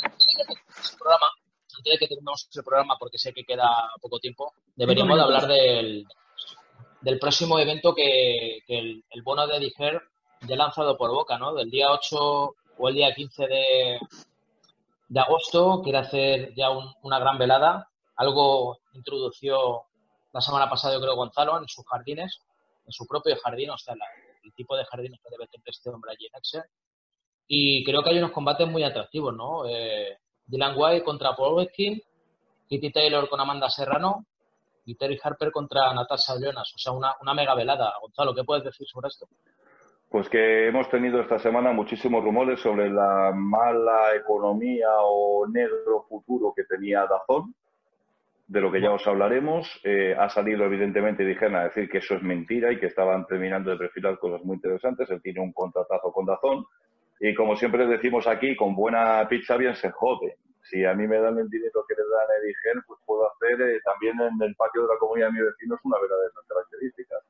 Programa, 0.99 1.27
antes 1.79 1.93
de 1.93 1.97
que 1.97 2.07
terminemos 2.07 2.47
el 2.53 2.63
programa, 2.63 2.97
porque 2.99 3.17
sé 3.17 3.33
que 3.33 3.45
queda 3.45 3.89
poco 4.01 4.19
tiempo, 4.19 4.53
deberíamos 4.75 5.17
de 5.17 5.23
hablar 5.23 5.47
del, 5.47 6.05
del 7.01 7.19
próximo 7.19 7.57
evento 7.59 7.95
que, 7.95 8.59
el, 8.67 9.03
bono 9.23 9.47
de 9.47 9.59
Diger 9.59 10.01
ya 10.47 10.55
lanzado 10.55 10.97
por 10.97 11.11
Boca, 11.11 11.37
¿no? 11.37 11.53
Del 11.53 11.69
día 11.69 11.91
8 11.91 12.55
o 12.77 12.89
el 12.89 12.95
día 12.95 13.13
15 13.13 13.47
de, 13.47 13.99
de 15.07 15.19
agosto 15.19 15.81
quiere 15.83 15.99
hacer 15.99 16.53
ya 16.55 16.69
una 17.01 17.19
gran 17.19 17.37
velada. 17.37 17.89
Algo 18.15 18.79
introdució 18.93 19.83
la 20.33 20.41
semana 20.41 20.69
pasada, 20.69 20.93
yo 20.93 21.01
creo, 21.01 21.15
Gonzalo, 21.15 21.57
en 21.57 21.67
sus 21.67 21.85
jardines, 21.85 22.41
en 22.85 22.91
su 22.91 23.05
propio 23.07 23.35
jardín, 23.41 23.69
o 23.71 23.77
sea, 23.77 23.95
el 24.43 24.53
tipo 24.53 24.75
de 24.75 24.85
jardines 24.85 25.19
que 25.21 25.29
debe 25.29 25.47
tener 25.47 25.67
este 25.67 25.89
hombre 25.89 26.11
allí 26.11 26.27
en 26.27 26.37
Excel. 26.37 26.63
Y 27.47 27.83
creo 27.83 28.03
que 28.03 28.11
hay 28.11 28.17
unos 28.19 28.31
combates 28.31 28.67
muy 28.67 28.83
atractivos, 28.83 29.33
¿no? 29.33 29.65
Eh, 29.67 30.19
Dylan 30.49 30.73
White 30.75 31.05
contra 31.05 31.35
Paul 31.35 31.55
Weskin, 31.55 32.01
Kitty 32.67 32.91
Taylor 32.91 33.29
con 33.29 33.39
Amanda 33.39 33.69
Serrano, 33.69 34.25
y 34.89 34.95
Terry 34.95 35.19
Harper 35.21 35.51
contra 35.51 35.93
Natasha 35.93 36.33
Jonas. 36.41 36.73
O 36.75 36.79
sea, 36.79 36.93
una, 36.93 37.13
una 37.21 37.33
mega 37.35 37.53
velada. 37.53 37.93
Gonzalo, 38.01 38.33
¿qué 38.33 38.43
puedes 38.43 38.63
decir 38.63 38.87
sobre 38.87 39.09
esto? 39.09 39.27
Pues 40.09 40.27
que 40.29 40.67
hemos 40.67 40.89
tenido 40.89 41.21
esta 41.21 41.37
semana 41.37 41.71
muchísimos 41.71 42.23
rumores 42.23 42.59
sobre 42.59 42.89
la 42.89 43.31
mala 43.35 44.15
economía 44.15 44.89
o 45.03 45.45
negro 45.47 46.05
futuro 46.09 46.51
que 46.55 46.63
tenía 46.63 47.05
Dazón, 47.05 47.53
de 48.47 48.61
lo 48.61 48.71
que 48.71 48.81
ya 48.81 48.91
os 48.91 49.05
hablaremos. 49.05 49.67
Eh, 49.83 50.15
ha 50.17 50.27
salido, 50.29 50.65
evidentemente, 50.65 51.23
dijeron 51.23 51.57
a 51.57 51.65
decir 51.65 51.87
que 51.87 51.99
eso 51.99 52.15
es 52.15 52.23
mentira 52.23 52.71
y 52.71 52.79
que 52.79 52.87
estaban 52.87 53.27
terminando 53.27 53.69
de 53.69 53.77
perfilar 53.77 54.17
cosas 54.17 54.43
muy 54.43 54.55
interesantes. 54.55 55.07
Él 55.11 55.21
tiene 55.21 55.41
un 55.41 55.53
contratazo 55.53 56.11
con 56.11 56.25
Dazón. 56.25 56.65
Y 57.19 57.35
como 57.35 57.55
siempre 57.55 57.85
decimos 57.85 58.27
aquí, 58.27 58.55
con 58.55 58.75
buena 58.75 59.27
pizza 59.27 59.57
bien 59.57 59.75
se 59.75 59.91
jode 59.91 60.37
si 60.69 60.85
a 60.85 60.93
mí 60.93 61.07
me 61.07 61.19
dan 61.19 61.37
el 61.37 61.49
dinero 61.49 61.83
que 61.87 61.95
le 61.95 62.03
dan 62.03 62.29
a 62.29 62.45
Edigen, 62.45 62.83
pues 62.85 62.99
puedo 63.05 63.27
hacer 63.31 63.59
eh, 63.61 63.79
también 63.83 64.19
en 64.21 64.47
el 64.47 64.55
patio 64.55 64.83
de 64.83 64.87
la 64.87 64.99
comunidad 64.99 65.27
de 65.27 65.33
mis 65.33 65.43
vecinos 65.43 65.79
una 65.83 65.97
vera 65.99 66.15
de 66.15 66.27
esas 66.27 66.45
características. 66.47 67.23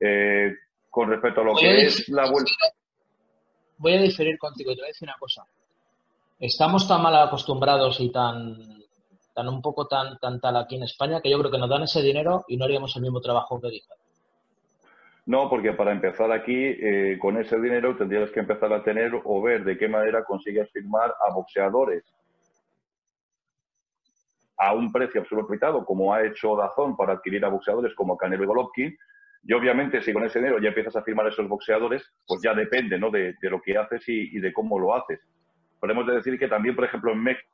Eh, 0.00 0.54
con 0.90 1.10
respecto 1.10 1.40
a 1.42 1.44
lo 1.44 1.54
que 1.54 1.86
es 1.86 2.08
la 2.08 2.30
vuelta. 2.30 2.52
Voy 3.78 3.94
a 3.94 4.00
diferir 4.00 4.38
contigo 4.38 4.72
y 4.72 4.74
te 4.74 4.80
voy 4.80 4.86
a 4.86 4.92
decir 4.92 5.08
una 5.08 5.18
cosa. 5.18 5.44
Estamos 6.38 6.88
tan 6.88 7.02
mal 7.02 7.14
acostumbrados 7.16 8.00
y 8.00 8.10
tan, 8.10 8.56
tan 9.34 9.48
un 9.48 9.60
poco 9.60 9.86
tan, 9.86 10.18
tan 10.18 10.40
tal 10.40 10.56
aquí 10.56 10.76
en 10.76 10.84
España 10.84 11.20
que 11.20 11.30
yo 11.30 11.38
creo 11.38 11.50
que 11.50 11.58
nos 11.58 11.68
dan 11.68 11.82
ese 11.82 12.02
dinero 12.02 12.44
y 12.48 12.56
no 12.56 12.64
haríamos 12.64 12.96
el 12.96 13.02
mismo 13.02 13.20
trabajo 13.20 13.60
que 13.60 13.68
Edigen. 13.68 13.96
No, 15.26 15.50
porque 15.50 15.72
para 15.72 15.92
empezar 15.92 16.30
aquí, 16.30 16.54
eh, 16.54 17.18
con 17.20 17.36
ese 17.36 17.60
dinero 17.60 17.96
tendrías 17.96 18.30
que 18.30 18.40
empezar 18.40 18.72
a 18.72 18.82
tener 18.82 19.12
o 19.24 19.42
ver 19.42 19.64
de 19.64 19.76
qué 19.76 19.88
manera 19.88 20.24
consigues 20.24 20.70
firmar 20.70 21.12
a 21.20 21.34
boxeadores 21.34 22.04
a 24.58 24.74
un 24.74 24.90
precio 24.90 25.20
absolutamente 25.20 25.66
como 25.84 26.14
ha 26.14 26.24
hecho 26.24 26.56
Dazón 26.56 26.96
para 26.96 27.14
adquirir 27.14 27.44
a 27.44 27.48
boxeadores 27.48 27.94
como 27.94 28.16
Canelo 28.16 28.44
y 28.44 28.46
Golovkin. 28.46 28.96
Y 29.48 29.52
obviamente, 29.52 30.00
si 30.00 30.12
con 30.12 30.24
ese 30.24 30.38
dinero 30.38 30.58
ya 30.60 30.68
empiezas 30.68 30.96
a 30.96 31.02
firmar 31.02 31.28
esos 31.28 31.48
boxeadores, 31.48 32.10
pues 32.26 32.40
ya 32.42 32.54
depende 32.54 32.98
¿no? 32.98 33.10
de, 33.10 33.36
lo 33.42 33.60
que 33.60 33.76
haces 33.76 34.02
y, 34.08 34.40
de 34.40 34.52
cómo 34.52 34.78
lo 34.78 34.94
haces. 34.94 35.20
Podemos 35.78 36.06
decir 36.06 36.38
que 36.38 36.48
también, 36.48 36.74
por 36.74 36.84
ejemplo, 36.84 37.12
en 37.12 37.22
México, 37.22 37.48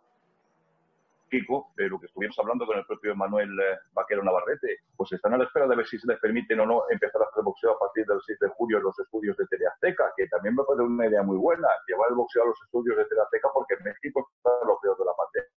eh, 1.39 1.89
lo 1.89 1.99
que 1.99 2.07
estuvimos 2.07 2.39
hablando 2.39 2.67
con 2.67 2.79
el 2.79 2.87
propio 2.87 3.15
Manuel 3.17 3.51
eh, 3.61 3.79
Vaquero 3.93 4.23
Navarrete, 4.23 4.81
pues 4.97 5.13
están 5.13 5.35
a 5.35 5.39
la 5.39 5.45
espera 5.45 5.67
de 5.67 5.77
ver 5.77 5.87
si 5.87 5.99
se 5.99 6.07
les 6.07 6.19
permiten 6.21 6.61
o 6.61 6.67
no 6.67 6.85
empezar 6.91 7.23
a 7.23 7.27
hacer 7.27 7.43
boxeo 7.43 7.73
a 7.73 7.79
partir 7.79 8.07
del 8.07 8.21
6 8.25 8.39
de 8.41 8.49
julio 8.49 8.79
en 8.79 8.85
los 8.85 8.99
estudios 8.99 9.37
de 9.37 9.47
Teleazteca, 9.47 10.13
que 10.17 10.27
también 10.29 10.55
me 10.55 10.65
parece 10.65 10.83
una 10.83 11.07
idea 11.07 11.23
muy 11.23 11.37
buena, 11.37 11.69
llevar 11.87 12.11
el 12.11 12.17
boxeo 12.17 12.43
a 12.43 12.47
los 12.47 12.63
estudios 12.63 12.97
de 12.97 13.05
Teleazteca 13.07 13.49
porque 13.53 13.75
en 13.75 13.85
México 13.85 14.29
está 14.37 14.51
lo 14.67 14.79
peor 14.81 14.99
de 14.99 15.05
la 15.05 15.13
pandemia 15.17 15.53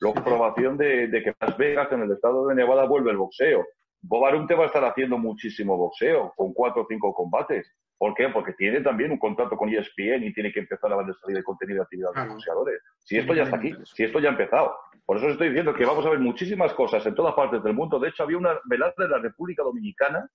la 0.00 0.12
comprobación 0.12 0.76
de, 0.76 1.08
que 1.10 1.34
Las 1.40 1.56
Vegas, 1.56 1.90
en 1.92 2.02
el 2.02 2.12
estado 2.12 2.46
de 2.46 2.54
Nevada, 2.54 2.84
vuelve 2.86 3.10
el 3.10 3.16
boxeo. 3.16 3.66
Bob 4.02 4.26
Arum 4.26 4.46
te 4.46 4.54
va 4.54 4.64
a 4.64 4.66
estar 4.66 4.84
haciendo 4.84 5.18
muchísimo 5.18 5.76
boxeo, 5.76 6.32
con 6.36 6.52
cuatro 6.52 6.82
o 6.82 6.86
cinco 6.88 7.14
combates. 7.14 7.66
¿Por 8.04 8.12
qué? 8.12 8.28
Porque 8.28 8.52
tiene 8.52 8.82
también 8.82 9.12
un 9.12 9.18
contrato 9.18 9.56
con 9.56 9.70
ESPN 9.70 10.24
y 10.24 10.32
tiene 10.34 10.52
que 10.52 10.60
empezar 10.60 10.92
a 10.92 10.96
darle 10.96 11.14
salida 11.14 11.38
de 11.38 11.42
contenido 11.42 11.78
de 11.78 11.84
actividad 11.84 12.10
de 12.12 12.28
boxeadores. 12.28 12.82
Si 12.98 13.16
esto 13.16 13.32
ya 13.32 13.44
está 13.44 13.56
aquí, 13.56 13.74
si 13.94 14.04
esto 14.04 14.20
ya 14.20 14.28
ha 14.28 14.32
empezado. 14.32 14.76
Por 15.06 15.16
eso 15.16 15.24
os 15.24 15.32
estoy 15.32 15.48
diciendo 15.48 15.72
que 15.72 15.86
vamos 15.86 16.04
a 16.04 16.10
ver 16.10 16.18
muchísimas 16.18 16.74
cosas 16.74 17.06
en 17.06 17.14
todas 17.14 17.32
partes 17.32 17.62
del 17.62 17.72
mundo. 17.72 17.98
De 17.98 18.10
hecho, 18.10 18.24
había 18.24 18.36
una 18.36 18.60
velada 18.66 18.92
de 18.98 19.08
la 19.08 19.20
República 19.20 19.62
Dominicana 19.62 20.28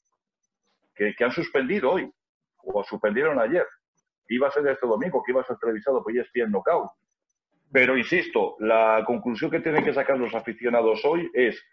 que, 0.95 1.13
que 1.13 1.23
han 1.23 1.31
suspendido 1.31 1.91
hoy, 1.91 2.11
o 2.57 2.83
suspendieron 2.83 3.39
ayer 3.39 3.67
iba 4.29 4.47
a 4.47 4.51
ser 4.51 4.65
este 4.65 4.87
domingo, 4.87 5.21
que 5.23 5.31
iba 5.31 5.41
a 5.41 5.45
ser 5.45 5.57
televisado 5.57 6.03
por 6.03 6.11
ESPN 6.11 6.49
Knockout. 6.49 6.89
Pero 7.71 7.95
insisto, 7.95 8.55
la 8.61 9.03
conclusión 9.05 9.51
que 9.51 9.59
tienen 9.59 9.85
que 9.85 9.93
sacar 9.93 10.17
los 10.17 10.33
aficionados 10.33 11.05
hoy 11.05 11.29
es 11.35 11.63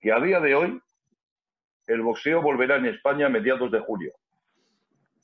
que 0.00 0.10
a 0.10 0.18
día 0.18 0.40
de 0.40 0.56
hoy 0.56 0.82
el 1.86 2.02
boxeo 2.02 2.42
volverá 2.42 2.78
en 2.78 2.86
España 2.86 3.26
a 3.26 3.28
mediados 3.28 3.70
de 3.70 3.78
julio. 3.78 4.12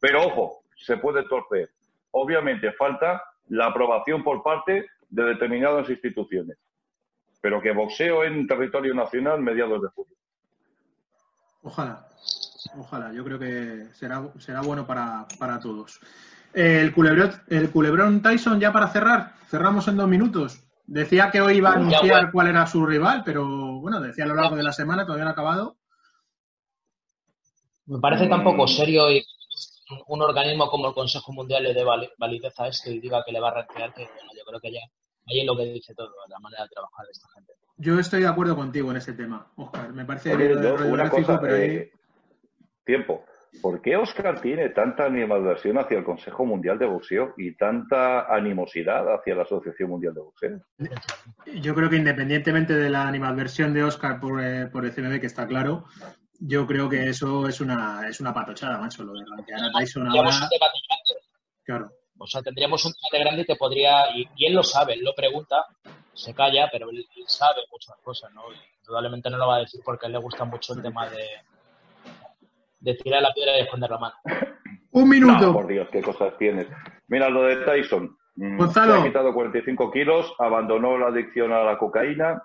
Pero 0.02 0.26
ojo, 0.26 0.64
se 0.76 0.96
puede 0.96 1.22
torcer. 1.28 1.70
Obviamente 2.10 2.72
falta 2.72 3.22
la 3.50 3.66
aprobación 3.66 4.24
por 4.24 4.42
parte 4.42 4.86
de 5.08 5.22
determinadas 5.22 5.88
instituciones. 5.88 6.58
Pero 7.40 7.62
que 7.62 7.70
boxeo 7.70 8.24
en 8.24 8.48
territorio 8.48 8.94
nacional 8.94 9.40
mediados 9.40 9.80
de 9.80 9.88
julio. 9.94 10.16
Ojalá, 11.62 12.04
ojalá. 12.76 13.12
Yo 13.12 13.22
creo 13.22 13.38
que 13.38 13.86
será, 13.92 14.28
será 14.38 14.60
bueno 14.62 14.84
para, 14.84 15.24
para 15.38 15.60
todos. 15.60 16.00
El 16.52 16.92
culebrón, 16.92 17.30
el 17.48 17.70
culebrón 17.70 18.22
Tyson, 18.22 18.58
ya 18.58 18.72
para 18.72 18.88
cerrar, 18.88 19.34
cerramos 19.46 19.86
en 19.86 19.98
dos 19.98 20.08
minutos. 20.08 20.64
Decía 20.84 21.30
que 21.30 21.40
hoy 21.40 21.58
iba 21.58 21.70
a 21.70 21.74
anunciar 21.74 22.32
cuál 22.32 22.48
era 22.48 22.66
su 22.66 22.84
rival, 22.84 23.22
pero 23.24 23.46
bueno, 23.78 24.00
decía 24.00 24.24
a 24.24 24.28
lo 24.28 24.34
largo 24.34 24.56
de 24.56 24.64
la 24.64 24.72
semana, 24.72 25.04
todavía 25.04 25.24
no 25.24 25.30
ha 25.30 25.34
acabado. 25.34 25.76
Me 27.86 28.00
parece 28.00 28.26
tan 28.26 28.42
poco 28.42 28.66
serio 28.66 29.08
y 29.08 29.24
un, 30.06 30.22
organismo 30.22 30.68
como 30.68 30.88
el 30.88 30.94
Consejo 30.94 31.32
Mundial 31.32 31.62
le 31.64 31.74
dé 31.74 31.84
validez 31.84 32.58
a 32.60 32.68
esto 32.68 32.90
y 32.90 33.00
diga 33.00 33.22
que 33.24 33.32
le 33.32 33.40
va 33.40 33.48
a 33.50 33.62
retirar, 33.62 33.92
que 33.94 34.04
bueno, 34.04 34.30
yo 34.36 34.44
creo 34.44 34.60
que 34.60 34.72
ya 34.72 34.80
ahí 35.26 35.40
es 35.40 35.46
lo 35.46 35.56
que 35.56 35.64
dice 35.64 35.94
todo, 35.94 36.12
la 36.28 36.38
manera 36.38 36.64
de 36.64 36.68
trabajar 36.70 37.06
de 37.06 37.12
esta 37.12 37.28
gente. 37.34 37.52
Yo 37.76 37.98
estoy 37.98 38.22
de 38.22 38.28
acuerdo 38.28 38.54
contigo 38.54 38.90
en 38.90 38.98
ese 38.98 39.12
tema, 39.12 39.50
Oscar. 39.56 39.92
Me 39.92 40.04
parece 40.04 40.34
una 40.34 41.10
cosa, 41.10 41.40
eh, 41.48 41.90
tiempo. 42.84 43.24
¿Por 43.60 43.82
qué 43.82 43.96
Oscar 43.96 44.40
tiene 44.40 44.70
tanta 44.70 45.04
animadversión 45.04 45.76
hacia 45.76 45.98
el 45.98 46.04
Consejo 46.04 46.46
Mundial 46.46 46.78
de 46.78 46.86
Boxeo 46.86 47.34
y 47.36 47.54
tanta 47.54 48.34
animosidad 48.34 49.14
hacia 49.14 49.34
la 49.34 49.42
Asociación 49.42 49.90
Mundial 49.90 50.14
de 50.14 50.20
Boxeo? 50.20 50.60
Yo 51.60 51.74
creo 51.74 51.90
que 51.90 51.96
independientemente 51.96 52.74
de 52.74 52.88
la 52.88 53.06
animadversión 53.06 53.74
de 53.74 53.84
Oscar 53.84 54.20
por, 54.20 54.42
eh, 54.42 54.68
por 54.68 54.86
el 54.86 54.92
CMB, 54.92 55.20
que 55.20 55.26
está 55.26 55.46
claro, 55.46 55.84
yo 56.44 56.66
creo 56.66 56.88
que 56.88 57.08
eso 57.08 57.46
es 57.46 57.60
una, 57.60 58.08
es 58.08 58.20
una 58.20 58.34
patochada, 58.34 58.78
macho, 58.78 59.04
lo 59.04 59.12
de 59.12 59.24
rankear 59.24 59.62
a 59.62 59.72
Tyson 59.78 60.08
ahora. 60.08 60.30
Claro. 61.64 61.90
O 62.18 62.26
sea, 62.26 62.42
tendríamos 62.42 62.84
un 62.84 62.92
debate 62.92 63.24
grande 63.24 63.44
que 63.44 63.56
podría, 63.56 64.16
y, 64.16 64.26
él 64.44 64.54
lo 64.54 64.64
sabe, 64.64 64.94
él 64.94 65.04
lo 65.04 65.14
pregunta, 65.14 65.64
se 66.12 66.34
calla, 66.34 66.68
pero 66.70 66.90
él, 66.90 67.06
sabe 67.26 67.60
muchas 67.70 67.96
cosas, 68.02 68.32
¿no? 68.32 68.42
Y 68.52 68.56
indudablemente 68.80 69.30
no 69.30 69.38
lo 69.38 69.48
va 69.48 69.56
a 69.56 69.60
decir 69.60 69.80
porque 69.84 70.06
a 70.06 70.08
él 70.08 70.14
le 70.14 70.18
gusta 70.18 70.44
mucho 70.44 70.74
el 70.74 70.82
tema 70.82 71.08
de, 71.08 71.24
de 72.80 72.94
tirar 72.94 73.22
la 73.22 73.32
piedra 73.32 73.58
y 73.58 73.62
esconder 73.62 73.90
la 73.90 73.98
mano. 73.98 74.14
Un 74.90 75.08
minuto. 75.08 75.52
por 75.52 75.66
Dios, 75.68 75.88
qué 75.90 76.02
cosas 76.02 76.36
tienes. 76.38 76.66
Mira 77.06 77.28
lo 77.28 77.44
de 77.44 77.64
Tyson. 77.64 78.16
Mm, 78.34 78.58
Gonzalo. 78.58 78.94
ha 78.94 79.04
quitado 79.04 79.32
45 79.32 79.90
kilos, 79.90 80.34
abandonó 80.38 80.98
la 80.98 81.06
adicción 81.06 81.52
a 81.52 81.62
la 81.62 81.78
cocaína. 81.78 82.42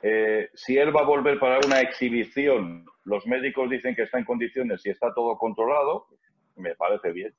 Eh, 0.00 0.48
si 0.54 0.78
él 0.78 0.94
va 0.94 1.00
a 1.00 1.06
volver 1.06 1.38
para 1.38 1.58
una 1.66 1.80
exhibición, 1.80 2.86
los 3.06 3.26
médicos 3.26 3.70
dicen 3.70 3.94
que 3.94 4.02
está 4.02 4.18
en 4.18 4.24
condiciones 4.24 4.84
y 4.84 4.90
está 4.90 5.14
todo 5.14 5.38
controlado, 5.38 6.06
me 6.56 6.74
parece 6.74 7.12
bien. 7.12 7.32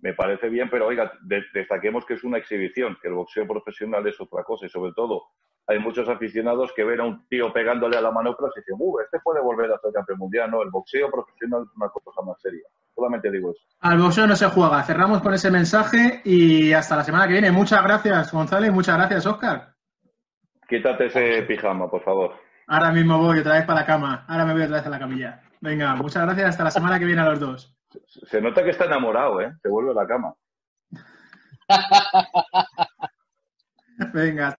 Me 0.00 0.14
parece 0.14 0.48
bien, 0.48 0.68
pero 0.68 0.86
oiga, 0.86 1.12
destaquemos 1.54 2.04
que 2.04 2.14
es 2.14 2.24
una 2.24 2.38
exhibición, 2.38 2.98
que 3.00 3.06
el 3.06 3.14
boxeo 3.14 3.46
profesional 3.46 4.04
es 4.08 4.20
otra 4.20 4.42
cosa 4.42 4.66
y 4.66 4.68
sobre 4.68 4.92
todo 4.92 5.28
hay 5.68 5.78
muchos 5.78 6.08
aficionados 6.08 6.72
que 6.74 6.82
ven 6.82 7.00
a 7.00 7.04
un 7.04 7.28
tío 7.28 7.52
pegándole 7.52 7.96
a 7.96 8.00
la 8.00 8.10
manopla 8.10 8.48
y 8.48 8.60
dicen, 8.60 8.74
uh, 8.78 9.00
este 9.00 9.20
puede 9.20 9.40
volver 9.40 9.70
a 9.70 9.78
ser 9.78 9.92
campeón 9.92 10.18
mundial. 10.18 10.50
No, 10.50 10.62
el 10.62 10.70
boxeo 10.70 11.08
profesional 11.08 11.62
es 11.62 11.76
una 11.76 11.88
cosa 11.88 12.22
más 12.22 12.40
seria. 12.40 12.64
Solamente 12.94 13.30
digo 13.30 13.52
eso. 13.52 13.60
Al 13.80 13.98
boxeo 13.98 14.26
no 14.26 14.34
se 14.34 14.48
juega. 14.48 14.82
Cerramos 14.82 15.22
con 15.22 15.34
ese 15.34 15.50
mensaje 15.50 16.20
y 16.24 16.72
hasta 16.72 16.96
la 16.96 17.04
semana 17.04 17.26
que 17.26 17.34
viene. 17.34 17.52
Muchas 17.52 17.82
gracias, 17.84 18.32
González. 18.32 18.72
Muchas 18.72 18.96
gracias, 18.96 19.24
Oscar. 19.26 19.74
Quítate 20.68 21.06
ese 21.06 21.42
pijama, 21.42 21.88
por 21.88 22.02
favor. 22.02 22.41
Ahora 22.66 22.92
mismo 22.92 23.18
voy 23.18 23.40
otra 23.40 23.54
vez 23.54 23.64
para 23.64 23.80
la 23.80 23.86
cama. 23.86 24.24
Ahora 24.28 24.44
me 24.44 24.52
voy 24.52 24.62
otra 24.62 24.76
vez 24.76 24.86
a 24.86 24.90
la 24.90 24.98
camilla. 24.98 25.42
Venga, 25.60 25.94
muchas 25.94 26.24
gracias. 26.24 26.50
Hasta 26.50 26.64
la 26.64 26.70
semana 26.70 26.98
que 26.98 27.04
viene 27.04 27.20
a 27.20 27.30
los 27.30 27.40
dos. 27.40 27.76
Se 28.30 28.40
nota 28.40 28.64
que 28.64 28.70
está 28.70 28.86
enamorado, 28.86 29.40
¿eh? 29.40 29.52
Se 29.62 29.68
vuelve 29.68 29.90
a 29.90 29.94
la 29.94 30.06
cama. 30.06 30.34
Venga. 34.12 34.56